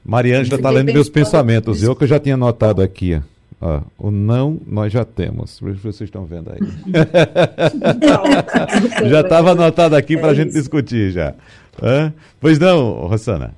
Mariângela 0.03 0.57
está 0.57 0.69
lendo 0.69 0.91
meus 0.91 1.09
pensamentos, 1.09 1.81
eu 1.81 1.95
que 1.95 2.03
eu 2.03 2.07
já 2.07 2.19
tinha 2.19 2.35
anotado 2.35 2.81
aqui, 2.81 3.21
ó. 3.61 3.81
o 3.97 4.11
não 4.11 4.59
nós 4.67 4.91
já 4.91 5.05
temos. 5.05 5.61
Vocês 5.61 6.01
estão 6.01 6.25
vendo 6.25 6.51
aí. 6.51 6.59
já 9.09 9.21
estava 9.21 9.51
anotado 9.51 9.95
aqui 9.95 10.17
para 10.17 10.29
a 10.29 10.31
é 10.31 10.35
gente 10.35 10.51
discutir 10.51 11.11
já. 11.11 11.33
Hã? 11.81 12.13
Pois 12.41 12.59
não, 12.59 13.07
Rosana. 13.07 13.55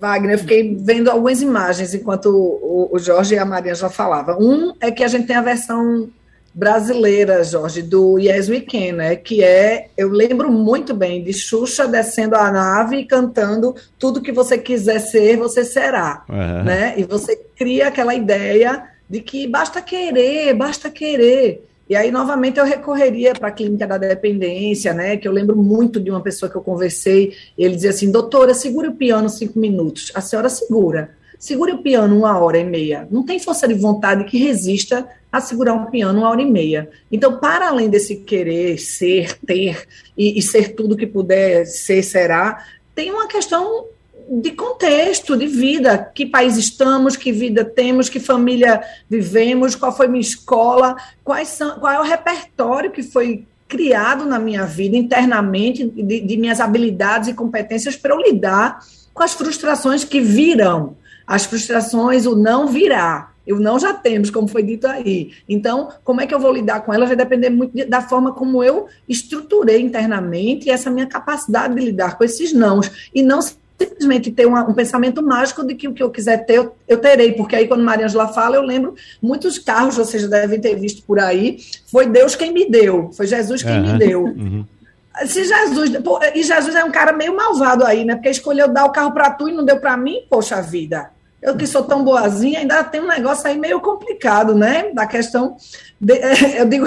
Wagner, 0.00 0.32
eu 0.32 0.38
fiquei 0.38 0.74
vendo 0.74 1.10
algumas 1.10 1.40
imagens 1.40 1.94
enquanto 1.94 2.26
o, 2.26 2.90
o 2.92 2.98
Jorge 2.98 3.34
e 3.34 3.38
a 3.38 3.44
Maria 3.44 3.74
já 3.74 3.88
falavam. 3.88 4.38
Um 4.38 4.74
é 4.80 4.90
que 4.90 5.04
a 5.04 5.08
gente 5.08 5.26
tem 5.26 5.36
a 5.36 5.42
versão 5.42 6.08
brasileira, 6.54 7.42
Jorge, 7.42 7.82
do 7.82 8.16
Yes 8.18 8.48
We 8.48 8.60
Can, 8.60 8.92
né? 8.96 9.16
Que 9.16 9.42
é, 9.42 9.88
eu 9.96 10.08
lembro 10.08 10.52
muito 10.52 10.94
bem 10.94 11.22
de 11.22 11.32
Xuxa 11.32 11.88
descendo 11.88 12.36
a 12.36 12.50
nave 12.52 12.98
e 12.98 13.04
cantando 13.04 13.74
tudo 13.98 14.22
que 14.22 14.30
você 14.30 14.56
quiser 14.56 15.00
ser, 15.00 15.36
você 15.36 15.64
será, 15.64 16.24
uhum. 16.28 16.64
né? 16.64 16.94
E 16.96 17.02
você 17.02 17.36
cria 17.56 17.88
aquela 17.88 18.14
ideia 18.14 18.84
de 19.10 19.20
que 19.20 19.48
basta 19.48 19.82
querer, 19.82 20.54
basta 20.54 20.88
querer. 20.88 21.66
E 21.90 21.96
aí, 21.96 22.10
novamente, 22.10 22.58
eu 22.58 22.64
recorreria 22.64 23.34
para 23.34 23.48
a 23.48 23.52
clínica 23.52 23.86
da 23.86 23.98
dependência, 23.98 24.94
né? 24.94 25.16
Que 25.16 25.28
eu 25.28 25.32
lembro 25.32 25.56
muito 25.56 26.00
de 26.00 26.10
uma 26.10 26.22
pessoa 26.22 26.50
que 26.50 26.56
eu 26.56 26.62
conversei, 26.62 27.34
ele 27.58 27.74
dizia 27.74 27.90
assim: 27.90 28.10
doutora, 28.10 28.54
segura 28.54 28.88
o 28.88 28.94
piano 28.94 29.28
cinco 29.28 29.58
minutos. 29.58 30.12
A 30.14 30.20
senhora 30.20 30.48
segura. 30.48 31.10
Segure 31.44 31.72
o 31.72 31.82
piano 31.82 32.16
uma 32.16 32.38
hora 32.38 32.56
e 32.56 32.64
meia. 32.64 33.06
Não 33.10 33.22
tem 33.22 33.38
força 33.38 33.68
de 33.68 33.74
vontade 33.74 34.24
que 34.24 34.38
resista 34.38 35.06
a 35.30 35.42
segurar 35.42 35.74
um 35.74 35.84
piano 35.90 36.20
uma 36.20 36.30
hora 36.30 36.40
e 36.40 36.50
meia. 36.50 36.88
Então, 37.12 37.38
para 37.38 37.68
além 37.68 37.90
desse 37.90 38.16
querer 38.16 38.78
ser, 38.78 39.38
ter 39.40 39.86
e, 40.16 40.38
e 40.38 40.40
ser 40.40 40.74
tudo 40.74 40.96
que 40.96 41.06
puder 41.06 41.66
ser, 41.66 42.02
será, 42.02 42.64
tem 42.94 43.10
uma 43.10 43.28
questão 43.28 43.84
de 44.26 44.52
contexto, 44.52 45.36
de 45.36 45.46
vida, 45.46 46.10
que 46.14 46.24
país 46.24 46.56
estamos, 46.56 47.14
que 47.14 47.30
vida 47.30 47.62
temos, 47.62 48.08
que 48.08 48.18
família 48.18 48.82
vivemos, 49.06 49.76
qual 49.76 49.94
foi 49.94 50.08
minha 50.08 50.22
escola, 50.22 50.96
quais 51.22 51.48
são, 51.48 51.78
qual 51.78 51.92
é 51.92 52.00
o 52.00 52.04
repertório 52.04 52.90
que 52.90 53.02
foi 53.02 53.44
criado 53.68 54.24
na 54.24 54.38
minha 54.38 54.64
vida 54.64 54.96
internamente 54.96 55.84
de, 55.84 56.20
de 56.22 56.36
minhas 56.38 56.58
habilidades 56.58 57.28
e 57.28 57.34
competências 57.34 57.96
para 57.96 58.14
eu 58.14 58.18
lidar 58.18 58.78
com 59.12 59.22
as 59.22 59.34
frustrações 59.34 60.04
que 60.04 60.22
virão. 60.22 60.96
As 61.26 61.44
frustrações, 61.44 62.26
o 62.26 62.34
não 62.34 62.66
virá. 62.66 63.30
O 63.46 63.56
não 63.56 63.78
já 63.78 63.92
temos, 63.92 64.30
como 64.30 64.48
foi 64.48 64.62
dito 64.62 64.86
aí. 64.86 65.32
Então, 65.48 65.88
como 66.02 66.20
é 66.20 66.26
que 66.26 66.34
eu 66.34 66.40
vou 66.40 66.52
lidar 66.52 66.80
com 66.80 66.92
ela 66.92 67.06
vai 67.06 67.16
depender 67.16 67.50
muito 67.50 67.86
da 67.88 68.00
forma 68.00 68.32
como 68.32 68.64
eu 68.64 68.86
estruturei 69.08 69.82
internamente 69.82 70.70
essa 70.70 70.90
minha 70.90 71.06
capacidade 71.06 71.74
de 71.74 71.84
lidar 71.84 72.16
com 72.16 72.24
esses 72.24 72.52
nãos. 72.52 73.10
E 73.14 73.22
não 73.22 73.40
simplesmente 73.78 74.30
ter 74.30 74.46
uma, 74.46 74.68
um 74.68 74.72
pensamento 74.72 75.22
mágico 75.22 75.64
de 75.64 75.74
que 75.74 75.88
o 75.88 75.92
que 75.92 76.02
eu 76.02 76.10
quiser 76.10 76.46
ter, 76.46 76.58
eu, 76.58 76.74
eu 76.88 76.98
terei, 76.98 77.32
porque 77.32 77.56
aí 77.56 77.68
quando 77.68 77.82
Maria 77.82 78.06
Angela 78.06 78.28
fala, 78.28 78.56
eu 78.56 78.62
lembro 78.62 78.94
muitos 79.20 79.58
carros, 79.58 79.96
vocês 79.96 80.22
já 80.22 80.28
devem 80.28 80.60
ter 80.60 80.76
visto 80.76 81.02
por 81.02 81.18
aí, 81.18 81.58
foi 81.90 82.06
Deus 82.06 82.34
quem 82.34 82.52
me 82.52 82.70
deu, 82.70 83.10
foi 83.12 83.26
Jesus 83.26 83.62
quem 83.62 83.80
uhum, 83.80 83.92
me 83.92 83.98
deu. 83.98 84.24
Uhum. 84.24 84.64
Se 85.26 85.44
Jesus, 85.44 85.90
pô, 85.98 86.18
e 86.34 86.42
Jesus 86.42 86.74
é 86.74 86.84
um 86.84 86.90
cara 86.90 87.12
meio 87.12 87.36
malvado 87.36 87.84
aí, 87.84 88.04
né? 88.04 88.16
Porque 88.16 88.30
escolheu 88.30 88.68
dar 88.68 88.84
o 88.84 88.90
carro 88.90 89.12
para 89.12 89.30
tu 89.30 89.48
e 89.48 89.52
não 89.52 89.64
deu 89.64 89.78
para 89.78 89.96
mim, 89.96 90.22
poxa 90.28 90.60
vida. 90.60 91.10
Eu 91.44 91.54
que 91.58 91.66
sou 91.66 91.84
tão 91.84 92.02
boazinha, 92.02 92.60
ainda 92.60 92.82
tem 92.82 93.02
um 93.02 93.06
negócio 93.06 93.46
aí 93.46 93.58
meio 93.58 93.78
complicado, 93.78 94.54
né? 94.54 94.90
Da 94.94 95.06
questão. 95.06 95.58
De, 96.00 96.14
eu 96.56 96.64
digo, 96.64 96.86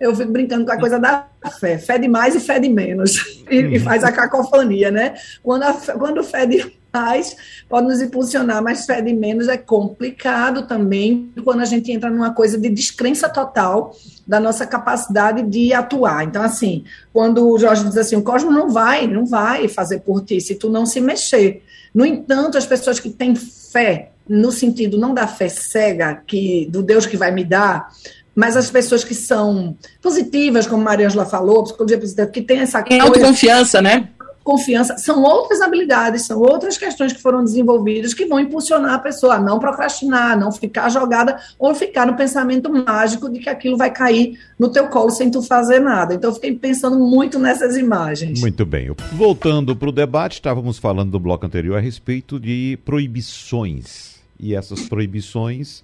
eu 0.00 0.16
fico 0.16 0.32
brincando 0.32 0.66
com 0.66 0.72
a 0.72 0.80
coisa 0.80 0.98
da 0.98 1.28
fé. 1.60 1.78
Fé 1.78 1.96
de 1.96 2.08
mais 2.08 2.34
e 2.34 2.40
fé 2.40 2.58
de 2.58 2.68
menos. 2.68 3.44
E, 3.48 3.54
e 3.54 3.78
uhum. 3.78 3.84
faz 3.84 4.02
a 4.02 4.10
cacofonia, 4.10 4.90
né? 4.90 5.14
Quando, 5.44 5.62
a, 5.62 5.74
quando 5.74 6.24
fé 6.24 6.44
de 6.44 6.72
mais 6.92 7.36
pode 7.68 7.86
nos 7.86 8.02
impulsionar, 8.02 8.60
mas 8.62 8.84
fé 8.84 9.00
de 9.00 9.14
menos 9.14 9.46
é 9.46 9.56
complicado 9.56 10.66
também 10.66 11.32
quando 11.44 11.60
a 11.60 11.64
gente 11.64 11.90
entra 11.90 12.10
numa 12.10 12.34
coisa 12.34 12.58
de 12.58 12.68
descrença 12.68 13.28
total 13.28 13.94
da 14.26 14.40
nossa 14.40 14.66
capacidade 14.66 15.42
de 15.42 15.72
atuar. 15.72 16.24
Então, 16.24 16.42
assim, 16.42 16.84
quando 17.12 17.48
o 17.48 17.58
Jorge 17.58 17.84
diz 17.84 17.96
assim, 17.96 18.16
o 18.16 18.22
cosmos 18.22 18.52
não 18.52 18.68
vai, 18.70 19.06
não 19.06 19.24
vai 19.24 19.68
fazer 19.68 20.00
por 20.00 20.22
ti 20.24 20.40
se 20.40 20.56
tu 20.56 20.68
não 20.68 20.84
se 20.84 21.00
mexer. 21.00 21.62
No 21.94 22.06
entanto, 22.06 22.56
as 22.56 22.66
pessoas 22.66 22.98
que 22.98 23.10
têm 23.10 23.34
fé, 23.34 24.10
no 24.28 24.50
sentido 24.50 24.98
não 24.98 25.12
da 25.12 25.26
fé 25.26 25.48
cega, 25.48 26.22
que 26.26 26.68
do 26.70 26.82
Deus 26.82 27.06
que 27.06 27.16
vai 27.16 27.30
me 27.30 27.44
dar, 27.44 27.88
mas 28.34 28.56
as 28.56 28.70
pessoas 28.70 29.04
que 29.04 29.14
são 29.14 29.76
positivas, 30.00 30.66
como 30.66 30.82
Maria 30.82 31.06
Angela 31.06 31.26
falou, 31.26 31.64
psicologia 31.64 31.98
positiva, 31.98 32.28
que 32.28 32.40
tem 32.40 32.60
essa 32.60 32.82
coisa... 32.82 33.02
autoconfiança, 33.02 33.82
né? 33.82 34.08
Confiança, 34.42 34.96
são 34.98 35.22
outras 35.22 35.60
habilidades, 35.60 36.22
são 36.22 36.40
outras 36.40 36.76
questões 36.76 37.12
que 37.12 37.20
foram 37.20 37.44
desenvolvidas 37.44 38.14
que 38.14 38.26
vão 38.26 38.40
impulsionar 38.40 38.94
a 38.94 38.98
pessoa 38.98 39.34
a 39.34 39.40
não 39.40 39.58
procrastinar, 39.58 40.38
não 40.38 40.50
ficar 40.50 40.88
jogada 40.88 41.38
ou 41.58 41.74
ficar 41.74 42.06
no 42.06 42.14
pensamento 42.14 42.70
mágico 42.70 43.30
de 43.30 43.38
que 43.38 43.48
aquilo 43.48 43.76
vai 43.76 43.90
cair 43.90 44.38
no 44.58 44.70
teu 44.70 44.88
colo 44.88 45.10
sem 45.10 45.30
tu 45.30 45.42
fazer 45.42 45.80
nada. 45.80 46.14
Então 46.14 46.30
eu 46.30 46.34
fiquei 46.34 46.54
pensando 46.54 46.98
muito 46.98 47.38
nessas 47.38 47.76
imagens. 47.76 48.40
Muito 48.40 48.64
bem. 48.66 48.94
Voltando 49.12 49.74
para 49.74 49.88
o 49.88 49.92
debate, 49.92 50.34
estávamos 50.34 50.78
falando 50.78 51.10
do 51.10 51.20
bloco 51.20 51.46
anterior 51.46 51.76
a 51.76 51.80
respeito 51.80 52.38
de 52.38 52.78
proibições. 52.84 54.20
E 54.38 54.54
essas 54.54 54.88
proibições 54.88 55.82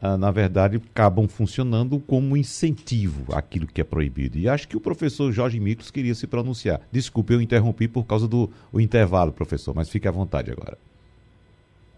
ah, 0.00 0.16
na 0.16 0.30
verdade, 0.30 0.76
acabam 0.76 1.26
funcionando 1.26 1.98
como 2.00 2.36
incentivo 2.36 3.34
àquilo 3.34 3.66
que 3.66 3.80
é 3.80 3.84
proibido. 3.84 4.38
E 4.38 4.48
acho 4.48 4.68
que 4.68 4.76
o 4.76 4.80
professor 4.80 5.32
Jorge 5.32 5.58
Micos 5.58 5.90
queria 5.90 6.14
se 6.14 6.26
pronunciar. 6.26 6.80
Desculpe, 6.92 7.32
eu 7.32 7.40
interrompi 7.40 7.88
por 7.88 8.04
causa 8.04 8.28
do 8.28 8.50
intervalo, 8.74 9.32
professor, 9.32 9.74
mas 9.74 9.88
fique 9.88 10.06
à 10.06 10.10
vontade 10.10 10.50
agora. 10.50 10.76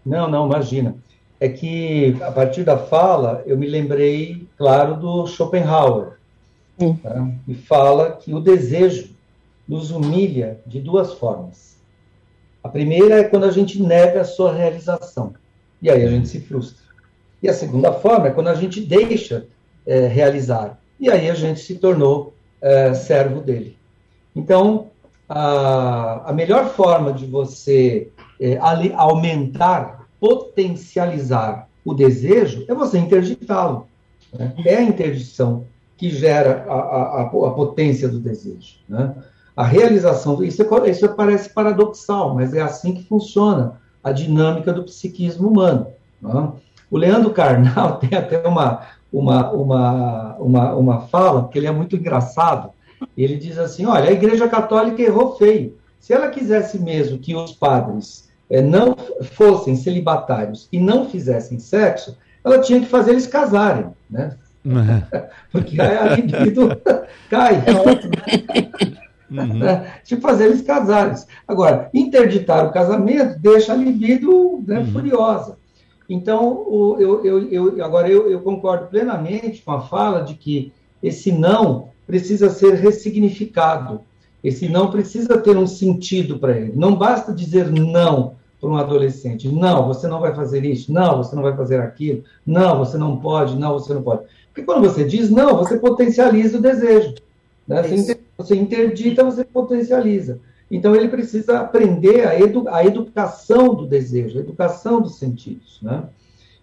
Não, 0.05 0.29
não, 0.29 0.47
imagina. 0.47 0.95
É 1.39 1.49
que, 1.49 2.15
a 2.21 2.31
partir 2.31 2.63
da 2.63 2.77
fala, 2.77 3.43
eu 3.45 3.57
me 3.57 3.67
lembrei, 3.67 4.47
claro, 4.57 4.95
do 4.95 5.27
Schopenhauer. 5.27 6.17
Hum. 6.79 6.95
Tá? 6.95 7.29
E 7.47 7.53
fala 7.53 8.13
que 8.13 8.33
o 8.33 8.39
desejo 8.39 9.09
nos 9.67 9.91
humilha 9.91 10.59
de 10.65 10.79
duas 10.79 11.13
formas. 11.13 11.77
A 12.63 12.69
primeira 12.69 13.19
é 13.19 13.23
quando 13.23 13.45
a 13.45 13.51
gente 13.51 13.81
nega 13.81 14.21
a 14.21 14.25
sua 14.25 14.53
realização. 14.53 15.33
E 15.81 15.89
aí 15.89 16.03
a 16.03 16.09
gente 16.09 16.27
se 16.27 16.41
frustra. 16.41 16.88
E 17.41 17.49
a 17.49 17.53
segunda 17.53 17.93
forma 17.93 18.27
é 18.27 18.31
quando 18.31 18.47
a 18.47 18.55
gente 18.55 18.81
deixa 18.81 19.45
é, 19.85 20.07
realizar. 20.07 20.79
E 20.99 21.09
aí 21.09 21.29
a 21.29 21.33
gente 21.33 21.61
se 21.61 21.75
tornou 21.75 22.33
é, 22.61 22.93
servo 22.93 23.41
dele. 23.41 23.77
Então, 24.35 24.87
a, 25.27 26.29
a 26.29 26.33
melhor 26.33 26.69
forma 26.69 27.13
de 27.13 27.25
você 27.25 28.09
é, 28.39 28.57
ali, 28.59 28.91
aumentar, 28.95 30.07
potencializar 30.19 31.67
o 31.85 31.93
desejo 31.93 32.65
é 32.67 32.73
você 32.73 32.97
interditá-lo. 32.97 33.87
Né? 34.33 34.53
É 34.65 34.75
a 34.75 34.81
interdição 34.81 35.65
que 35.97 36.09
gera 36.09 36.65
a, 36.67 36.73
a, 36.73 37.21
a 37.23 37.25
potência 37.29 38.07
do 38.07 38.19
desejo. 38.19 38.77
Né? 38.87 39.13
A 39.55 39.63
realização, 39.63 40.41
isso, 40.43 40.61
é, 40.61 40.89
isso 40.89 41.09
parece 41.09 41.49
paradoxal, 41.49 42.33
mas 42.33 42.53
é 42.53 42.61
assim 42.61 42.93
que 42.93 43.03
funciona 43.03 43.79
a 44.03 44.11
dinâmica 44.11 44.71
do 44.71 44.83
psiquismo 44.83 45.49
humano. 45.49 45.87
Né? 46.21 46.51
O 46.89 46.97
Leandro 46.97 47.31
Carnal 47.31 47.97
tem 47.99 48.17
até 48.17 48.45
uma, 48.47 48.81
uma, 49.11 49.51
uma, 49.51 50.35
uma, 50.35 50.75
uma 50.75 51.01
fala, 51.01 51.47
que 51.47 51.57
ele 51.57 51.67
é 51.67 51.71
muito 51.71 51.95
engraçado. 51.95 52.71
Ele 53.17 53.35
diz 53.35 53.57
assim: 53.57 53.85
olha, 53.85 54.09
a 54.09 54.13
Igreja 54.13 54.47
Católica 54.47 55.01
errou 55.01 55.37
feio. 55.37 55.77
Se 55.99 56.13
ela 56.13 56.29
quisesse 56.29 56.79
mesmo 56.79 57.19
que 57.19 57.35
os 57.35 57.51
padres 57.51 58.29
é, 58.49 58.61
não 58.61 58.95
fossem 59.33 59.75
celibatários 59.75 60.67
e 60.71 60.79
não 60.79 61.09
fizessem 61.09 61.59
sexo, 61.59 62.17
ela 62.43 62.59
tinha 62.59 62.79
que 62.79 62.87
fazer 62.87 63.11
eles 63.11 63.27
casarem, 63.27 63.87
né? 64.09 64.35
Uhum. 64.65 65.01
Porque 65.51 65.79
aí 65.79 65.97
a 65.97 66.15
libido 66.15 66.69
cai. 67.29 67.63
Uhum. 69.29 69.59
De 70.03 70.15
fazer 70.17 70.45
eles 70.45 70.61
casarem. 70.61 71.13
Agora, 71.47 71.89
interditar 71.93 72.65
o 72.65 72.71
casamento 72.71 73.37
deixa 73.39 73.73
a 73.73 73.75
libido 73.75 74.63
né, 74.65 74.79
uhum. 74.79 74.91
furiosa. 74.91 75.58
Então, 76.09 76.65
o, 76.67 76.97
eu, 76.99 77.23
eu, 77.23 77.51
eu, 77.51 77.85
agora 77.85 78.09
eu, 78.09 78.41
concordo 78.41 78.87
plenamente 78.87 79.61
com 79.61 79.71
a 79.71 79.81
fala 79.81 80.21
de 80.21 80.33
que 80.33 80.73
esse 81.03 81.31
não 81.31 81.89
precisa 82.07 82.49
ser 82.49 82.73
ressignificado. 82.73 84.01
Esse 84.43 84.67
não 84.67 84.89
precisa 84.89 85.37
ter 85.37 85.55
um 85.55 85.67
sentido 85.67 86.39
para 86.39 86.57
ele. 86.57 86.73
Não 86.75 86.95
basta 86.95 87.31
dizer 87.31 87.69
não 87.71 88.35
para 88.59 88.69
um 88.69 88.77
adolescente. 88.77 89.47
Não, 89.47 89.85
você 89.87 90.07
não 90.07 90.19
vai 90.19 90.33
fazer 90.33 90.65
isso. 90.65 90.91
Não, 90.91 91.17
você 91.17 91.35
não 91.35 91.43
vai 91.43 91.55
fazer 91.55 91.79
aquilo. 91.79 92.23
Não, 92.45 92.79
você 92.79 92.97
não 92.97 93.17
pode. 93.17 93.55
Não, 93.55 93.73
você 93.73 93.93
não 93.93 94.01
pode. 94.01 94.23
Porque 94.47 94.63
quando 94.63 94.81
você 94.81 95.03
diz 95.03 95.29
não, 95.29 95.57
você 95.57 95.77
potencializa 95.77 96.57
o 96.57 96.61
desejo. 96.61 97.15
Né? 97.67 97.83
Você 98.37 98.55
interdita, 98.55 99.23
você 99.23 99.43
potencializa. 99.43 100.39
Então, 100.69 100.95
ele 100.95 101.07
precisa 101.07 101.59
aprender 101.59 102.27
a, 102.27 102.39
edu 102.39 102.67
a 102.69 102.85
educação 102.85 103.73
do 103.73 103.87
desejo, 103.87 104.37
a 104.37 104.41
educação 104.41 105.01
dos 105.01 105.15
sentidos. 105.15 105.79
Né? 105.81 106.03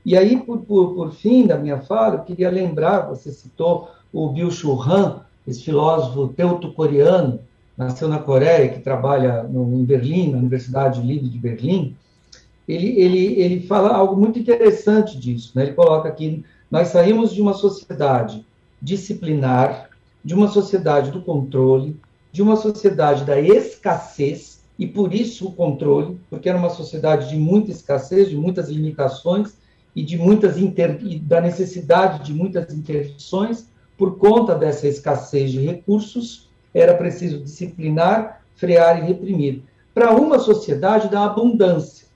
E 0.04 0.16
aí, 0.16 0.36
por, 0.36 0.58
por, 0.58 0.94
por, 0.94 1.12
fim 1.12 1.46
da 1.46 1.58
minha 1.58 1.80
fala, 1.80 2.16
eu 2.16 2.22
queria 2.22 2.50
lembrar, 2.50 3.08
você 3.08 3.32
citou 3.32 3.90
o 4.12 4.28
Byung-Chul 4.28 4.80
Han, 4.82 5.20
esse 5.46 5.62
filósofo 5.62 6.28
teuto-coreano, 6.28 7.40
nasceu 7.76 8.08
na 8.08 8.18
Coreia, 8.18 8.68
que 8.68 8.80
trabalha 8.80 9.42
no, 9.42 9.74
em 9.74 9.84
Berlim, 9.84 10.30
na 10.30 10.38
Universidade 10.38 11.02
Livre 11.02 11.28
de 11.28 11.38
Berlim, 11.38 11.96
ele, 12.66 13.00
ele, 13.00 13.40
ele 13.40 13.60
fala 13.66 13.94
algo 13.94 14.16
muito 14.16 14.38
interessante 14.38 15.18
disso. 15.18 15.52
Né? 15.54 15.64
Ele 15.64 15.72
coloca 15.72 16.08
aqui, 16.08 16.44
nós 16.70 16.88
saímos 16.88 17.32
de 17.32 17.40
uma 17.40 17.52
sociedade 17.52 18.44
disciplinar, 18.80 19.90
de 20.24 20.34
uma 20.34 20.48
sociedade 20.48 21.10
do 21.10 21.22
controle, 21.22 21.96
de 22.36 22.42
uma 22.42 22.56
sociedade 22.56 23.24
da 23.24 23.40
escassez, 23.40 24.60
e 24.78 24.86
por 24.86 25.14
isso 25.14 25.48
o 25.48 25.52
controle, 25.52 26.20
porque 26.28 26.50
era 26.50 26.58
uma 26.58 26.68
sociedade 26.68 27.30
de 27.30 27.36
muita 27.36 27.70
escassez, 27.70 28.28
de 28.28 28.36
muitas 28.36 28.68
limitações 28.68 29.54
e 29.94 30.02
de 30.02 30.18
muitas 30.18 30.58
inter... 30.58 30.98
e 31.00 31.18
da 31.18 31.40
necessidade 31.40 32.26
de 32.26 32.34
muitas 32.34 32.74
interdições, 32.74 33.68
por 33.96 34.18
conta 34.18 34.54
dessa 34.54 34.86
escassez 34.86 35.50
de 35.50 35.60
recursos, 35.60 36.50
era 36.74 36.92
preciso 36.92 37.38
disciplinar, 37.38 38.42
frear 38.54 39.02
e 39.02 39.06
reprimir. 39.06 39.62
Para 39.94 40.14
uma 40.14 40.38
sociedade 40.38 41.08
da 41.08 41.24
abundância, 41.24 42.06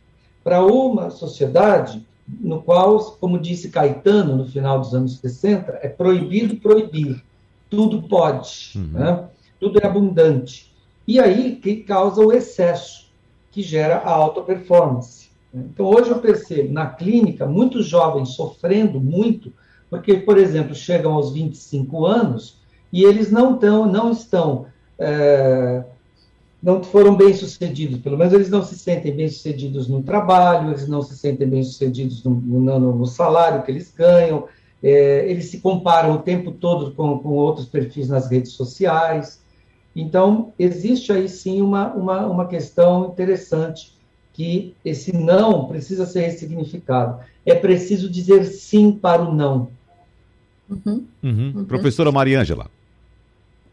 para 0.44 0.62
uma 0.62 1.08
sociedade 1.08 2.06
no 2.28 2.60
qual, 2.60 3.16
como 3.18 3.38
disse 3.38 3.70
Caetano 3.70 4.36
no 4.36 4.44
final 4.44 4.80
dos 4.80 4.94
anos 4.94 5.16
60, 5.16 5.78
é 5.80 5.88
proibido 5.88 6.56
proibir, 6.56 7.24
tudo 7.70 8.02
pode. 8.02 8.72
Uhum. 8.76 8.90
Né? 8.92 9.24
Tudo 9.60 9.78
é 9.78 9.86
abundante. 9.86 10.74
E 11.06 11.20
aí 11.20 11.56
que 11.56 11.76
causa 11.76 12.20
o 12.20 12.32
excesso, 12.32 13.10
que 13.52 13.62
gera 13.62 13.98
a 13.98 14.10
alta 14.10 14.40
performance. 14.40 15.28
Então, 15.52 15.86
hoje 15.86 16.10
eu 16.10 16.18
percebo 16.18 16.72
na 16.72 16.86
clínica 16.86 17.44
muitos 17.46 17.86
jovens 17.86 18.30
sofrendo 18.30 19.00
muito, 19.00 19.52
porque, 19.90 20.14
por 20.14 20.38
exemplo, 20.38 20.74
chegam 20.74 21.12
aos 21.12 21.32
25 21.32 22.06
anos 22.06 22.58
e 22.92 23.04
eles 23.04 23.30
não, 23.30 23.58
tão, 23.58 23.86
não 23.86 24.10
estão. 24.12 24.66
É, 24.98 25.84
não 26.62 26.82
foram 26.82 27.16
bem 27.16 27.32
sucedidos, 27.32 27.98
pelo 28.00 28.18
menos 28.18 28.34
eles 28.34 28.50
não 28.50 28.62
se 28.62 28.78
sentem 28.78 29.16
bem 29.16 29.28
sucedidos 29.28 29.88
no 29.88 30.02
trabalho, 30.02 30.70
eles 30.70 30.86
não 30.86 31.00
se 31.00 31.16
sentem 31.16 31.48
bem 31.48 31.62
sucedidos 31.62 32.22
no, 32.22 32.30
no, 32.30 32.96
no 32.96 33.06
salário 33.06 33.62
que 33.62 33.70
eles 33.70 33.92
ganham, 33.96 34.46
é, 34.82 35.24
eles 35.28 35.46
se 35.46 35.60
comparam 35.60 36.12
o 36.12 36.18
tempo 36.18 36.52
todo 36.52 36.92
com, 36.92 37.18
com 37.18 37.30
outros 37.30 37.66
perfis 37.66 38.08
nas 38.08 38.30
redes 38.30 38.52
sociais. 38.52 39.40
Então, 39.94 40.52
existe 40.58 41.12
aí 41.12 41.28
sim 41.28 41.60
uma, 41.60 41.92
uma, 41.92 42.26
uma 42.26 42.46
questão 42.46 43.06
interessante 43.06 43.92
que 44.32 44.74
esse 44.84 45.12
não 45.12 45.66
precisa 45.66 46.06
ser 46.06 46.20
ressignificado. 46.20 47.20
É 47.44 47.54
preciso 47.54 48.08
dizer 48.08 48.44
sim 48.44 48.92
para 48.92 49.22
o 49.22 49.34
não. 49.34 49.70
Uhum. 50.68 51.04
Uhum. 51.22 51.52
Uhum. 51.56 51.64
Professora 51.64 52.12
Mariângela. 52.12 52.70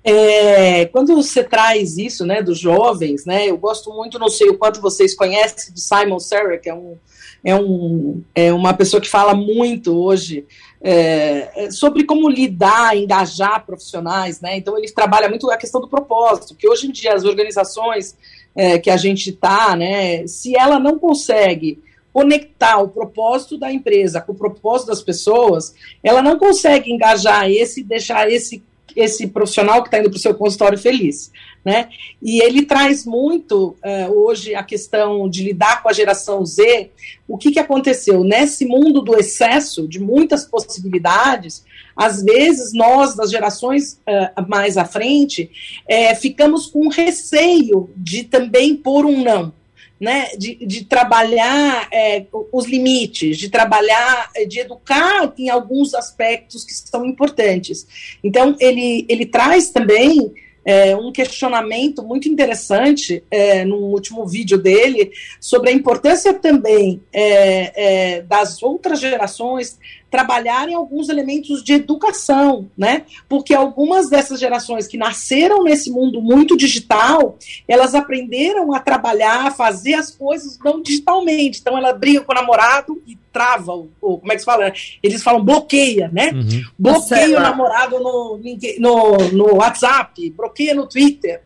É, 0.03 0.85
quando 0.85 1.13
você 1.15 1.43
traz 1.43 1.97
isso, 1.97 2.25
né, 2.25 2.41
dos 2.41 2.57
jovens, 2.57 3.25
né, 3.25 3.49
eu 3.49 3.57
gosto 3.57 3.91
muito, 3.93 4.17
não 4.17 4.29
sei 4.29 4.49
o 4.49 4.57
quanto 4.57 4.81
vocês 4.81 5.13
conhecem, 5.13 5.73
de 5.73 5.81
Simon 5.81 6.17
Sinek, 6.17 6.63
que 6.63 6.69
é, 6.69 6.73
um, 6.73 6.95
é, 7.43 7.55
um, 7.55 8.21
é 8.33 8.53
uma 8.53 8.73
pessoa 8.73 9.01
que 9.01 9.09
fala 9.09 9.33
muito 9.33 9.95
hoje 9.95 10.45
é, 10.81 11.65
é, 11.65 11.71
sobre 11.71 12.03
como 12.03 12.29
lidar, 12.29 12.95
engajar 12.95 13.65
profissionais, 13.65 14.41
né, 14.41 14.57
então 14.57 14.77
ele 14.77 14.91
trabalha 14.91 15.29
muito 15.29 15.49
a 15.49 15.57
questão 15.57 15.81
do 15.81 15.87
propósito, 15.87 16.55
que 16.55 16.67
hoje 16.67 16.87
em 16.87 16.91
dia 16.91 17.13
as 17.13 17.23
organizações 17.23 18.15
é, 18.55 18.77
que 18.77 18.89
a 18.89 18.97
gente 18.97 19.31
está, 19.31 19.75
né, 19.75 20.25
se 20.27 20.57
ela 20.57 20.79
não 20.79 20.99
consegue 20.99 21.81
conectar 22.13 22.79
o 22.79 22.87
propósito 22.87 23.57
da 23.57 23.71
empresa 23.71 24.21
com 24.21 24.31
o 24.31 24.35
propósito 24.35 24.87
das 24.87 25.03
pessoas, 25.03 25.75
ela 26.03 26.21
não 26.21 26.37
consegue 26.37 26.91
engajar 26.91 27.49
esse, 27.49 27.83
deixar 27.83 28.29
esse 28.31 28.63
esse 28.97 29.27
profissional 29.27 29.83
que 29.83 29.89
está 29.89 29.99
indo 29.99 30.09
para 30.09 30.17
o 30.17 30.19
seu 30.19 30.33
consultório 30.33 30.77
feliz. 30.77 31.31
Né? 31.67 31.89
E 32.21 32.41
ele 32.41 32.61
traz 32.61 33.05
muito 33.05 33.75
uh, 33.83 34.09
hoje 34.13 34.55
a 34.55 34.63
questão 34.63 35.27
de 35.27 35.43
lidar 35.43 35.83
com 35.83 35.89
a 35.89 35.93
geração 35.93 36.45
Z. 36.45 36.91
O 37.27 37.37
que, 37.37 37.51
que 37.51 37.59
aconteceu? 37.59 38.23
Nesse 38.23 38.65
mundo 38.65 39.01
do 39.01 39.19
excesso, 39.19 39.85
de 39.85 39.99
muitas 39.99 40.45
possibilidades, 40.45 41.65
às 41.93 42.23
vezes 42.23 42.71
nós, 42.71 43.17
das 43.17 43.29
gerações 43.29 43.99
uh, 44.07 44.47
mais 44.47 44.77
à 44.77 44.85
frente, 44.85 45.51
é, 45.85 46.15
ficamos 46.15 46.67
com 46.67 46.87
receio 46.87 47.89
de 47.97 48.23
também 48.23 48.73
pôr 48.73 49.05
um 49.05 49.21
não 49.21 49.51
né, 49.99 50.29
de, 50.37 50.55
de 50.65 50.85
trabalhar 50.85 51.89
é, 51.91 52.23
os 52.53 52.65
limites, 52.65 53.37
de 53.37 53.49
trabalhar, 53.49 54.31
de 54.47 54.59
educar 54.59 55.33
em 55.37 55.49
alguns 55.49 55.93
aspectos 55.93 56.63
que 56.63 56.71
são 56.71 57.05
importantes. 57.05 57.85
Então, 58.23 58.55
ele, 58.57 59.05
ele 59.09 59.25
traz 59.25 59.69
também 59.69 60.33
é, 60.67 60.93
um 60.97 61.13
questionamento 61.13 62.03
muito 62.03 62.27
interessante 62.27 63.23
é, 63.31 63.63
no 63.63 63.77
último 63.77 64.27
vídeo 64.27 64.57
dele 64.57 65.13
sobre 65.39 65.69
a 65.69 65.73
importância 65.73 66.33
também 66.33 67.01
é, 67.13 68.17
é 68.17 68.21
das 68.21 68.61
outras 68.61 68.99
gerações 68.99 69.79
trabalharem 70.09 70.73
alguns 70.73 71.09
elementos 71.09 71.63
de 71.63 71.73
educação, 71.73 72.69
né? 72.77 73.05
Porque 73.27 73.53
algumas 73.53 74.09
dessas 74.09 74.39
gerações 74.39 74.87
que 74.87 74.97
nasceram 74.97 75.63
nesse 75.63 75.91
mundo 75.91 76.21
muito 76.21 76.55
digital, 76.55 77.37
elas 77.67 77.93
aprenderam 77.93 78.73
a 78.73 78.79
trabalhar, 78.79 79.47
a 79.47 79.51
fazer 79.51 79.95
as 79.95 80.11
coisas 80.11 80.57
não 80.63 80.81
digitalmente. 80.81 81.59
Então 81.59 81.77
ela 81.77 81.93
briga 81.93 82.21
com 82.21 82.31
o 82.31 82.35
namorado 82.35 83.01
e 83.05 83.17
trava, 83.31 83.73
ou, 83.73 83.89
como 84.19 84.31
é 84.31 84.35
que 84.35 84.39
se 84.39 84.45
fala? 84.45 84.71
Eles 85.03 85.21
falam 85.21 85.43
bloqueia, 85.43 86.09
né? 86.11 86.31
Uhum. 86.33 86.63
Bloqueia 86.79 87.37
o 87.37 87.41
namorado 87.41 87.99
no, 87.99 88.39
no, 88.79 89.17
no 89.31 89.55
WhatsApp, 89.55 90.29
bloqueia 90.31 90.73
no 90.73 90.87
Twitter 90.87 91.41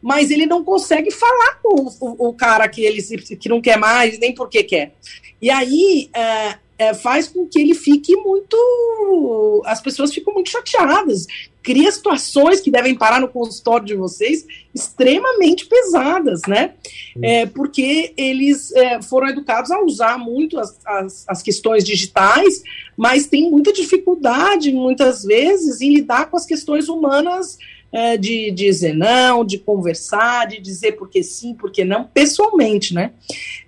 mas 0.00 0.30
ele 0.30 0.46
não 0.46 0.62
consegue 0.62 1.10
falar 1.10 1.58
com 1.60 1.88
o, 2.00 2.28
o, 2.28 2.32
cara 2.32 2.68
que 2.68 2.84
ele 2.84 3.02
que 3.02 3.48
não 3.48 3.60
quer 3.60 3.76
mais, 3.76 4.20
nem 4.20 4.32
porque 4.32 4.62
quer. 4.62 4.94
E 5.42 5.50
aí, 5.50 6.08
é, 6.14 6.58
é, 6.78 6.92
faz 6.94 7.28
com 7.28 7.46
que 7.46 7.60
ele 7.60 7.74
fique 7.74 8.14
muito. 8.16 9.62
As 9.64 9.80
pessoas 9.80 10.12
ficam 10.12 10.34
muito 10.34 10.50
chateadas. 10.50 11.26
Cria 11.62 11.90
situações 11.90 12.60
que 12.60 12.70
devem 12.70 12.94
parar 12.94 13.20
no 13.20 13.28
consultório 13.28 13.86
de 13.86 13.94
vocês 13.94 14.46
extremamente 14.72 15.66
pesadas, 15.66 16.42
né? 16.46 16.74
É, 17.20 17.46
porque 17.46 18.12
eles 18.16 18.70
é, 18.72 19.02
foram 19.02 19.28
educados 19.28 19.70
a 19.70 19.80
usar 19.82 20.16
muito 20.16 20.58
as, 20.58 20.78
as, 20.86 21.24
as 21.26 21.42
questões 21.42 21.82
digitais, 21.82 22.62
mas 22.96 23.26
tem 23.26 23.50
muita 23.50 23.72
dificuldade, 23.72 24.70
muitas 24.70 25.24
vezes, 25.24 25.80
em 25.80 25.94
lidar 25.94 26.30
com 26.30 26.36
as 26.36 26.46
questões 26.46 26.88
humanas 26.88 27.58
é, 27.96 28.18
de 28.18 28.50
dizer 28.50 28.92
não, 28.92 29.42
de 29.42 29.56
conversar, 29.56 30.48
de 30.48 30.60
dizer 30.60 30.92
porque 30.92 31.22
sim, 31.22 31.54
porque 31.54 31.82
não, 31.82 32.04
pessoalmente, 32.04 32.92
né? 32.92 33.12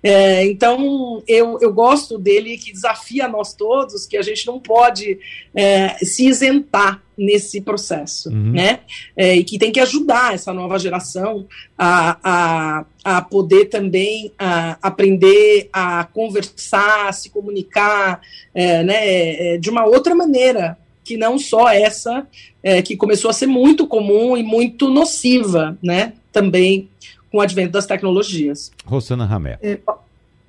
É, 0.03 0.45
então, 0.45 1.23
eu, 1.27 1.57
eu 1.59 1.73
gosto 1.73 2.15
dele 2.19 2.55
que 2.55 2.71
desafia 2.71 3.27
nós 3.27 3.55
todos 3.55 4.05
que 4.05 4.15
a 4.15 4.21
gente 4.21 4.45
não 4.45 4.59
pode 4.59 5.17
é, 5.55 5.95
se 6.05 6.27
isentar 6.27 7.01
nesse 7.17 7.59
processo, 7.59 8.29
uhum. 8.29 8.51
né? 8.51 8.81
É, 9.17 9.35
e 9.35 9.43
que 9.43 9.57
tem 9.57 9.71
que 9.71 9.79
ajudar 9.79 10.35
essa 10.35 10.53
nova 10.53 10.77
geração 10.77 11.47
a, 11.75 12.19
a, 12.23 12.85
a 13.03 13.21
poder 13.23 13.65
também 13.65 14.31
a, 14.37 14.77
aprender 14.79 15.69
a 15.73 16.03
conversar, 16.03 17.07
a 17.07 17.11
se 17.11 17.31
comunicar, 17.31 18.21
é, 18.53 18.83
né? 18.83 19.53
É, 19.55 19.57
de 19.57 19.71
uma 19.71 19.85
outra 19.85 20.13
maneira, 20.13 20.77
que 21.09 21.17
não 21.17 21.39
só 21.39 21.69
essa 21.69 22.27
é, 22.61 22.83
que 22.83 22.95
começou 22.95 23.31
a 23.31 23.33
ser 23.33 23.47
muito 23.47 23.87
comum 23.87 24.37
e 24.37 24.43
muito 24.43 24.87
nociva, 24.87 25.75
né? 25.81 26.13
Também 26.31 26.87
com 27.31 27.39
o 27.39 27.41
advento 27.41 27.71
das 27.71 27.87
tecnologias. 27.87 28.71
Rosana 28.85 29.25
Ramé. 29.25 29.57
É, 29.59 29.79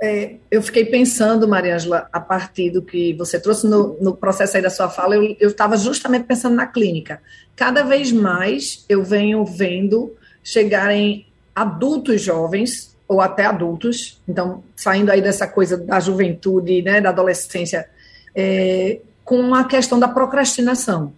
é, 0.03 0.35
eu 0.51 0.61
fiquei 0.61 0.85
pensando, 0.85 1.49
Mariângela, 1.49 2.11
a 2.13 2.21
partir 2.21 2.69
do 2.69 2.83
que 2.83 3.15
você 3.15 3.41
trouxe 3.41 3.67
no, 3.67 3.97
no 4.03 4.15
processo 4.15 4.55
aí 4.59 4.63
da 4.63 4.69
sua 4.69 4.91
fala, 4.91 5.17
eu 5.17 5.49
estava 5.49 5.79
justamente 5.79 6.25
pensando 6.25 6.57
na 6.57 6.67
clínica. 6.67 7.23
Cada 7.57 7.83
vez 7.83 8.13
mais 8.13 8.85
eu 8.87 9.03
venho 9.03 9.43
vendo 9.47 10.15
chegarem 10.45 11.25
adultos 11.55 12.21
jovens, 12.21 12.95
ou 13.09 13.23
até 13.23 13.47
adultos, 13.47 14.21
então, 14.29 14.63
saindo 14.77 15.11
aí 15.11 15.23
dessa 15.23 15.49
coisa 15.49 15.79
da 15.79 15.99
juventude, 16.01 16.83
né, 16.83 17.01
da 17.01 17.09
adolescência, 17.09 17.89
é, 18.35 19.01
com 19.31 19.55
a 19.55 19.63
questão 19.63 19.97
da 19.97 20.09
procrastinação. 20.09 21.13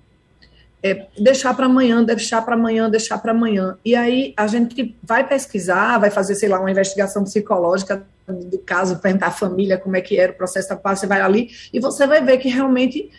É, 0.83 1.07
deixar 1.19 1.55
para 1.55 1.65
amanhã, 1.65 2.05
deixar 2.05 2.43
para 2.43 2.55
amanhã, 2.55 2.91
deixar 2.91 3.17
para 3.17 3.33
amanhã. 3.33 3.79
E 3.83 3.97
aí 3.97 4.35
a 4.37 4.47
gente 4.47 4.95
vai 5.03 5.27
pesquisar, 5.27 5.97
vai 5.97 6.11
fazer, 6.11 6.35
sei 6.35 6.51
lá, 6.51 6.61
uma 6.61 6.71
investigação 6.71 7.25
psicológica 7.25 8.07
do 8.29 8.59
caso, 8.59 8.99
perguntar 8.99 9.29
à 9.29 9.31
família 9.31 9.79
como 9.79 9.97
é 9.97 10.03
que 10.03 10.21
era 10.21 10.31
o 10.31 10.35
processo 10.35 10.69
da 10.69 10.77
paz, 10.77 10.99
você 10.99 11.07
vai 11.07 11.23
ali 11.23 11.49
e 11.73 11.81
você 11.81 12.07
vai 12.07 12.23
ver 12.23 12.37
que 12.37 12.51
realmente 12.51 13.11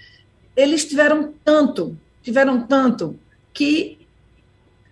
eles 0.56 0.86
tiveram 0.86 1.34
tanto, 1.44 1.98
tiveram 2.22 2.62
tanto 2.62 3.18
que 3.52 3.98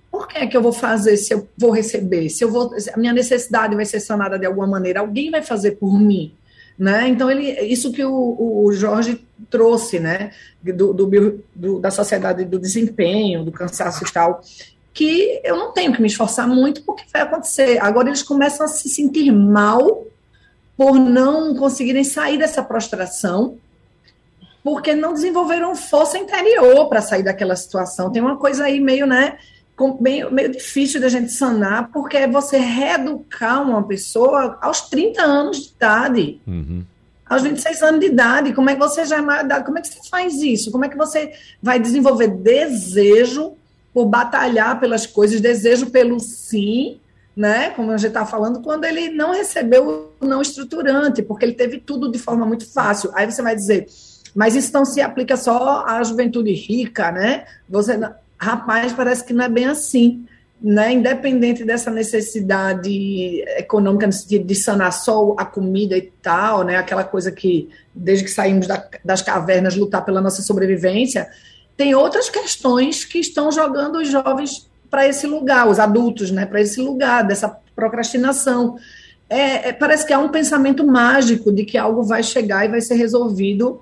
por 0.10 0.28
que 0.28 0.40
é 0.40 0.48
que 0.48 0.58
eu 0.58 0.64
vou 0.64 0.74
fazer 0.74 1.16
se 1.16 1.32
eu 1.32 1.48
vou 1.56 1.70
receber? 1.70 2.28
Se 2.30 2.44
eu 2.44 2.50
vou, 2.50 2.74
a 2.92 2.98
minha 2.98 3.14
necessidade 3.14 3.76
vai 3.76 3.86
ser 3.86 4.00
sanada 4.00 4.40
de 4.40 4.48
alguma 4.48 4.66
maneira, 4.66 5.02
alguém 5.02 5.30
vai 5.30 5.44
fazer 5.44 5.74
por 5.74 6.00
mim. 6.00 6.34
Né? 6.78 7.08
Então, 7.10 7.30
ele, 7.30 7.52
isso 7.62 7.92
que 7.92 8.04
o, 8.04 8.64
o 8.66 8.74
Jorge 8.74 9.24
trouxe, 9.50 10.00
né, 10.00 10.32
do, 10.62 10.94
do, 10.94 11.44
do, 11.56 11.80
da 11.80 11.92
sociedade 11.92 12.46
do 12.46 12.60
desempenho, 12.60 13.44
do 13.44 13.52
cansaço 13.52 14.04
e 14.06 14.12
tal, 14.12 14.42
que 14.94 15.40
eu 15.44 15.56
não 15.58 15.72
tenho 15.72 15.94
que 15.94 16.02
me 16.02 16.08
esforçar 16.08 16.48
muito 16.48 16.84
porque 16.84 17.04
vai 17.12 17.22
acontecer. 17.22 17.80
Agora 17.82 18.10
eles 18.10 18.24
começam 18.24 18.66
a 18.66 18.70
se 18.70 18.90
sentir 18.90 19.32
mal 19.32 20.06
por 20.76 20.96
não 20.96 21.56
conseguirem 21.56 22.04
sair 22.04 22.38
dessa 22.38 22.64
prostração, 22.64 23.58
porque 24.64 24.96
não 24.96 25.14
desenvolveram 25.14 25.76
força 25.76 26.18
interior 26.18 26.88
para 26.90 27.02
sair 27.02 27.24
daquela 27.24 27.56
situação. 27.56 28.12
Tem 28.12 28.22
uma 28.22 28.38
coisa 28.38 28.66
aí 28.66 28.80
meio, 28.80 29.06
né, 29.06 29.38
meio, 30.00 30.32
meio 30.32 30.52
difícil 30.52 31.00
da 31.00 31.10
gente 31.10 31.32
sanar, 31.32 31.90
porque 31.92 32.18
é 32.18 32.28
você 32.28 32.58
reeducar 32.58 33.62
uma 33.62 33.84
pessoa 33.84 34.58
aos 34.62 34.82
30 34.82 35.22
anos 35.22 35.58
de 35.58 35.70
idade. 35.70 36.42
Uhum. 36.46 36.84
Aos 37.32 37.44
26 37.44 37.82
anos 37.82 38.02
de 38.02 38.08
idade, 38.08 38.52
como 38.52 38.70
é 38.70 38.74
que 38.74 38.80
você 38.82 39.06
já 39.06 39.20
é 39.20 39.22
maior 39.22 39.46
idade? 39.46 39.64
Como 39.64 39.80
é 39.80 39.82
que 39.82 39.88
você 39.88 40.10
faz 40.10 40.42
isso? 40.42 40.70
Como 40.70 40.84
é 40.84 40.90
que 40.90 40.98
você 40.98 41.32
vai 41.64 41.80
desenvolver 41.80 42.28
desejo 42.28 43.54
por 43.94 44.06
batalhar 44.06 44.82
pelas 44.82 45.08
coisas, 45.08 45.40
desejo 45.40 45.90
pelo 45.92 46.20
sim, 46.20 47.00
né? 47.34 47.70
Como 47.70 47.90
a 47.90 47.96
gente 47.96 48.10
está 48.10 48.26
falando, 48.26 48.62
quando 48.62 48.84
ele 48.84 49.08
não 49.12 49.32
recebeu 49.32 50.14
o 50.20 50.26
não 50.26 50.42
estruturante, 50.42 51.22
porque 51.22 51.46
ele 51.46 51.54
teve 51.54 51.80
tudo 51.80 52.12
de 52.12 52.20
forma 52.20 52.46
muito 52.46 52.70
fácil. 52.70 53.10
Aí 53.14 53.32
você 53.32 53.42
vai 53.42 53.56
dizer, 53.56 53.88
mas 54.36 54.54
isso 54.54 54.74
não 54.74 54.84
se 54.84 55.00
aplica 55.00 55.38
só 55.38 55.86
à 55.88 56.04
juventude 56.04 56.52
rica, 56.52 57.14
né? 57.14 57.46
Você 57.70 57.98
rapaz, 58.38 58.92
parece 58.92 59.24
que 59.24 59.32
não 59.32 59.46
é 59.46 59.50
bem 59.50 59.68
assim. 59.68 60.26
Né, 60.62 60.94
independente 60.94 61.64
dessa 61.64 61.90
necessidade 61.90 63.44
econômica 63.58 64.06
no 64.06 64.14
sentido 64.14 64.46
de 64.46 64.54
sanar 64.54 64.94
só 64.94 65.34
a 65.38 65.44
comida 65.44 65.98
e 65.98 66.12
tal, 66.22 66.64
né, 66.64 66.78
aquela 66.78 67.04
coisa 67.04 67.32
que, 67.32 67.70
desde 67.96 68.26
que 68.26 68.32
saímos 68.32 68.68
da, 68.68 68.88
das 69.04 69.24
cavernas, 69.24 69.76
lutar 69.76 70.06
pela 70.06 70.22
nossa 70.22 70.44
sobrevivência, 70.44 71.28
tem 71.76 71.96
outras 71.96 72.30
questões 72.30 73.04
que 73.04 73.18
estão 73.18 73.52
jogando 73.52 73.98
os 73.98 74.10
jovens 74.10 74.70
para 74.90 75.08
esse 75.08 75.26
lugar, 75.26 75.68
os 75.68 75.80
adultos, 75.80 76.30
né, 76.30 76.46
para 76.46 76.62
esse 76.62 76.80
lugar 76.80 77.24
dessa 77.24 77.58
procrastinação. 77.76 78.78
É, 79.28 79.70
é, 79.70 79.74
parece 79.74 80.06
que 80.06 80.14
há 80.14 80.20
um 80.20 80.30
pensamento 80.30 80.86
mágico 80.86 81.52
de 81.52 81.66
que 81.66 81.78
algo 81.78 82.04
vai 82.04 82.22
chegar 82.22 82.66
e 82.66 82.70
vai 82.70 82.82
ser 82.82 82.96
resolvido 82.96 83.82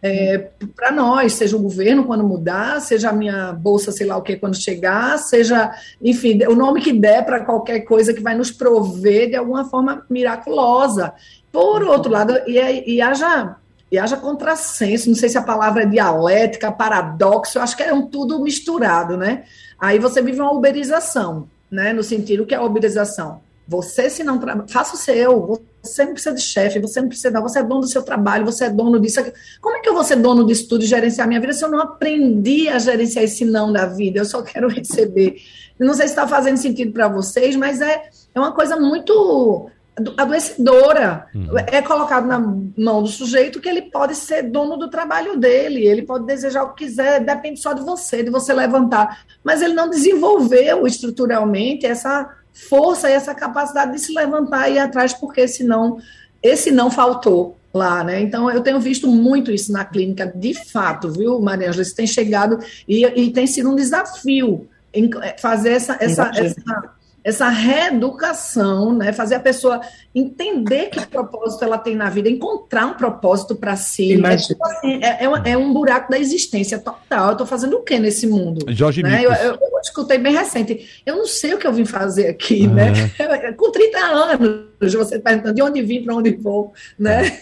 é, 0.00 0.50
para 0.76 0.92
nós, 0.92 1.32
seja 1.32 1.56
o 1.56 1.60
governo 1.60 2.04
quando 2.04 2.22
mudar, 2.22 2.80
seja 2.80 3.10
a 3.10 3.12
minha 3.12 3.52
bolsa, 3.52 3.90
sei 3.90 4.06
lá 4.06 4.16
o 4.16 4.22
que, 4.22 4.36
quando 4.36 4.56
chegar, 4.56 5.18
seja, 5.18 5.72
enfim, 6.00 6.38
o 6.44 6.54
nome 6.54 6.80
que 6.80 6.92
der 6.92 7.24
para 7.24 7.44
qualquer 7.44 7.80
coisa 7.80 8.14
que 8.14 8.22
vai 8.22 8.36
nos 8.36 8.50
prover 8.50 9.30
de 9.30 9.36
alguma 9.36 9.64
forma 9.64 10.04
miraculosa. 10.08 11.12
Por 11.50 11.82
outro 11.82 12.12
lado, 12.12 12.34
e, 12.46 12.94
e 12.94 13.00
haja 13.00 13.56
e 13.90 13.98
haja 13.98 14.18
contrassenso, 14.18 15.08
não 15.08 15.16
sei 15.16 15.30
se 15.30 15.38
a 15.38 15.42
palavra 15.42 15.82
é 15.82 15.86
dialética, 15.86 16.70
paradoxo, 16.70 17.56
eu 17.56 17.62
acho 17.62 17.74
que 17.74 17.82
é 17.82 17.92
um 17.92 18.06
tudo 18.06 18.38
misturado, 18.42 19.16
né? 19.16 19.44
Aí 19.80 19.98
você 19.98 20.20
vive 20.20 20.40
uma 20.40 20.52
uberização, 20.52 21.48
né? 21.70 21.92
No 21.92 22.02
sentido 22.02 22.44
que 22.44 22.54
é 22.54 22.58
a 22.58 22.62
uberização. 22.62 23.40
Você, 23.68 24.08
se 24.08 24.24
não 24.24 24.40
faça 24.66 24.94
o 24.94 24.98
seu, 24.98 25.60
você 25.82 26.02
não 26.02 26.14
precisa 26.14 26.34
de 26.34 26.40
chefe, 26.40 26.78
você 26.78 27.02
não 27.02 27.08
precisa, 27.08 27.38
você 27.38 27.58
é 27.58 27.62
dono 27.62 27.82
do 27.82 27.88
seu 27.88 28.02
trabalho, 28.02 28.46
você 28.46 28.64
é 28.64 28.70
dono 28.70 28.98
disso. 28.98 29.20
Como 29.60 29.76
é 29.76 29.80
que 29.80 29.88
eu 29.90 29.92
vou 29.92 30.02
ser 30.02 30.16
dono 30.16 30.46
disso 30.46 30.66
tudo 30.66 30.84
e 30.84 30.86
gerenciar 30.86 31.28
minha 31.28 31.38
vida 31.38 31.52
se 31.52 31.62
eu 31.62 31.70
não 31.70 31.78
aprendi 31.78 32.66
a 32.70 32.78
gerenciar 32.78 33.26
esse 33.26 33.44
não 33.44 33.70
da 33.70 33.84
vida? 33.84 34.20
Eu 34.20 34.24
só 34.24 34.40
quero 34.40 34.68
receber. 34.72 35.36
não 35.78 35.92
sei 35.92 36.06
se 36.06 36.12
está 36.12 36.26
fazendo 36.26 36.56
sentido 36.56 36.92
para 36.92 37.08
vocês, 37.08 37.56
mas 37.56 37.82
é, 37.82 38.08
é 38.34 38.40
uma 38.40 38.52
coisa 38.52 38.74
muito 38.74 39.70
adoecedora. 40.16 41.26
Uhum. 41.34 41.58
É 41.66 41.82
colocado 41.82 42.26
na 42.26 42.38
mão 42.38 43.02
do 43.02 43.08
sujeito 43.08 43.60
que 43.60 43.68
ele 43.68 43.82
pode 43.82 44.14
ser 44.14 44.44
dono 44.44 44.78
do 44.78 44.88
trabalho 44.88 45.36
dele, 45.36 45.86
ele 45.86 46.02
pode 46.02 46.24
desejar 46.24 46.62
o 46.62 46.72
que 46.72 46.86
quiser, 46.86 47.20
depende 47.20 47.60
só 47.60 47.74
de 47.74 47.82
você, 47.82 48.22
de 48.22 48.30
você 48.30 48.54
levantar. 48.54 49.24
Mas 49.44 49.60
ele 49.60 49.74
não 49.74 49.90
desenvolveu 49.90 50.86
estruturalmente 50.86 51.84
essa 51.84 52.37
força 52.68 53.08
e 53.08 53.12
essa 53.12 53.34
capacidade 53.34 53.92
de 53.92 53.98
se 53.98 54.12
levantar 54.12 54.68
e 54.68 54.74
ir 54.74 54.78
atrás, 54.78 55.12
porque 55.12 55.46
senão 55.46 55.98
esse 56.42 56.70
não 56.70 56.90
faltou 56.90 57.56
lá, 57.72 58.02
né? 58.02 58.20
Então 58.20 58.50
eu 58.50 58.60
tenho 58.62 58.80
visto 58.80 59.06
muito 59.06 59.50
isso 59.50 59.72
na 59.72 59.84
clínica, 59.84 60.32
de 60.34 60.54
fato, 60.54 61.10
viu, 61.10 61.40
Maria 61.40 61.68
Angela? 61.68 61.82
Isso 61.82 61.94
tem 61.94 62.06
chegado 62.06 62.58
e, 62.86 63.04
e 63.04 63.30
tem 63.30 63.46
sido 63.46 63.70
um 63.70 63.76
desafio 63.76 64.68
em 64.92 65.10
fazer 65.38 65.72
essa, 65.72 65.96
essa, 66.00 66.30
essa 66.34 66.97
essa 67.28 67.48
reeducação, 67.50 68.94
né? 68.94 69.12
Fazer 69.12 69.34
a 69.34 69.40
pessoa 69.40 69.82
entender 70.14 70.86
que 70.86 71.06
propósito 71.06 71.62
ela 71.62 71.76
tem 71.76 71.94
na 71.94 72.08
vida, 72.08 72.28
encontrar 72.28 72.86
um 72.86 72.94
propósito 72.94 73.54
para 73.54 73.76
si. 73.76 74.14
É, 74.24 74.36
tipo 74.36 74.66
assim, 74.66 75.00
é, 75.02 75.24
é, 75.24 75.50
é, 75.52 75.56
um 75.56 75.72
buraco 75.72 76.10
da 76.10 76.18
existência 76.18 76.78
total. 76.78 77.26
Eu 77.26 77.32
estou 77.32 77.46
fazendo 77.46 77.76
o 77.76 77.82
que 77.82 77.98
nesse 77.98 78.26
mundo? 78.26 78.64
Jorge 78.72 79.02
né? 79.02 79.22
eu, 79.22 79.30
eu, 79.30 79.52
eu, 79.52 79.80
escutei 79.82 80.16
bem 80.16 80.34
recente. 80.34 81.02
Eu 81.04 81.16
não 81.16 81.26
sei 81.26 81.52
o 81.52 81.58
que 81.58 81.66
eu 81.66 81.72
vim 81.72 81.84
fazer 81.84 82.28
aqui, 82.28 82.66
uhum. 82.66 82.74
né? 82.74 82.92
Com 83.58 83.70
30 83.70 83.98
anos, 83.98 84.94
você 84.94 85.18
perguntando 85.18 85.54
de 85.54 85.62
onde 85.62 85.82
vim, 85.82 86.02
para 86.02 86.14
onde 86.14 86.30
vou, 86.34 86.72
né? 86.98 87.40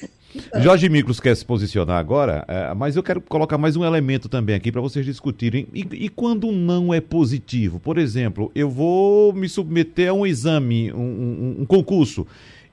Jorge 0.61 0.89
Micros 0.89 1.21
quer 1.21 1.37
se 1.37 1.45
posicionar 1.45 1.99
agora, 1.99 2.45
é, 2.49 2.75
mas 2.75 2.97
eu 2.97 3.03
quero 3.03 3.21
colocar 3.21 3.59
mais 3.59 3.77
um 3.77 3.85
elemento 3.85 4.29
também 4.29 4.55
aqui 4.55 4.73
para 4.73 4.81
vocês 4.81 5.05
discutirem. 5.05 5.67
E, 5.73 5.87
e, 5.93 6.09
quando 6.09 6.51
não 6.53 6.93
é 6.93 7.01
positivo? 7.01 7.79
Por 7.79 7.99
exemplo, 7.99 8.51
eu 8.55 8.71
vou 8.71 9.33
me 9.33 9.49
submeter 9.49 10.11
a 10.11 10.13
um 10.13 10.27
exame, 10.27 10.93
um, 10.93 10.99
um, 10.99 11.57
um 11.61 11.65
concurso. 11.65 12.27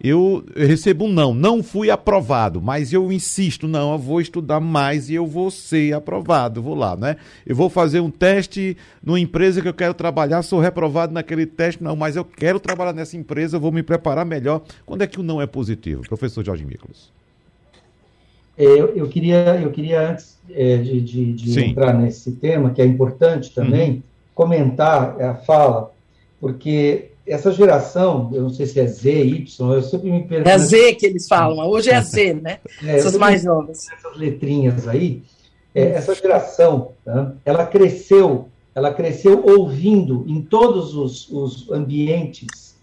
Eu 0.03 0.43
recebo 0.53 1.05
um 1.05 1.13
não, 1.13 1.33
não 1.33 1.63
fui 1.63 1.89
aprovado, 1.89 2.61
mas 2.61 2.91
eu 2.91 3.09
insisto, 3.09 3.69
não, 3.69 3.93
eu 3.93 3.97
vou 3.97 4.19
estudar 4.19 4.59
mais 4.59 5.09
e 5.09 5.13
eu 5.13 5.25
vou 5.25 5.49
ser 5.49 5.93
aprovado, 5.93 6.61
vou 6.61 6.75
lá, 6.75 6.97
né? 6.97 7.15
Eu 7.45 7.55
vou 7.55 7.69
fazer 7.69 8.01
um 8.01 8.11
teste 8.11 8.75
numa 9.01 9.17
empresa 9.17 9.61
que 9.61 9.67
eu 9.67 9.73
quero 9.73 9.93
trabalhar, 9.93 10.41
sou 10.41 10.59
reprovado 10.59 11.13
naquele 11.13 11.45
teste, 11.45 11.81
não, 11.81 11.95
mas 11.95 12.17
eu 12.17 12.25
quero 12.25 12.59
trabalhar 12.59 12.91
nessa 12.91 13.15
empresa, 13.15 13.55
eu 13.55 13.61
vou 13.61 13.71
me 13.71 13.81
preparar 13.81 14.25
melhor. 14.25 14.63
Quando 14.85 15.03
é 15.03 15.07
que 15.07 15.21
o 15.21 15.23
não 15.23 15.41
é 15.41 15.47
positivo? 15.47 16.01
Professor 16.05 16.43
Jorge 16.43 16.65
Miklos. 16.65 17.22
É, 18.57 18.63
eu, 18.63 18.95
eu, 18.95 19.07
queria, 19.07 19.59
eu 19.61 19.71
queria 19.71 20.11
antes 20.11 20.37
é, 20.49 20.77
de, 20.77 21.01
de, 21.01 21.33
de 21.33 21.65
entrar 21.65 21.93
nesse 21.93 22.33
tema, 22.33 22.71
que 22.71 22.81
é 22.81 22.85
importante 22.85 23.53
também, 23.53 23.91
uhum. 23.91 24.01
comentar 24.35 25.19
a 25.21 25.35
fala, 25.35 25.91
porque 26.39 27.09
essa 27.25 27.51
geração, 27.51 28.29
eu 28.33 28.43
não 28.43 28.49
sei 28.49 28.65
se 28.65 28.79
é 28.79 28.85
Z, 28.85 29.09
Y, 29.25 29.73
eu 29.73 29.81
sempre 29.81 30.11
me 30.11 30.23
pergunto. 30.23 30.49
É 30.49 30.57
Z 30.57 30.95
que 30.95 31.05
eles 31.05 31.27
falam, 31.27 31.67
hoje 31.67 31.89
é 31.89 32.01
Z, 32.01 32.33
né? 32.35 32.59
É, 32.83 32.97
Essas 32.97 33.17
mais 33.17 33.43
novas. 33.43 33.79
Essas 33.91 34.17
letrinhas 34.17 34.87
aí, 34.87 35.23
é, 35.73 35.83
essa 35.91 36.13
geração, 36.13 36.91
tá? 37.03 37.33
ela 37.45 37.65
cresceu, 37.65 38.49
ela 38.75 38.93
cresceu 38.93 39.43
ouvindo 39.45 40.25
em 40.27 40.41
todos 40.41 40.95
os, 40.95 41.29
os 41.29 41.71
ambientes 41.71 42.75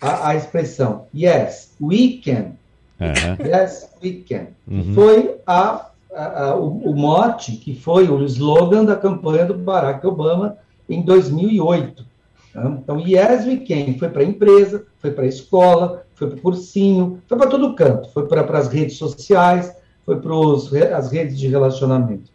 a, 0.00 0.28
a 0.28 0.36
expressão 0.36 1.06
yes, 1.14 1.72
we 1.80 2.20
can, 2.22 2.52
Uhum. 3.00 3.46
Yes, 3.46 3.90
we 4.02 4.24
can. 4.28 4.48
Uhum. 4.66 4.94
Foi 4.94 5.36
a, 5.46 5.90
a, 6.14 6.42
a 6.42 6.56
o, 6.56 6.90
o, 6.90 6.94
mote, 6.94 7.52
que 7.52 7.74
foi 7.74 8.08
o 8.08 8.24
slogan 8.24 8.84
da 8.84 8.96
campanha 8.96 9.44
do 9.44 9.54
Barack 9.54 10.06
Obama 10.06 10.56
em 10.88 11.02
2008. 11.02 12.06
Tá? 12.52 12.64
Então, 12.66 13.00
Yes, 13.00 13.44
we 13.46 13.58
can 13.58 13.98
foi 13.98 14.08
para 14.08 14.22
a 14.22 14.26
empresa, 14.26 14.86
foi 14.98 15.10
para 15.10 15.24
a 15.24 15.28
escola, 15.28 16.06
foi 16.14 16.28
para 16.28 16.38
o 16.38 16.40
cursinho, 16.40 17.22
foi 17.26 17.36
para 17.36 17.50
todo 17.50 17.74
canto, 17.74 18.08
foi 18.10 18.26
para 18.26 18.58
as 18.58 18.68
redes 18.68 18.96
sociais, 18.96 19.74
foi 20.04 20.18
para 20.20 20.96
as 20.96 21.10
redes 21.10 21.38
de 21.38 21.48
relacionamento. 21.48 22.30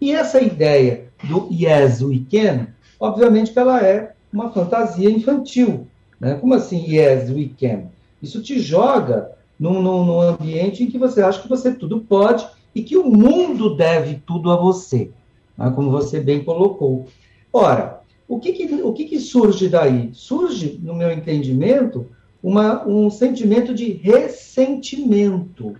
E 0.00 0.12
essa 0.12 0.40
ideia 0.40 1.04
do 1.24 1.48
Yes, 1.50 2.02
we 2.02 2.24
can, 2.30 2.66
obviamente 3.00 3.52
que 3.52 3.58
ela 3.58 3.80
é 3.80 4.12
uma 4.32 4.50
fantasia 4.50 5.08
infantil. 5.08 5.86
Né? 6.20 6.34
Como 6.34 6.54
assim 6.54 6.84
Yes, 6.86 7.30
we 7.30 7.50
can? 7.58 7.84
Isso 8.22 8.42
te 8.42 8.60
joga 8.60 9.32
num, 9.62 9.80
num, 9.80 10.04
num 10.04 10.20
ambiente 10.20 10.82
em 10.82 10.88
que 10.88 10.98
você 10.98 11.22
acha 11.22 11.40
que 11.40 11.48
você 11.48 11.72
tudo 11.72 12.00
pode 12.00 12.44
e 12.74 12.82
que 12.82 12.96
o 12.96 13.04
mundo 13.04 13.76
deve 13.76 14.20
tudo 14.26 14.50
a 14.50 14.56
você, 14.56 15.12
né, 15.56 15.70
como 15.72 15.88
você 15.88 16.18
bem 16.18 16.42
colocou. 16.42 17.06
Ora, 17.52 18.00
o 18.26 18.40
que, 18.40 18.52
que 18.52 18.82
o 18.82 18.92
que, 18.92 19.04
que, 19.04 19.20
surge 19.20 19.68
daí? 19.68 20.10
Surge, 20.12 20.80
no 20.82 20.96
meu 20.96 21.12
entendimento, 21.12 22.06
uma, 22.42 22.84
um 22.88 23.08
sentimento 23.08 23.72
de 23.72 23.92
ressentimento. 23.92 25.76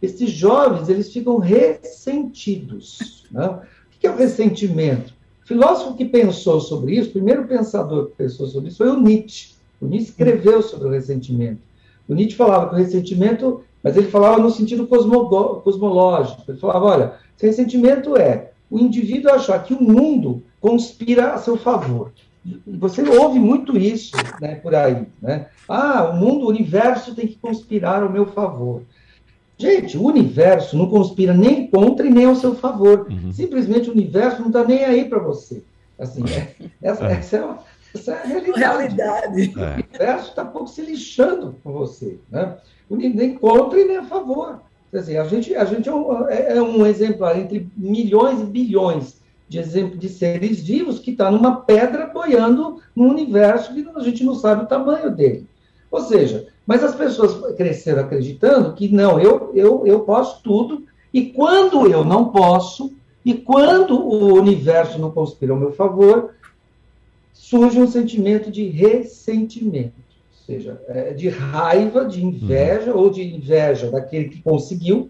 Esses 0.00 0.30
jovens, 0.30 0.88
eles 0.88 1.12
ficam 1.12 1.38
ressentidos. 1.38 3.24
Né? 3.32 3.48
O 3.48 3.98
que 3.98 4.06
é 4.06 4.12
o 4.12 4.16
ressentimento? 4.16 5.12
O 5.42 5.48
filósofo 5.48 5.96
que 5.96 6.04
pensou 6.04 6.60
sobre 6.60 6.94
isso, 6.94 7.08
o 7.08 7.14
primeiro 7.14 7.48
pensador 7.48 8.10
que 8.10 8.16
pensou 8.16 8.46
sobre 8.46 8.68
isso 8.68 8.78
foi 8.78 8.90
o 8.90 9.00
Nietzsche. 9.00 9.54
O 9.80 9.86
Nietzsche 9.86 10.10
escreveu 10.10 10.62
sobre 10.62 10.86
o 10.86 10.90
ressentimento. 10.92 11.73
O 12.08 12.14
Nietzsche 12.14 12.36
falava 12.36 12.68
que 12.68 12.74
o 12.74 12.78
ressentimento, 12.78 13.62
mas 13.82 13.96
ele 13.96 14.08
falava 14.08 14.38
no 14.38 14.50
sentido 14.50 14.86
cosmológico. 14.86 16.42
Ele 16.48 16.58
falava, 16.58 16.84
olha, 16.84 17.12
esse 17.36 17.46
ressentimento 17.46 18.16
é 18.16 18.50
o 18.70 18.78
indivíduo 18.78 19.32
achar 19.32 19.62
que 19.62 19.74
o 19.74 19.82
mundo 19.82 20.42
conspira 20.60 21.32
a 21.32 21.38
seu 21.38 21.56
favor. 21.56 22.12
Você 22.66 23.02
ouve 23.02 23.38
muito 23.38 23.76
isso 23.76 24.16
né, 24.40 24.56
por 24.56 24.74
aí. 24.74 25.06
Né? 25.20 25.46
Ah, 25.68 26.10
o 26.10 26.16
mundo, 26.16 26.44
o 26.44 26.50
universo 26.50 27.14
tem 27.14 27.26
que 27.26 27.36
conspirar 27.36 28.02
ao 28.02 28.12
meu 28.12 28.26
favor. 28.26 28.82
Gente, 29.56 29.96
o 29.96 30.04
universo 30.04 30.76
não 30.76 30.88
conspira 30.88 31.32
nem 31.32 31.66
contra 31.68 32.06
e 32.06 32.10
nem 32.10 32.26
ao 32.26 32.34
seu 32.34 32.54
favor. 32.54 33.06
Uhum. 33.08 33.32
Simplesmente 33.32 33.88
o 33.88 33.92
universo 33.92 34.40
não 34.40 34.48
está 34.48 34.64
nem 34.64 34.84
aí 34.84 35.04
para 35.04 35.20
você. 35.20 35.62
Assim, 35.98 36.24
é, 36.28 36.54
essa, 36.82 37.06
é. 37.06 37.12
essa, 37.12 37.36
é 37.36 37.44
uma, 37.44 37.58
essa 37.94 38.12
é 38.12 38.14
a 38.14 38.26
realidade. 38.26 38.60
realidade. 38.60 39.52
É. 39.56 39.70
O 39.70 39.72
universo 39.74 40.28
está 40.30 40.44
pouco 40.44 40.68
se 40.68 40.82
lixando 40.82 41.56
com 41.62 41.72
você. 41.72 42.18
Né? 42.30 42.56
Nem 42.90 43.34
contra 43.36 43.80
e 43.80 43.84
nem 43.84 43.98
a 43.98 44.04
favor. 44.04 44.60
Quer 44.90 44.98
dizer, 44.98 45.18
a 45.18 45.24
gente, 45.24 45.54
a 45.54 45.64
gente 45.64 45.88
é, 45.88 45.94
um, 45.94 46.28
é, 46.28 46.56
é 46.56 46.62
um 46.62 46.86
exemplar 46.86 47.38
entre 47.38 47.68
milhões 47.76 48.40
e 48.40 48.44
bilhões 48.44 49.20
de 49.48 49.58
exemplos 49.58 49.98
de 49.98 50.08
seres 50.08 50.62
vivos 50.62 50.98
que 50.98 51.10
está 51.10 51.30
numa 51.30 51.56
pedra 51.56 52.06
boiando 52.06 52.80
no 52.94 53.08
universo 53.08 53.74
que 53.74 53.86
a 53.94 54.00
gente 54.00 54.24
não 54.24 54.34
sabe 54.34 54.64
o 54.64 54.68
tamanho 54.68 55.10
dele. 55.10 55.46
Ou 55.90 56.00
seja, 56.00 56.48
mas 56.66 56.82
as 56.82 56.94
pessoas 56.94 57.54
cresceram 57.56 58.02
acreditando 58.02 58.72
que 58.72 58.88
não, 58.88 59.20
eu, 59.20 59.52
eu, 59.54 59.86
eu 59.86 60.00
posso 60.00 60.42
tudo, 60.42 60.84
e 61.12 61.26
quando 61.26 61.86
eu 61.86 62.04
não 62.04 62.30
posso, 62.30 62.92
e 63.24 63.34
quando 63.34 64.00
o 64.00 64.34
universo 64.34 64.98
não 64.98 65.10
conspira 65.10 65.52
ao 65.52 65.58
meu 65.58 65.72
favor, 65.72 66.34
surge 67.54 67.80
um 67.80 67.86
sentimento 67.86 68.50
de 68.50 68.66
ressentimento, 68.66 69.92
ou 69.96 70.46
seja, 70.46 70.80
é, 70.88 71.12
de 71.12 71.28
raiva, 71.28 72.04
de 72.04 72.24
inveja, 72.24 72.92
uhum. 72.92 73.02
ou 73.02 73.10
de 73.10 73.22
inveja 73.22 73.92
daquele 73.92 74.28
que 74.28 74.42
conseguiu, 74.42 75.08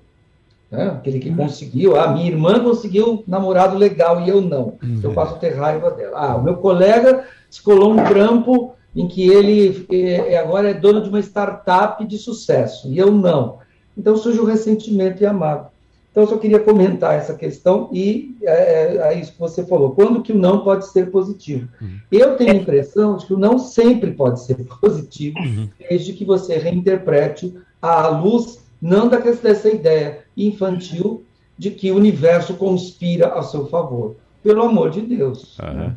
né? 0.71 0.89
aquele 0.89 1.19
que 1.21 1.35
conseguiu. 1.35 1.97
Ah, 1.97 2.09
minha 2.13 2.27
irmã 2.27 2.63
conseguiu 2.63 3.25
namorado 3.27 3.79
legal 3.79 4.21
e 4.21 4.29
eu 4.29 4.43
não. 4.43 4.77
Uhum. 4.83 5.01
Eu 5.03 5.15
passo 5.15 5.37
a 5.37 5.39
ter 5.39 5.55
raiva 5.55 5.91
dela. 5.91 6.19
Ah, 6.19 6.37
o 6.37 6.43
meu 6.43 6.57
colega 6.57 7.25
escolou 7.51 7.93
um 7.93 8.05
trampo 8.05 8.75
em 8.95 9.09
que 9.09 9.27
ele 9.27 9.87
é, 9.91 10.37
agora 10.37 10.69
é 10.69 10.75
dono 10.75 11.01
de 11.03 11.09
uma 11.09 11.21
startup 11.21 12.05
de 12.07 12.19
sucesso 12.19 12.89
e 12.89 12.99
eu 12.99 13.11
não. 13.11 13.59
Então 13.97 14.19
surge 14.19 14.39
o 14.39 14.45
ressentimento 14.45 15.23
e 15.23 15.27
a 15.27 15.33
mágoa. 15.33 15.73
Então, 16.15 16.23
eu 16.23 16.29
só 16.29 16.37
queria 16.39 16.61
comentar 16.61 17.13
essa 17.17 17.35
questão 17.35 17.91
e 17.93 18.37
é, 18.41 18.53
é, 18.53 18.97
é, 18.99 19.21
isso 19.21 19.33
que 19.33 19.41
você 19.41 19.67
falou. 19.67 19.97
Quando 19.97 20.23
que 20.23 20.31
o 20.31 20.39
não 20.39 20.63
pode 20.63 20.87
ser 20.87 21.11
positivo? 21.11 21.69
Uhum. 21.83 21.99
Eu 22.13 22.37
tenho 22.37 22.53
a 22.53 22.55
impressão 22.55 23.17
de 23.17 23.27
que 23.27 23.35
o 23.35 23.39
não 23.39 23.59
sempre 23.59 24.13
pode 24.13 24.41
ser 24.41 24.65
positivo, 24.81 25.37
uhum. 25.41 25.69
desde 25.77 26.13
que 26.13 26.25
você 26.25 26.57
reinterprete 26.57 27.53
à 27.83 28.07
luz, 28.07 28.65
não 28.81 29.09
dessa 29.09 29.69
ideia 29.69 30.21
infantil 30.37 31.25
de 31.59 31.73
que 31.73 31.91
o 31.91 31.97
universo 31.97 32.55
conspira 32.55 33.35
a 33.35 33.43
seu 33.43 33.67
favor. 33.67 34.15
Pelo 34.41 34.63
amor 34.63 34.91
de 34.91 35.01
Deus. 35.01 35.59
Uhum. 35.59 35.97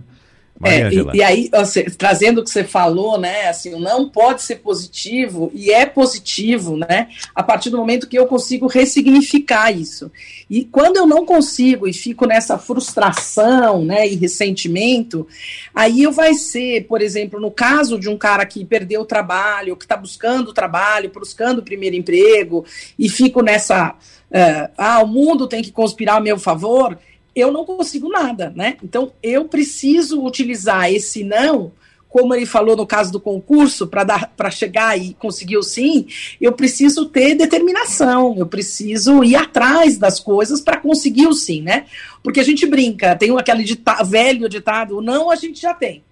É, 0.63 0.91
e, 0.91 1.05
e, 1.13 1.23
aí, 1.23 1.49
assim, 1.53 1.83
trazendo 1.83 2.41
o 2.41 2.43
que 2.43 2.49
você 2.49 2.63
falou, 2.63 3.19
né, 3.19 3.47
assim, 3.47 3.79
não 3.79 4.09
pode 4.09 4.41
ser 4.41 4.57
positivo, 4.57 5.51
e 5.53 5.71
é 5.71 5.85
positivo, 5.85 6.75
né, 6.75 7.09
a 7.35 7.43
partir 7.43 7.69
do 7.69 7.77
momento 7.77 8.07
que 8.07 8.17
eu 8.17 8.25
consigo 8.25 8.65
ressignificar 8.65 9.71
isso. 9.71 10.11
E 10.49 10.63
quando 10.65 10.97
eu 10.97 11.05
não 11.05 11.25
consigo 11.25 11.87
e 11.87 11.93
fico 11.93 12.25
nessa 12.25 12.57
frustração, 12.57 13.85
né, 13.85 14.07
e 14.07 14.15
ressentimento, 14.15 15.27
aí 15.75 16.03
eu 16.03 16.11
vai 16.11 16.33
ser, 16.33 16.85
por 16.87 17.01
exemplo, 17.01 17.39
no 17.39 17.51
caso 17.51 17.99
de 17.99 18.09
um 18.09 18.17
cara 18.17 18.45
que 18.45 18.65
perdeu 18.65 19.01
o 19.01 19.05
trabalho, 19.05 19.75
que 19.75 19.85
está 19.85 19.95
buscando 19.95 20.53
trabalho, 20.53 21.11
buscando 21.13 21.59
o 21.59 21.63
primeiro 21.63 21.95
emprego, 21.95 22.65
e 22.97 23.07
fico 23.09 23.43
nessa, 23.43 23.91
uh, 23.91 24.71
ah, 24.75 25.03
o 25.03 25.07
mundo 25.07 25.47
tem 25.47 25.61
que 25.61 25.71
conspirar 25.71 26.17
a 26.17 26.21
meu 26.21 26.39
favor, 26.39 26.97
eu 27.37 27.51
não 27.51 27.63
consigo 27.63 28.09
nada, 28.09 28.51
né? 28.55 28.77
Então 28.83 29.11
eu 29.21 29.45
preciso 29.45 30.25
utilizar 30.25 30.91
esse 30.91 31.23
não, 31.23 31.71
como 32.09 32.33
ele 32.33 32.47
falou 32.47 32.75
no 32.75 32.87
caso 32.87 33.11
do 33.11 33.19
concurso, 33.19 33.85
para 33.85 34.03
dar 34.03 34.33
para 34.35 34.49
chegar 34.49 34.97
e 34.97 35.13
conseguir 35.13 35.57
o 35.57 35.63
sim, 35.63 36.07
eu 36.41 36.51
preciso 36.51 37.05
ter 37.05 37.35
determinação, 37.35 38.35
eu 38.35 38.47
preciso 38.47 39.23
ir 39.23 39.35
atrás 39.35 39.99
das 39.99 40.19
coisas 40.19 40.61
para 40.61 40.77
conseguir 40.77 41.27
o 41.27 41.33
sim, 41.33 41.61
né? 41.61 41.85
Porque 42.23 42.39
a 42.39 42.43
gente 42.43 42.65
brinca, 42.65 43.15
tem 43.15 43.37
aquele 43.37 43.63
dita 43.63 44.03
velho 44.03 44.49
ditado, 44.49 44.97
o 44.97 45.01
não 45.01 45.29
a 45.29 45.35
gente 45.35 45.61
já 45.61 45.75
tem. 45.75 46.03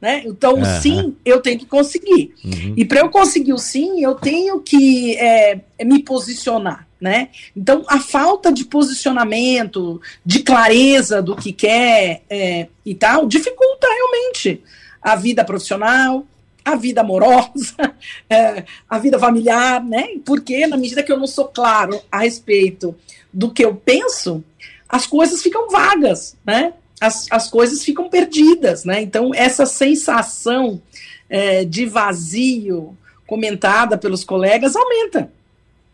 Né? 0.00 0.22
Então, 0.24 0.54
uhum. 0.54 0.62
o 0.62 0.80
sim 0.80 1.14
eu 1.26 1.42
tenho 1.42 1.58
que 1.58 1.66
conseguir. 1.66 2.32
Uhum. 2.42 2.72
E 2.74 2.86
para 2.86 3.00
eu 3.00 3.10
conseguir 3.10 3.52
o 3.52 3.58
sim, 3.58 4.02
eu 4.02 4.14
tenho 4.14 4.58
que 4.60 5.14
é, 5.18 5.60
me 5.84 6.02
posicionar 6.02 6.88
né? 7.00 7.30
Então, 7.56 7.84
a 7.88 7.98
falta 7.98 8.52
de 8.52 8.64
posicionamento, 8.64 10.00
de 10.24 10.42
clareza 10.42 11.22
do 11.22 11.34
que 11.34 11.52
quer 11.52 12.22
é, 12.28 12.68
e 12.84 12.94
tal, 12.94 13.26
dificulta 13.26 13.86
realmente 13.88 14.62
a 15.00 15.16
vida 15.16 15.44
profissional, 15.44 16.26
a 16.62 16.76
vida 16.76 17.00
amorosa, 17.00 17.94
é, 18.28 18.64
a 18.88 18.98
vida 18.98 19.18
familiar, 19.18 19.82
né? 19.82 20.08
Porque 20.24 20.66
na 20.66 20.76
medida 20.76 21.02
que 21.02 21.10
eu 21.10 21.18
não 21.18 21.26
sou 21.26 21.46
claro 21.46 22.00
a 22.12 22.18
respeito 22.18 22.94
do 23.32 23.50
que 23.50 23.64
eu 23.64 23.74
penso, 23.74 24.44
as 24.88 25.06
coisas 25.06 25.42
ficam 25.42 25.70
vagas, 25.70 26.36
né? 26.44 26.74
As, 27.00 27.26
as 27.30 27.48
coisas 27.48 27.82
ficam 27.82 28.10
perdidas, 28.10 28.84
né? 28.84 29.00
Então, 29.00 29.30
essa 29.34 29.64
sensação 29.64 30.82
é, 31.30 31.64
de 31.64 31.86
vazio 31.86 32.94
comentada 33.26 33.96
pelos 33.96 34.22
colegas 34.22 34.76
aumenta 34.76 35.30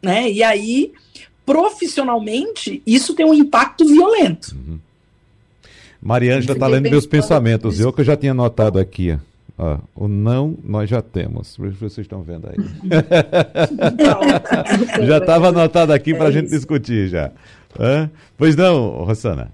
né? 0.06 0.30
E 0.30 0.42
aí, 0.42 0.92
profissionalmente, 1.44 2.82
isso 2.86 3.14
tem 3.14 3.26
um 3.26 3.34
impacto 3.34 3.84
violento. 3.84 4.54
Uhum. 4.54 4.78
Mariângela 6.00 6.54
está 6.54 6.66
lendo 6.66 6.88
meus 6.88 7.06
pensamentos, 7.06 7.80
eu 7.80 7.92
que 7.92 8.00
eu 8.00 8.04
já 8.04 8.16
tinha 8.16 8.32
notado 8.32 8.78
aqui. 8.78 9.18
Ó, 9.58 9.78
o 9.94 10.06
não 10.06 10.54
nós 10.62 10.88
já 10.88 11.02
temos. 11.02 11.56
Vocês 11.56 12.04
estão 12.04 12.22
vendo 12.22 12.48
aí. 12.48 12.56
já 15.06 15.18
estava 15.18 15.48
anotado 15.48 15.92
aqui 15.92 16.14
para 16.14 16.26
a 16.26 16.28
é 16.28 16.32
gente 16.32 16.50
discutir 16.50 17.08
já. 17.08 17.32
Hã? 17.78 18.10
Pois 18.36 18.54
não, 18.54 19.04
Rossana. 19.04 19.50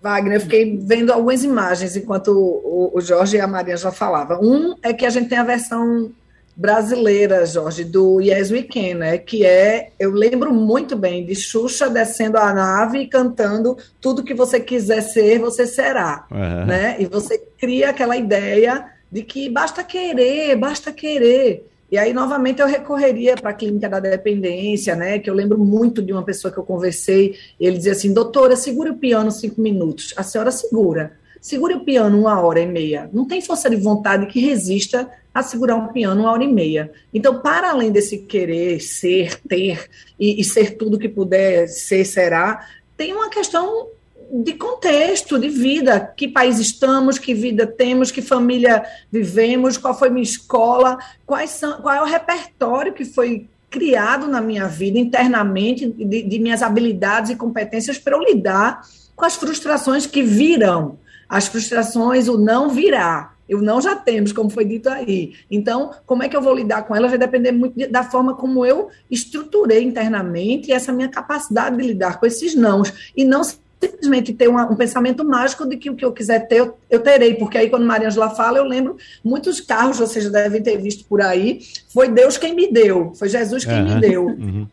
Wagner, 0.00 0.34
eu 0.34 0.40
fiquei 0.40 0.78
vendo 0.78 1.12
algumas 1.12 1.44
imagens 1.44 1.96
enquanto 1.96 2.28
o, 2.28 2.92
o 2.94 3.00
Jorge 3.00 3.36
e 3.36 3.40
a 3.40 3.46
Maria 3.46 3.76
já 3.76 3.92
falavam. 3.92 4.40
Um 4.40 4.74
é 4.82 4.92
que 4.92 5.04
a 5.04 5.10
gente 5.10 5.28
tem 5.28 5.38
a 5.38 5.44
versão 5.44 6.10
brasileira, 6.54 7.46
Jorge, 7.46 7.84
do 7.84 8.20
Yes 8.20 8.50
We 8.50 8.62
Can, 8.62 8.98
né? 8.98 9.18
Que 9.18 9.44
é, 9.44 9.90
eu 9.98 10.10
lembro 10.10 10.52
muito 10.52 10.96
bem 10.96 11.24
de 11.24 11.34
Xuxa 11.34 11.88
descendo 11.88 12.38
a 12.38 12.52
nave 12.52 12.98
e 13.00 13.06
cantando 13.06 13.76
tudo 14.00 14.24
que 14.24 14.34
você 14.34 14.60
quiser 14.60 15.00
ser, 15.00 15.38
você 15.38 15.66
será, 15.66 16.26
uhum. 16.30 16.66
né? 16.66 16.96
E 16.98 17.06
você 17.06 17.38
cria 17.58 17.90
aquela 17.90 18.16
ideia 18.16 18.86
de 19.10 19.22
que 19.22 19.48
basta 19.48 19.82
querer, 19.82 20.56
basta 20.56 20.92
querer. 20.92 21.68
E 21.90 21.98
aí, 21.98 22.14
novamente, 22.14 22.60
eu 22.60 22.66
recorreria 22.66 23.34
para 23.34 23.50
a 23.50 23.54
clínica 23.54 23.86
da 23.86 24.00
dependência, 24.00 24.96
né? 24.96 25.18
Que 25.18 25.28
eu 25.28 25.34
lembro 25.34 25.58
muito 25.58 26.00
de 26.00 26.10
uma 26.10 26.22
pessoa 26.22 26.50
que 26.50 26.58
eu 26.58 26.64
conversei, 26.64 27.34
ele 27.60 27.76
dizia 27.76 27.92
assim: 27.92 28.14
doutora, 28.14 28.56
segure 28.56 28.90
o 28.90 28.96
piano 28.96 29.30
cinco 29.30 29.60
minutos. 29.60 30.14
A 30.16 30.22
senhora 30.22 30.50
segura. 30.50 31.12
Segure 31.42 31.74
o 31.74 31.80
piano 31.80 32.20
uma 32.20 32.40
hora 32.40 32.60
e 32.60 32.66
meia. 32.66 33.10
Não 33.12 33.26
tem 33.26 33.40
força 33.40 33.68
de 33.68 33.74
vontade 33.74 34.26
que 34.26 34.38
resista 34.38 35.10
a 35.34 35.42
segurar 35.42 35.74
um 35.74 35.88
piano 35.88 36.20
uma 36.20 36.30
hora 36.30 36.44
e 36.44 36.46
meia. 36.46 36.92
Então, 37.12 37.40
para 37.40 37.70
além 37.70 37.90
desse 37.90 38.18
querer 38.18 38.78
ser, 38.78 39.40
ter 39.40 39.90
e, 40.20 40.40
e 40.40 40.44
ser 40.44 40.76
tudo 40.76 41.00
que 41.00 41.08
puder 41.08 41.66
ser, 41.66 42.04
será, 42.04 42.64
tem 42.96 43.12
uma 43.12 43.28
questão 43.28 43.88
de 44.32 44.52
contexto, 44.52 45.36
de 45.36 45.48
vida, 45.48 46.12
que 46.16 46.28
país 46.28 46.60
estamos, 46.60 47.18
que 47.18 47.34
vida 47.34 47.66
temos, 47.66 48.12
que 48.12 48.22
família 48.22 48.84
vivemos, 49.10 49.76
qual 49.76 49.98
foi 49.98 50.10
minha 50.10 50.22
escola, 50.22 50.96
quais 51.26 51.50
são, 51.50 51.82
qual 51.82 51.96
é 51.96 52.00
o 52.00 52.06
repertório 52.06 52.92
que 52.92 53.04
foi 53.04 53.48
criado 53.68 54.28
na 54.28 54.40
minha 54.40 54.68
vida 54.68 54.96
internamente 54.96 55.88
de, 55.88 56.22
de 56.22 56.38
minhas 56.38 56.62
habilidades 56.62 57.32
e 57.32 57.36
competências 57.36 57.98
para 57.98 58.16
eu 58.16 58.22
lidar 58.22 58.82
com 59.16 59.24
as 59.24 59.34
frustrações 59.34 60.06
que 60.06 60.22
virão. 60.22 60.98
As 61.32 61.46
frustrações, 61.46 62.28
o 62.28 62.36
não 62.36 62.68
virá. 62.68 63.32
O 63.50 63.62
não 63.62 63.80
já 63.80 63.96
temos, 63.96 64.34
como 64.34 64.50
foi 64.50 64.66
dito 64.66 64.90
aí. 64.90 65.32
Então, 65.50 65.90
como 66.04 66.22
é 66.22 66.28
que 66.28 66.36
eu 66.36 66.42
vou 66.42 66.54
lidar 66.54 66.82
com 66.82 66.94
ela 66.94 67.08
vai 67.08 67.16
depender 67.16 67.52
muito 67.52 67.90
da 67.90 68.04
forma 68.04 68.34
como 68.34 68.66
eu 68.66 68.90
estruturei 69.10 69.82
internamente 69.82 70.70
essa 70.70 70.92
minha 70.92 71.08
capacidade 71.08 71.74
de 71.78 71.86
lidar 71.86 72.20
com 72.20 72.26
esses 72.26 72.54
nãos. 72.54 73.12
E 73.16 73.24
não 73.24 73.42
simplesmente 73.42 74.34
ter 74.34 74.46
uma, 74.46 74.70
um 74.70 74.76
pensamento 74.76 75.24
mágico 75.24 75.66
de 75.66 75.78
que 75.78 75.88
o 75.88 75.96
que 75.96 76.04
eu 76.04 76.12
quiser 76.12 76.46
ter, 76.46 76.58
eu, 76.58 76.76
eu 76.90 77.00
terei. 77.00 77.32
Porque 77.32 77.56
aí, 77.56 77.70
quando 77.70 77.86
Maria 77.86 78.08
Angela 78.08 78.28
fala, 78.28 78.58
eu 78.58 78.64
lembro 78.64 78.98
muitos 79.24 79.58
carros, 79.58 80.00
vocês 80.00 80.30
devem 80.30 80.62
ter 80.62 80.76
visto 80.76 81.06
por 81.06 81.22
aí, 81.22 81.60
foi 81.94 82.08
Deus 82.08 82.36
quem 82.36 82.54
me 82.54 82.70
deu, 82.70 83.14
foi 83.14 83.30
Jesus 83.30 83.64
quem 83.64 83.82
uhum. 83.82 83.94
me 83.94 84.00
deu. 84.02 84.26
Uhum. 84.36 84.66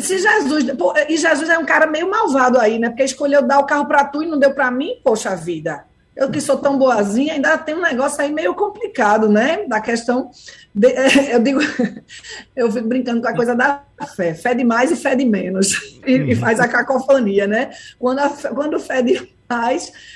Se 0.00 0.18
Jesus. 0.18 0.64
Pô, 0.72 0.92
e 1.08 1.16
Jesus 1.16 1.48
é 1.48 1.58
um 1.58 1.64
cara 1.64 1.86
meio 1.86 2.10
malvado 2.10 2.58
aí, 2.58 2.78
né? 2.78 2.88
Porque 2.88 3.04
escolheu 3.04 3.42
dar 3.42 3.60
o 3.60 3.66
carro 3.66 3.86
para 3.86 4.04
tu 4.04 4.22
e 4.22 4.26
não 4.26 4.38
deu 4.38 4.52
para 4.52 4.70
mim, 4.70 4.96
poxa 5.04 5.36
vida. 5.36 5.84
Eu 6.16 6.30
que 6.30 6.40
sou 6.40 6.56
tão 6.58 6.78
boazinha, 6.78 7.34
ainda 7.34 7.58
tem 7.58 7.74
um 7.74 7.82
negócio 7.82 8.20
aí 8.20 8.32
meio 8.32 8.54
complicado, 8.54 9.28
né? 9.28 9.66
Da 9.66 9.80
questão. 9.80 10.30
De, 10.74 10.94
eu 11.30 11.40
digo, 11.40 11.60
eu 12.54 12.70
fico 12.70 12.86
brincando 12.86 13.20
com 13.20 13.28
a 13.28 13.34
coisa 13.34 13.54
da 13.54 13.82
fé. 14.14 14.32
Fé 14.34 14.54
de 14.54 14.64
mais 14.64 14.90
e 14.92 14.96
fé 14.96 15.16
de 15.16 15.24
menos. 15.24 16.00
E, 16.06 16.12
e 16.12 16.36
faz 16.36 16.60
a 16.60 16.68
cacofonia, 16.68 17.46
né? 17.46 17.70
Quando, 17.98 18.20
a, 18.20 18.30
quando 18.30 18.78
fé 18.78 19.02
de 19.02 19.14
mais 19.14 19.33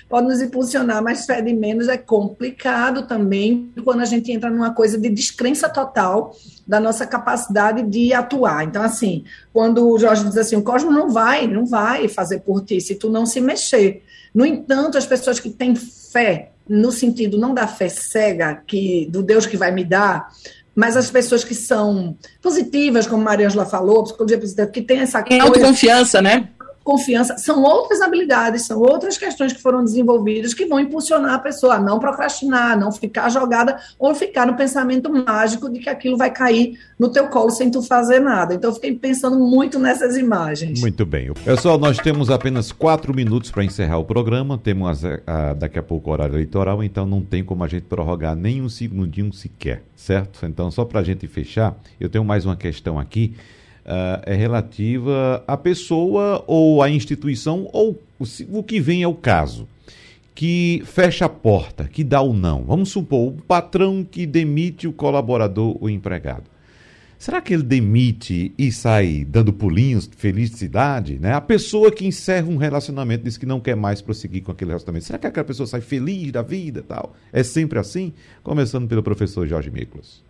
pode 0.08 0.26
nos 0.26 0.40
impulsionar, 0.40 1.02
mas 1.02 1.26
fé 1.26 1.40
de 1.40 1.52
menos 1.52 1.88
é 1.88 1.96
complicado 1.96 3.06
também 3.06 3.70
quando 3.84 4.00
a 4.00 4.04
gente 4.04 4.32
entra 4.32 4.50
numa 4.50 4.72
coisa 4.72 4.98
de 4.98 5.08
descrença 5.08 5.68
total 5.68 6.34
da 6.66 6.80
nossa 6.80 7.06
capacidade 7.06 7.82
de 7.82 8.12
atuar. 8.12 8.64
Então, 8.64 8.82
assim, 8.82 9.24
quando 9.52 9.88
o 9.88 9.98
Jorge 9.98 10.24
diz 10.24 10.36
assim, 10.36 10.56
o 10.56 10.62
cosmos 10.62 10.94
não 10.94 11.10
vai, 11.10 11.46
não 11.46 11.66
vai 11.66 12.08
fazer 12.08 12.40
por 12.40 12.64
ti 12.64 12.80
se 12.80 12.94
tu 12.94 13.10
não 13.10 13.26
se 13.26 13.40
mexer. 13.40 14.02
No 14.34 14.44
entanto, 14.44 14.98
as 14.98 15.06
pessoas 15.06 15.40
que 15.40 15.50
têm 15.50 15.74
fé, 15.74 16.50
no 16.68 16.92
sentido 16.92 17.38
não 17.38 17.54
da 17.54 17.66
fé 17.66 17.88
cega, 17.88 18.62
que 18.66 19.08
do 19.10 19.22
Deus 19.22 19.46
que 19.46 19.56
vai 19.56 19.70
me 19.70 19.84
dar, 19.84 20.28
mas 20.74 20.96
as 20.96 21.10
pessoas 21.10 21.42
que 21.42 21.54
são 21.54 22.16
positivas, 22.40 23.06
como 23.06 23.22
Maria 23.22 23.46
Angela 23.46 23.66
falou, 23.66 24.04
psicologia 24.04 24.38
positiva, 24.38 24.68
que 24.68 24.80
tem 24.80 25.00
essa 25.00 25.22
coisa... 25.22 25.42
Autoconfiança, 25.42 26.22
né? 26.22 26.48
Confiança, 26.88 27.36
são 27.36 27.62
outras 27.62 28.00
habilidades, 28.00 28.62
são 28.62 28.80
outras 28.80 29.18
questões 29.18 29.52
que 29.52 29.60
foram 29.60 29.84
desenvolvidas 29.84 30.54
que 30.54 30.64
vão 30.64 30.80
impulsionar 30.80 31.34
a 31.34 31.38
pessoa 31.38 31.74
a 31.74 31.78
não 31.78 31.98
procrastinar, 31.98 32.80
não 32.80 32.90
ficar 32.90 33.28
jogada 33.28 33.78
ou 33.98 34.14
ficar 34.14 34.46
no 34.46 34.56
pensamento 34.56 35.12
mágico 35.12 35.68
de 35.70 35.80
que 35.80 35.90
aquilo 35.90 36.16
vai 36.16 36.30
cair 36.30 36.78
no 36.98 37.10
teu 37.10 37.28
colo 37.28 37.50
sem 37.50 37.70
tu 37.70 37.82
fazer 37.82 38.20
nada. 38.20 38.54
Então 38.54 38.70
eu 38.70 38.74
fiquei 38.74 38.94
pensando 38.94 39.38
muito 39.38 39.78
nessas 39.78 40.16
imagens. 40.16 40.80
Muito 40.80 41.04
bem. 41.04 41.30
Pessoal, 41.44 41.76
nós 41.76 41.98
temos 41.98 42.30
apenas 42.30 42.72
quatro 42.72 43.14
minutos 43.14 43.50
para 43.50 43.62
encerrar 43.62 43.98
o 43.98 44.04
programa, 44.06 44.56
temos 44.56 45.04
a, 45.04 45.20
a, 45.26 45.52
daqui 45.52 45.78
a 45.78 45.82
pouco 45.82 46.08
o 46.08 46.12
horário 46.14 46.36
eleitoral, 46.36 46.82
então 46.82 47.04
não 47.04 47.20
tem 47.20 47.44
como 47.44 47.62
a 47.64 47.68
gente 47.68 47.82
prorrogar 47.82 48.34
nem 48.34 48.62
um 48.62 48.68
segundinho 48.70 49.30
sequer, 49.30 49.82
certo? 49.94 50.46
Então 50.46 50.70
só 50.70 50.86
para 50.86 51.00
a 51.00 51.04
gente 51.04 51.26
fechar, 51.26 51.76
eu 52.00 52.08
tenho 52.08 52.24
mais 52.24 52.46
uma 52.46 52.56
questão 52.56 52.98
aqui 52.98 53.34
uh, 53.88 54.22
é 54.26 54.34
relativa 54.34 55.42
à 55.46 55.56
pessoa 55.56 56.44
ou 56.46 56.82
à 56.82 56.90
instituição 56.90 57.68
ou 57.72 58.00
o, 58.52 58.62
que 58.62 58.78
vem 58.80 59.02
é 59.02 59.08
o 59.08 59.14
caso 59.14 59.66
que 60.34 60.82
fecha 60.84 61.24
a 61.24 61.28
porta, 61.28 61.88
que 61.88 62.04
dá 62.04 62.20
o 62.20 62.32
não. 62.32 62.62
Vamos 62.62 62.90
supor, 62.90 63.32
o 63.32 63.42
patrão 63.42 64.06
que 64.08 64.24
demite 64.24 64.86
o 64.86 64.92
colaborador, 64.92 65.76
o 65.80 65.90
empregado. 65.90 66.44
Será 67.18 67.40
que 67.40 67.52
ele 67.52 67.64
demite 67.64 68.52
e 68.56 68.70
sai 68.70 69.26
dando 69.28 69.52
pulinhos, 69.52 70.08
felicidade? 70.16 71.18
Né? 71.18 71.32
A 71.32 71.40
pessoa 71.40 71.90
que 71.90 72.06
encerra 72.06 72.46
um 72.46 72.56
relacionamento 72.56 73.24
diz 73.24 73.36
que 73.36 73.46
não 73.46 73.58
quer 73.58 73.74
mais 73.74 74.00
prosseguir 74.00 74.44
com 74.44 74.52
aquele 74.52 74.70
relacionamento. 74.70 75.06
Será 75.06 75.18
que 75.18 75.26
aquela 75.26 75.44
pessoa 75.44 75.66
sai 75.66 75.80
feliz 75.80 76.30
da 76.30 76.42
vida 76.42 76.84
tal? 76.86 77.16
É 77.32 77.42
sempre 77.42 77.80
assim? 77.80 78.12
Começando 78.44 78.86
pelo 78.86 79.02
professor 79.02 79.44
Jorge 79.48 79.72
Miklos. 79.72 80.27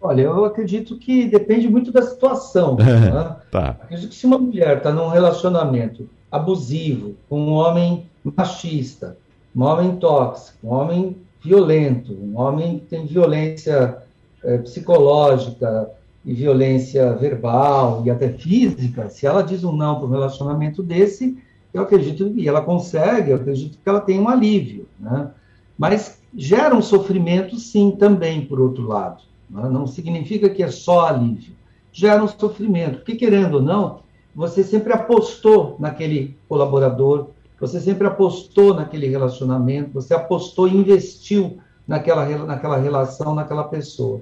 Olha, 0.00 0.22
eu 0.22 0.44
acredito 0.44 0.96
que 0.96 1.26
depende 1.26 1.68
muito 1.68 1.92
da 1.92 2.02
situação. 2.02 2.76
né? 2.80 3.36
tá. 3.50 3.76
Acredito 3.82 4.10
que 4.10 4.14
se 4.14 4.26
uma 4.26 4.38
mulher 4.38 4.78
está 4.78 4.92
num 4.92 5.08
relacionamento 5.08 6.08
abusivo, 6.30 7.14
com 7.28 7.40
um 7.40 7.52
homem 7.52 8.06
machista, 8.36 9.16
um 9.54 9.62
homem 9.62 9.96
tóxico, 9.96 10.58
um 10.64 10.72
homem 10.72 11.16
violento, 11.42 12.12
um 12.12 12.38
homem 12.38 12.78
que 12.78 12.86
tem 12.86 13.06
violência 13.06 13.98
é, 14.44 14.58
psicológica 14.58 15.90
e 16.24 16.32
violência 16.34 17.14
verbal 17.14 18.02
e 18.04 18.10
até 18.10 18.28
física, 18.28 19.08
se 19.08 19.26
ela 19.26 19.42
diz 19.42 19.64
um 19.64 19.72
não 19.72 19.96
para 19.96 20.06
um 20.06 20.10
relacionamento 20.10 20.82
desse, 20.82 21.36
eu 21.72 21.82
acredito, 21.82 22.32
e 22.36 22.48
ela 22.48 22.60
consegue, 22.60 23.30
eu 23.30 23.36
acredito 23.36 23.78
que 23.82 23.88
ela 23.88 24.00
tem 24.00 24.20
um 24.20 24.28
alívio, 24.28 24.86
né? 24.98 25.30
Mas 25.78 26.20
gera 26.36 26.74
um 26.74 26.82
sofrimento, 26.82 27.56
sim, 27.56 27.92
também, 27.92 28.44
por 28.44 28.60
outro 28.60 28.86
lado. 28.86 29.22
Não 29.50 29.86
significa 29.86 30.48
que 30.48 30.62
é 30.62 30.70
só 30.70 31.06
alívio. 31.06 31.52
Gera 31.92 32.22
um 32.22 32.28
sofrimento, 32.28 32.98
porque, 32.98 33.16
querendo 33.16 33.54
ou 33.54 33.62
não, 33.62 34.00
você 34.34 34.62
sempre 34.62 34.92
apostou 34.92 35.76
naquele 35.78 36.36
colaborador, 36.48 37.30
você 37.58 37.80
sempre 37.80 38.06
apostou 38.06 38.72
naquele 38.74 39.08
relacionamento, 39.08 39.92
você 39.92 40.14
apostou 40.14 40.68
e 40.68 40.76
investiu 40.76 41.58
naquela, 41.86 42.24
naquela 42.46 42.76
relação, 42.78 43.34
naquela 43.34 43.64
pessoa. 43.64 44.20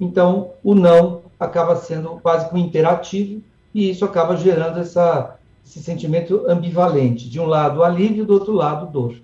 Então, 0.00 0.50
o 0.62 0.74
não 0.74 1.22
acaba 1.38 1.76
sendo 1.76 2.18
quase 2.20 2.48
que 2.48 2.54
um 2.54 2.58
imperativo 2.58 3.40
e 3.72 3.90
isso 3.90 4.04
acaba 4.04 4.36
gerando 4.36 4.80
essa, 4.80 5.36
esse 5.64 5.80
sentimento 5.80 6.44
ambivalente. 6.48 7.30
De 7.30 7.40
um 7.40 7.46
lado, 7.46 7.82
alívio, 7.82 8.26
do 8.26 8.34
outro 8.34 8.52
lado, 8.52 8.90
dor. 8.90 9.14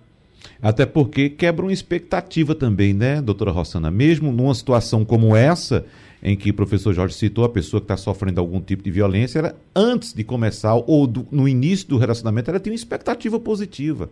Até 0.62 0.84
porque 0.84 1.30
quebra 1.30 1.64
uma 1.64 1.72
expectativa 1.72 2.55
também, 2.55 2.93
né, 2.93 3.20
doutora 3.20 3.51
Rossana? 3.51 3.91
Mesmo 3.91 4.32
numa 4.32 4.55
situação 4.55 5.05
como 5.05 5.34
essa, 5.34 5.84
em 6.22 6.36
que 6.36 6.51
o 6.51 6.55
professor 6.55 6.93
Jorge 6.93 7.14
citou, 7.14 7.45
a 7.45 7.49
pessoa 7.49 7.80
que 7.80 7.84
está 7.84 7.97
sofrendo 7.97 8.41
algum 8.41 8.61
tipo 8.61 8.82
de 8.82 8.91
violência, 8.91 9.38
ela, 9.38 9.57
antes 9.74 10.12
de 10.12 10.22
começar, 10.22 10.74
ou 10.74 11.07
do, 11.07 11.26
no 11.30 11.49
início 11.49 11.88
do 11.88 11.99
relacionamento, 11.99 12.51
ela 12.51 12.61
tem 12.61 12.72
uma 12.72 12.76
expectativa 12.76 13.41
positiva. 13.41 14.11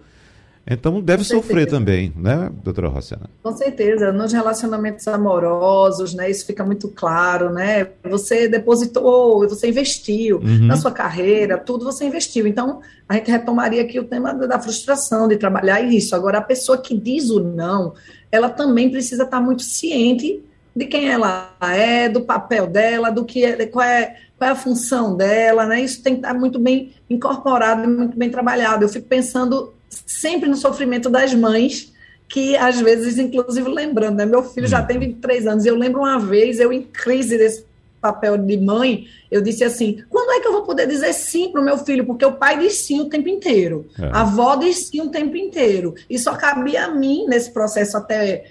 Então 0.70 1.00
deve 1.00 1.24
sofrer 1.24 1.66
também, 1.66 2.12
né, 2.14 2.50
doutora 2.62 2.88
Rossana? 2.88 3.30
Com 3.42 3.56
certeza, 3.56 4.12
nos 4.12 4.32
relacionamentos 4.32 5.08
amorosos, 5.08 6.12
né, 6.12 6.30
isso 6.30 6.44
fica 6.44 6.62
muito 6.62 6.88
claro, 6.88 7.50
né, 7.50 7.88
você 8.04 8.46
depositou, 8.48 9.48
você 9.48 9.68
investiu 9.68 10.38
uhum. 10.38 10.66
na 10.66 10.76
sua 10.76 10.92
carreira, 10.92 11.56
tudo 11.56 11.86
você 11.86 12.04
investiu, 12.04 12.46
então 12.46 12.80
a 13.08 13.14
gente 13.14 13.30
retomaria 13.30 13.80
aqui 13.80 13.98
o 13.98 14.04
tema 14.04 14.34
da 14.34 14.60
frustração, 14.60 15.26
de 15.26 15.38
trabalhar 15.38 15.80
isso, 15.80 16.14
agora 16.14 16.38
a 16.38 16.42
pessoa 16.42 16.76
que 16.76 16.94
diz 16.94 17.30
o 17.30 17.40
não, 17.40 17.94
ela 18.30 18.50
também 18.50 18.90
precisa 18.90 19.22
estar 19.22 19.40
muito 19.40 19.62
ciente 19.62 20.42
de 20.76 20.84
quem 20.84 21.08
ela 21.08 21.50
é, 21.60 22.10
do 22.10 22.20
papel 22.20 22.66
dela, 22.66 23.10
do 23.10 23.24
que 23.24 23.42
é, 23.42 23.66
qual 23.66 23.84
é, 23.84 24.16
qual 24.36 24.50
é 24.50 24.52
a 24.52 24.56
função 24.56 25.16
dela, 25.16 25.64
né, 25.64 25.80
isso 25.80 26.02
tem 26.02 26.12
que 26.12 26.20
estar 26.20 26.34
muito 26.34 26.58
bem 26.58 26.92
incorporado, 27.08 27.88
muito 27.88 28.18
bem 28.18 28.28
trabalhado, 28.28 28.84
eu 28.84 28.88
fico 28.90 29.08
pensando 29.08 29.72
sempre 30.07 30.49
no 30.49 30.57
sofrimento 30.57 31.09
das 31.09 31.34
mães, 31.34 31.92
que 32.28 32.57
às 32.57 32.80
vezes, 32.80 33.18
inclusive, 33.18 33.68
lembrando, 33.68 34.16
né? 34.16 34.26
Meu 34.26 34.42
filho 34.42 34.66
já 34.66 34.82
tem 34.82 34.99
23 34.99 35.46
anos, 35.46 35.64
eu 35.64 35.76
lembro 35.76 36.01
uma 36.01 36.18
vez, 36.18 36.61
eu 36.61 36.72
em 36.72 36.82
crise 36.82 37.38
desse 37.38 37.64
papel 38.01 38.38
de 38.38 38.57
mãe, 38.57 39.07
eu 39.30 39.40
disse 39.40 39.64
assim: 39.64 40.03
quando 40.09 40.30
é 40.32 40.40
que 40.40 40.46
eu 40.46 40.53
vou 40.53 40.62
poder 40.62 40.86
dizer 40.86 41.12
sim 41.12 41.51
para 41.51 41.61
o 41.61 41.64
meu 41.64 41.78
filho? 41.78 42.05
Porque 42.05 42.24
o 42.24 42.32
pai 42.32 42.59
diz 42.59 42.74
sim 42.78 43.01
o 43.01 43.09
tempo 43.09 43.28
inteiro, 43.28 43.86
é. 43.99 44.07
a 44.07 44.20
avó 44.20 44.57
diz 44.57 44.88
sim 44.88 45.01
o 45.01 45.09
tempo 45.09 45.36
inteiro, 45.36 45.94
e 46.09 46.18
só 46.18 46.34
cabia 46.34 46.84
a 46.84 46.90
mim 46.90 47.26
nesse 47.26 47.51
processo 47.51 47.96
até 47.96 48.44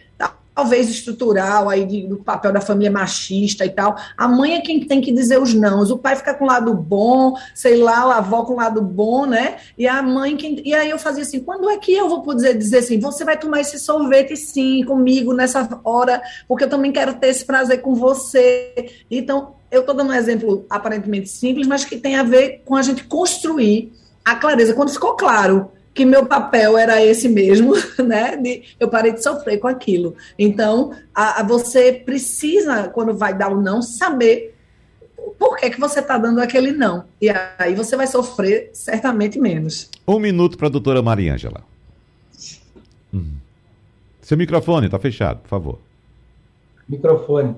talvez 0.57 0.89
estrutural 0.89 1.69
aí 1.69 1.85
de, 1.85 2.07
do 2.07 2.17
papel 2.17 2.51
da 2.51 2.59
família 2.59 2.89
machista 2.89 3.63
e 3.63 3.69
tal. 3.69 3.95
A 4.17 4.27
mãe 4.27 4.55
é 4.55 4.61
quem 4.61 4.79
tem 4.79 4.99
que 4.99 5.11
dizer 5.11 5.39
os 5.39 5.53
nãos, 5.53 5.91
o 5.91 5.99
pai 5.99 6.15
fica 6.15 6.33
com 6.33 6.45
o 6.45 6.47
lado 6.47 6.73
bom, 6.73 7.37
sei 7.53 7.77
lá, 7.77 7.99
a 8.11 8.17
avó 8.17 8.43
com 8.43 8.53
o 8.53 8.55
lado 8.55 8.81
bom, 8.81 9.27
né? 9.27 9.57
E 9.77 9.87
a 9.87 10.01
mãe 10.01 10.35
quem 10.35 10.59
e 10.65 10.73
aí 10.73 10.89
eu 10.89 10.97
fazia 10.97 11.21
assim, 11.21 11.41
quando 11.41 11.69
é 11.69 11.77
que 11.77 11.93
eu 11.93 12.09
vou 12.09 12.23
poder 12.23 12.57
dizer 12.57 12.79
assim, 12.79 12.99
você 12.99 13.23
vai 13.23 13.37
tomar 13.37 13.61
esse 13.61 13.77
sorvete 13.77 14.35
sim 14.35 14.83
comigo 14.83 15.31
nessa 15.31 15.79
hora, 15.83 16.23
porque 16.47 16.63
eu 16.63 16.69
também 16.69 16.91
quero 16.91 17.13
ter 17.13 17.27
esse 17.27 17.45
prazer 17.45 17.79
com 17.83 17.93
você. 17.93 18.89
Então, 19.11 19.53
eu 19.69 19.81
estou 19.81 19.93
dando 19.93 20.09
um 20.09 20.15
exemplo 20.15 20.65
aparentemente 20.71 21.29
simples, 21.29 21.67
mas 21.67 21.85
que 21.85 21.97
tem 21.97 22.15
a 22.15 22.23
ver 22.23 22.63
com 22.65 22.75
a 22.75 22.81
gente 22.81 23.03
construir 23.03 23.93
a 24.25 24.35
clareza. 24.35 24.73
Quando 24.73 24.89
ficou 24.89 25.15
claro 25.15 25.69
que 25.97 26.05
meu 26.05 26.27
papel 26.27 26.77
era 26.77 27.03
esse 27.03 27.27
mesmo, 27.27 27.73
né? 28.05 28.37
De, 28.37 28.63
eu 28.79 28.87
parei 28.87 29.11
de 29.11 29.23
sofrer 29.23 29.57
com 29.57 29.67
aquilo. 29.67 30.15
Então, 30.37 30.93
a, 31.13 31.41
a 31.41 31.43
você 31.43 31.91
precisa, 31.91 32.87
quando 32.89 33.15
vai 33.15 33.35
dar 33.35 33.51
o 33.51 33.59
não, 33.59 33.81
saber 33.81 34.55
por 35.39 35.57
que, 35.57 35.71
que 35.71 35.79
você 35.79 35.99
está 35.99 36.19
dando 36.19 36.39
aquele 36.39 36.71
não. 36.71 37.05
E 37.19 37.29
aí 37.57 37.73
você 37.73 37.97
vai 37.97 38.05
sofrer 38.05 38.69
certamente 38.73 39.39
menos. 39.39 39.89
Um 40.07 40.19
minuto 40.19 40.55
para 40.55 40.67
a 40.67 40.69
doutora 40.69 41.01
Mariângela. 41.01 41.63
Hum. 43.11 43.33
Seu 44.21 44.37
microfone 44.37 44.85
está 44.85 44.99
fechado, 44.99 45.39
por 45.39 45.49
favor. 45.49 45.79
Microfone. 46.87 47.55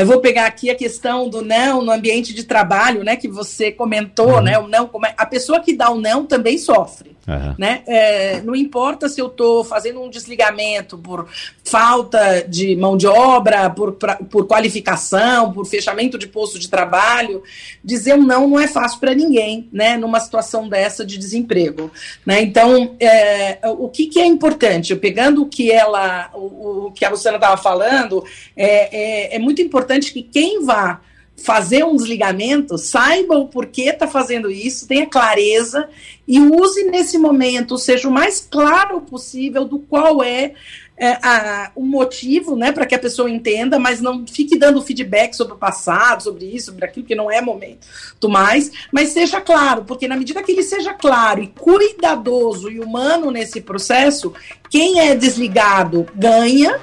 Eu 0.00 0.06
vou 0.06 0.20
pegar 0.20 0.46
aqui 0.46 0.70
a 0.70 0.74
questão 0.74 1.28
do 1.28 1.42
não 1.42 1.82
no 1.82 1.92
ambiente 1.92 2.34
de 2.34 2.44
trabalho, 2.44 3.04
né, 3.04 3.16
que 3.16 3.28
você 3.28 3.72
comentou, 3.72 4.36
uhum. 4.36 4.42
né, 4.42 4.58
o 4.58 4.66
não, 4.66 4.90
é, 5.04 5.14
a 5.16 5.26
pessoa 5.26 5.60
que 5.60 5.74
dá 5.74 5.90
o 5.90 6.00
não 6.00 6.24
também 6.26 6.58
sofre. 6.58 7.18
Uhum. 7.28 7.54
Né? 7.58 7.82
É, 7.86 8.40
não 8.40 8.56
importa 8.56 9.06
se 9.06 9.20
eu 9.20 9.26
estou 9.26 9.62
fazendo 9.62 10.00
um 10.00 10.08
desligamento 10.08 10.96
por 10.96 11.28
falta 11.62 12.42
de 12.48 12.74
mão 12.74 12.96
de 12.96 13.06
obra, 13.06 13.68
por, 13.68 13.92
pra, 13.92 14.16
por 14.16 14.46
qualificação, 14.46 15.52
por 15.52 15.66
fechamento 15.66 16.16
de 16.16 16.26
posto 16.26 16.58
de 16.58 16.70
trabalho, 16.70 17.42
dizer 17.84 18.14
um 18.14 18.22
não 18.22 18.48
não 18.48 18.58
é 18.58 18.66
fácil 18.66 18.98
para 18.98 19.14
ninguém, 19.14 19.68
né? 19.70 19.98
Numa 19.98 20.20
situação 20.20 20.68
dessa 20.68 21.04
de 21.04 21.18
desemprego. 21.18 21.90
Né? 22.24 22.40
Então, 22.40 22.96
é, 22.98 23.58
o 23.76 23.88
que, 23.90 24.06
que, 24.06 24.20
é 24.20 24.26
importante? 24.26 24.96
Pegando 24.96 25.42
o 25.42 25.46
que 25.46 25.70
ela, 25.70 26.30
o, 26.32 26.86
o 26.86 26.92
que 26.92 27.04
a 27.04 27.10
Luciana 27.10 27.36
estava 27.36 27.58
falando, 27.58 28.24
é, 28.56 29.34
é, 29.34 29.36
é 29.36 29.38
muito 29.38 29.60
importante 29.60 29.87
que 30.12 30.22
quem 30.22 30.64
vá 30.64 31.00
fazer 31.38 31.84
um 31.84 31.96
desligamento, 31.96 32.76
saiba 32.76 33.36
o 33.36 33.46
porquê 33.46 33.90
está 33.90 34.08
fazendo 34.08 34.50
isso, 34.50 34.88
tenha 34.88 35.06
clareza 35.06 35.88
e 36.26 36.40
use 36.40 36.84
nesse 36.84 37.16
momento, 37.16 37.78
seja 37.78 38.08
o 38.08 38.12
mais 38.12 38.46
claro 38.50 39.00
possível 39.02 39.64
do 39.64 39.78
qual 39.78 40.22
é, 40.22 40.52
é 40.96 41.12
a, 41.22 41.70
o 41.76 41.86
motivo, 41.86 42.56
né, 42.56 42.72
para 42.72 42.84
que 42.84 42.94
a 42.94 42.98
pessoa 42.98 43.30
entenda, 43.30 43.78
mas 43.78 44.00
não 44.00 44.26
fique 44.26 44.58
dando 44.58 44.82
feedback 44.82 45.34
sobre 45.34 45.54
o 45.54 45.58
passado, 45.58 46.24
sobre 46.24 46.44
isso, 46.44 46.66
sobre 46.66 46.84
aquilo, 46.84 47.06
que 47.06 47.14
não 47.14 47.30
é 47.30 47.40
momento 47.40 47.86
mais, 48.28 48.70
mas 48.92 49.10
seja 49.10 49.40
claro, 49.40 49.84
porque 49.84 50.08
na 50.08 50.16
medida 50.16 50.42
que 50.42 50.50
ele 50.50 50.64
seja 50.64 50.92
claro 50.92 51.40
e 51.40 51.46
cuidadoso 51.46 52.68
e 52.68 52.80
humano 52.80 53.30
nesse 53.30 53.60
processo, 53.60 54.34
quem 54.68 55.00
é 55.00 55.14
desligado 55.14 56.06
ganha 56.14 56.80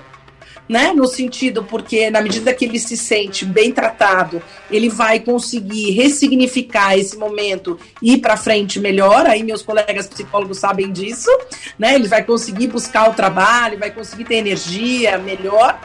né? 0.67 0.93
No 0.93 1.07
sentido, 1.07 1.63
porque 1.63 2.09
na 2.09 2.21
medida 2.21 2.53
que 2.53 2.65
ele 2.65 2.79
se 2.79 2.97
sente 2.97 3.45
bem 3.45 3.71
tratado, 3.71 4.41
ele 4.69 4.89
vai 4.89 5.19
conseguir 5.19 5.91
ressignificar 5.91 6.97
esse 6.97 7.17
momento 7.17 7.77
e 8.01 8.13
ir 8.13 8.17
para 8.17 8.37
frente 8.37 8.79
melhor. 8.79 9.25
Aí 9.25 9.43
meus 9.43 9.61
colegas 9.61 10.07
psicólogos 10.07 10.59
sabem 10.59 10.91
disso, 10.91 11.29
né? 11.77 11.95
Ele 11.95 12.07
vai 12.07 12.23
conseguir 12.23 12.67
buscar 12.67 13.09
o 13.09 13.13
trabalho, 13.13 13.79
vai 13.79 13.91
conseguir 13.91 14.25
ter 14.25 14.35
energia 14.35 15.17
melhor. 15.17 15.79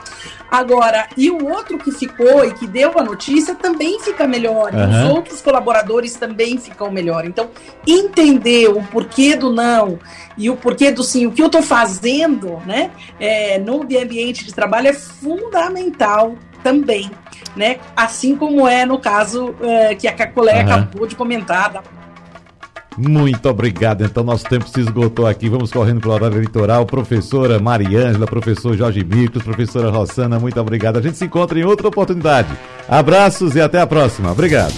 Agora, 0.50 1.08
e 1.16 1.30
o 1.30 1.48
outro 1.48 1.78
que 1.78 1.92
ficou 1.92 2.44
e 2.44 2.52
que 2.52 2.66
deu 2.66 2.98
a 2.98 3.04
notícia 3.04 3.54
também 3.54 4.00
fica 4.00 4.26
melhor. 4.26 4.74
Uhum. 4.74 4.90
Os 4.90 5.10
outros 5.10 5.40
colaboradores 5.40 6.14
também 6.14 6.58
ficam 6.58 6.90
melhor. 6.90 7.24
Então, 7.24 7.50
entender 7.86 8.68
o 8.68 8.82
porquê 8.82 9.36
do 9.36 9.52
não 9.52 9.98
e 10.36 10.50
o 10.50 10.56
porquê 10.56 10.90
do 10.90 11.04
sim, 11.04 11.26
o 11.26 11.30
que 11.30 11.40
eu 11.40 11.46
estou 11.46 11.62
fazendo, 11.62 12.60
né, 12.66 12.90
é, 13.20 13.58
no 13.58 13.82
ambiente 13.82 14.44
de 14.44 14.52
trabalho 14.52 14.88
é 14.88 14.92
fundamental 14.92 16.34
também, 16.62 17.10
né? 17.56 17.78
Assim 17.96 18.36
como 18.36 18.66
é 18.66 18.86
no 18.86 18.98
caso 18.98 19.54
é, 19.60 19.94
que 19.94 20.06
a 20.06 20.26
colega 20.26 20.76
uhum. 20.76 20.82
acabou 20.82 21.06
de 21.06 21.16
comentar 21.16 21.70
da 21.70 21.82
Muito 22.96 23.48
obrigado. 23.48 24.04
Então, 24.04 24.22
nosso 24.22 24.44
tempo 24.44 24.68
se 24.68 24.80
esgotou 24.80 25.26
aqui. 25.26 25.48
Vamos 25.48 25.70
correndo 25.70 26.00
para 26.00 26.10
o 26.10 26.12
horário 26.12 26.36
eleitoral. 26.36 26.86
Professora 26.86 27.58
Mariângela, 27.58 28.26
professor 28.26 28.76
Jorge 28.76 29.04
Micos, 29.04 29.42
professora 29.42 29.90
Rossana, 29.90 30.38
muito 30.38 30.60
obrigado. 30.60 30.98
A 30.98 31.02
gente 31.02 31.16
se 31.16 31.24
encontra 31.24 31.58
em 31.58 31.64
outra 31.64 31.88
oportunidade. 31.88 32.48
Abraços 32.88 33.56
e 33.56 33.60
até 33.60 33.80
a 33.80 33.86
próxima. 33.86 34.32
Obrigado. 34.32 34.74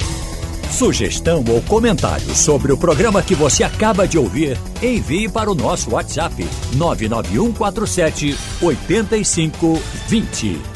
Sugestão 0.73 1.45
ou 1.49 1.61
comentário 1.63 2.35
sobre 2.35 2.73
o 2.73 2.79
programa 2.79 3.23
que 3.23 3.35
você 3.35 3.63
acaba 3.63 4.09
de 4.09 4.17
ouvir, 4.17 4.59
envie 4.83 5.29
para 5.29 5.51
o 5.51 5.55
nosso 5.55 5.91
WhatsApp 5.91 6.49
99147 6.75 8.35
8520. 8.63 10.72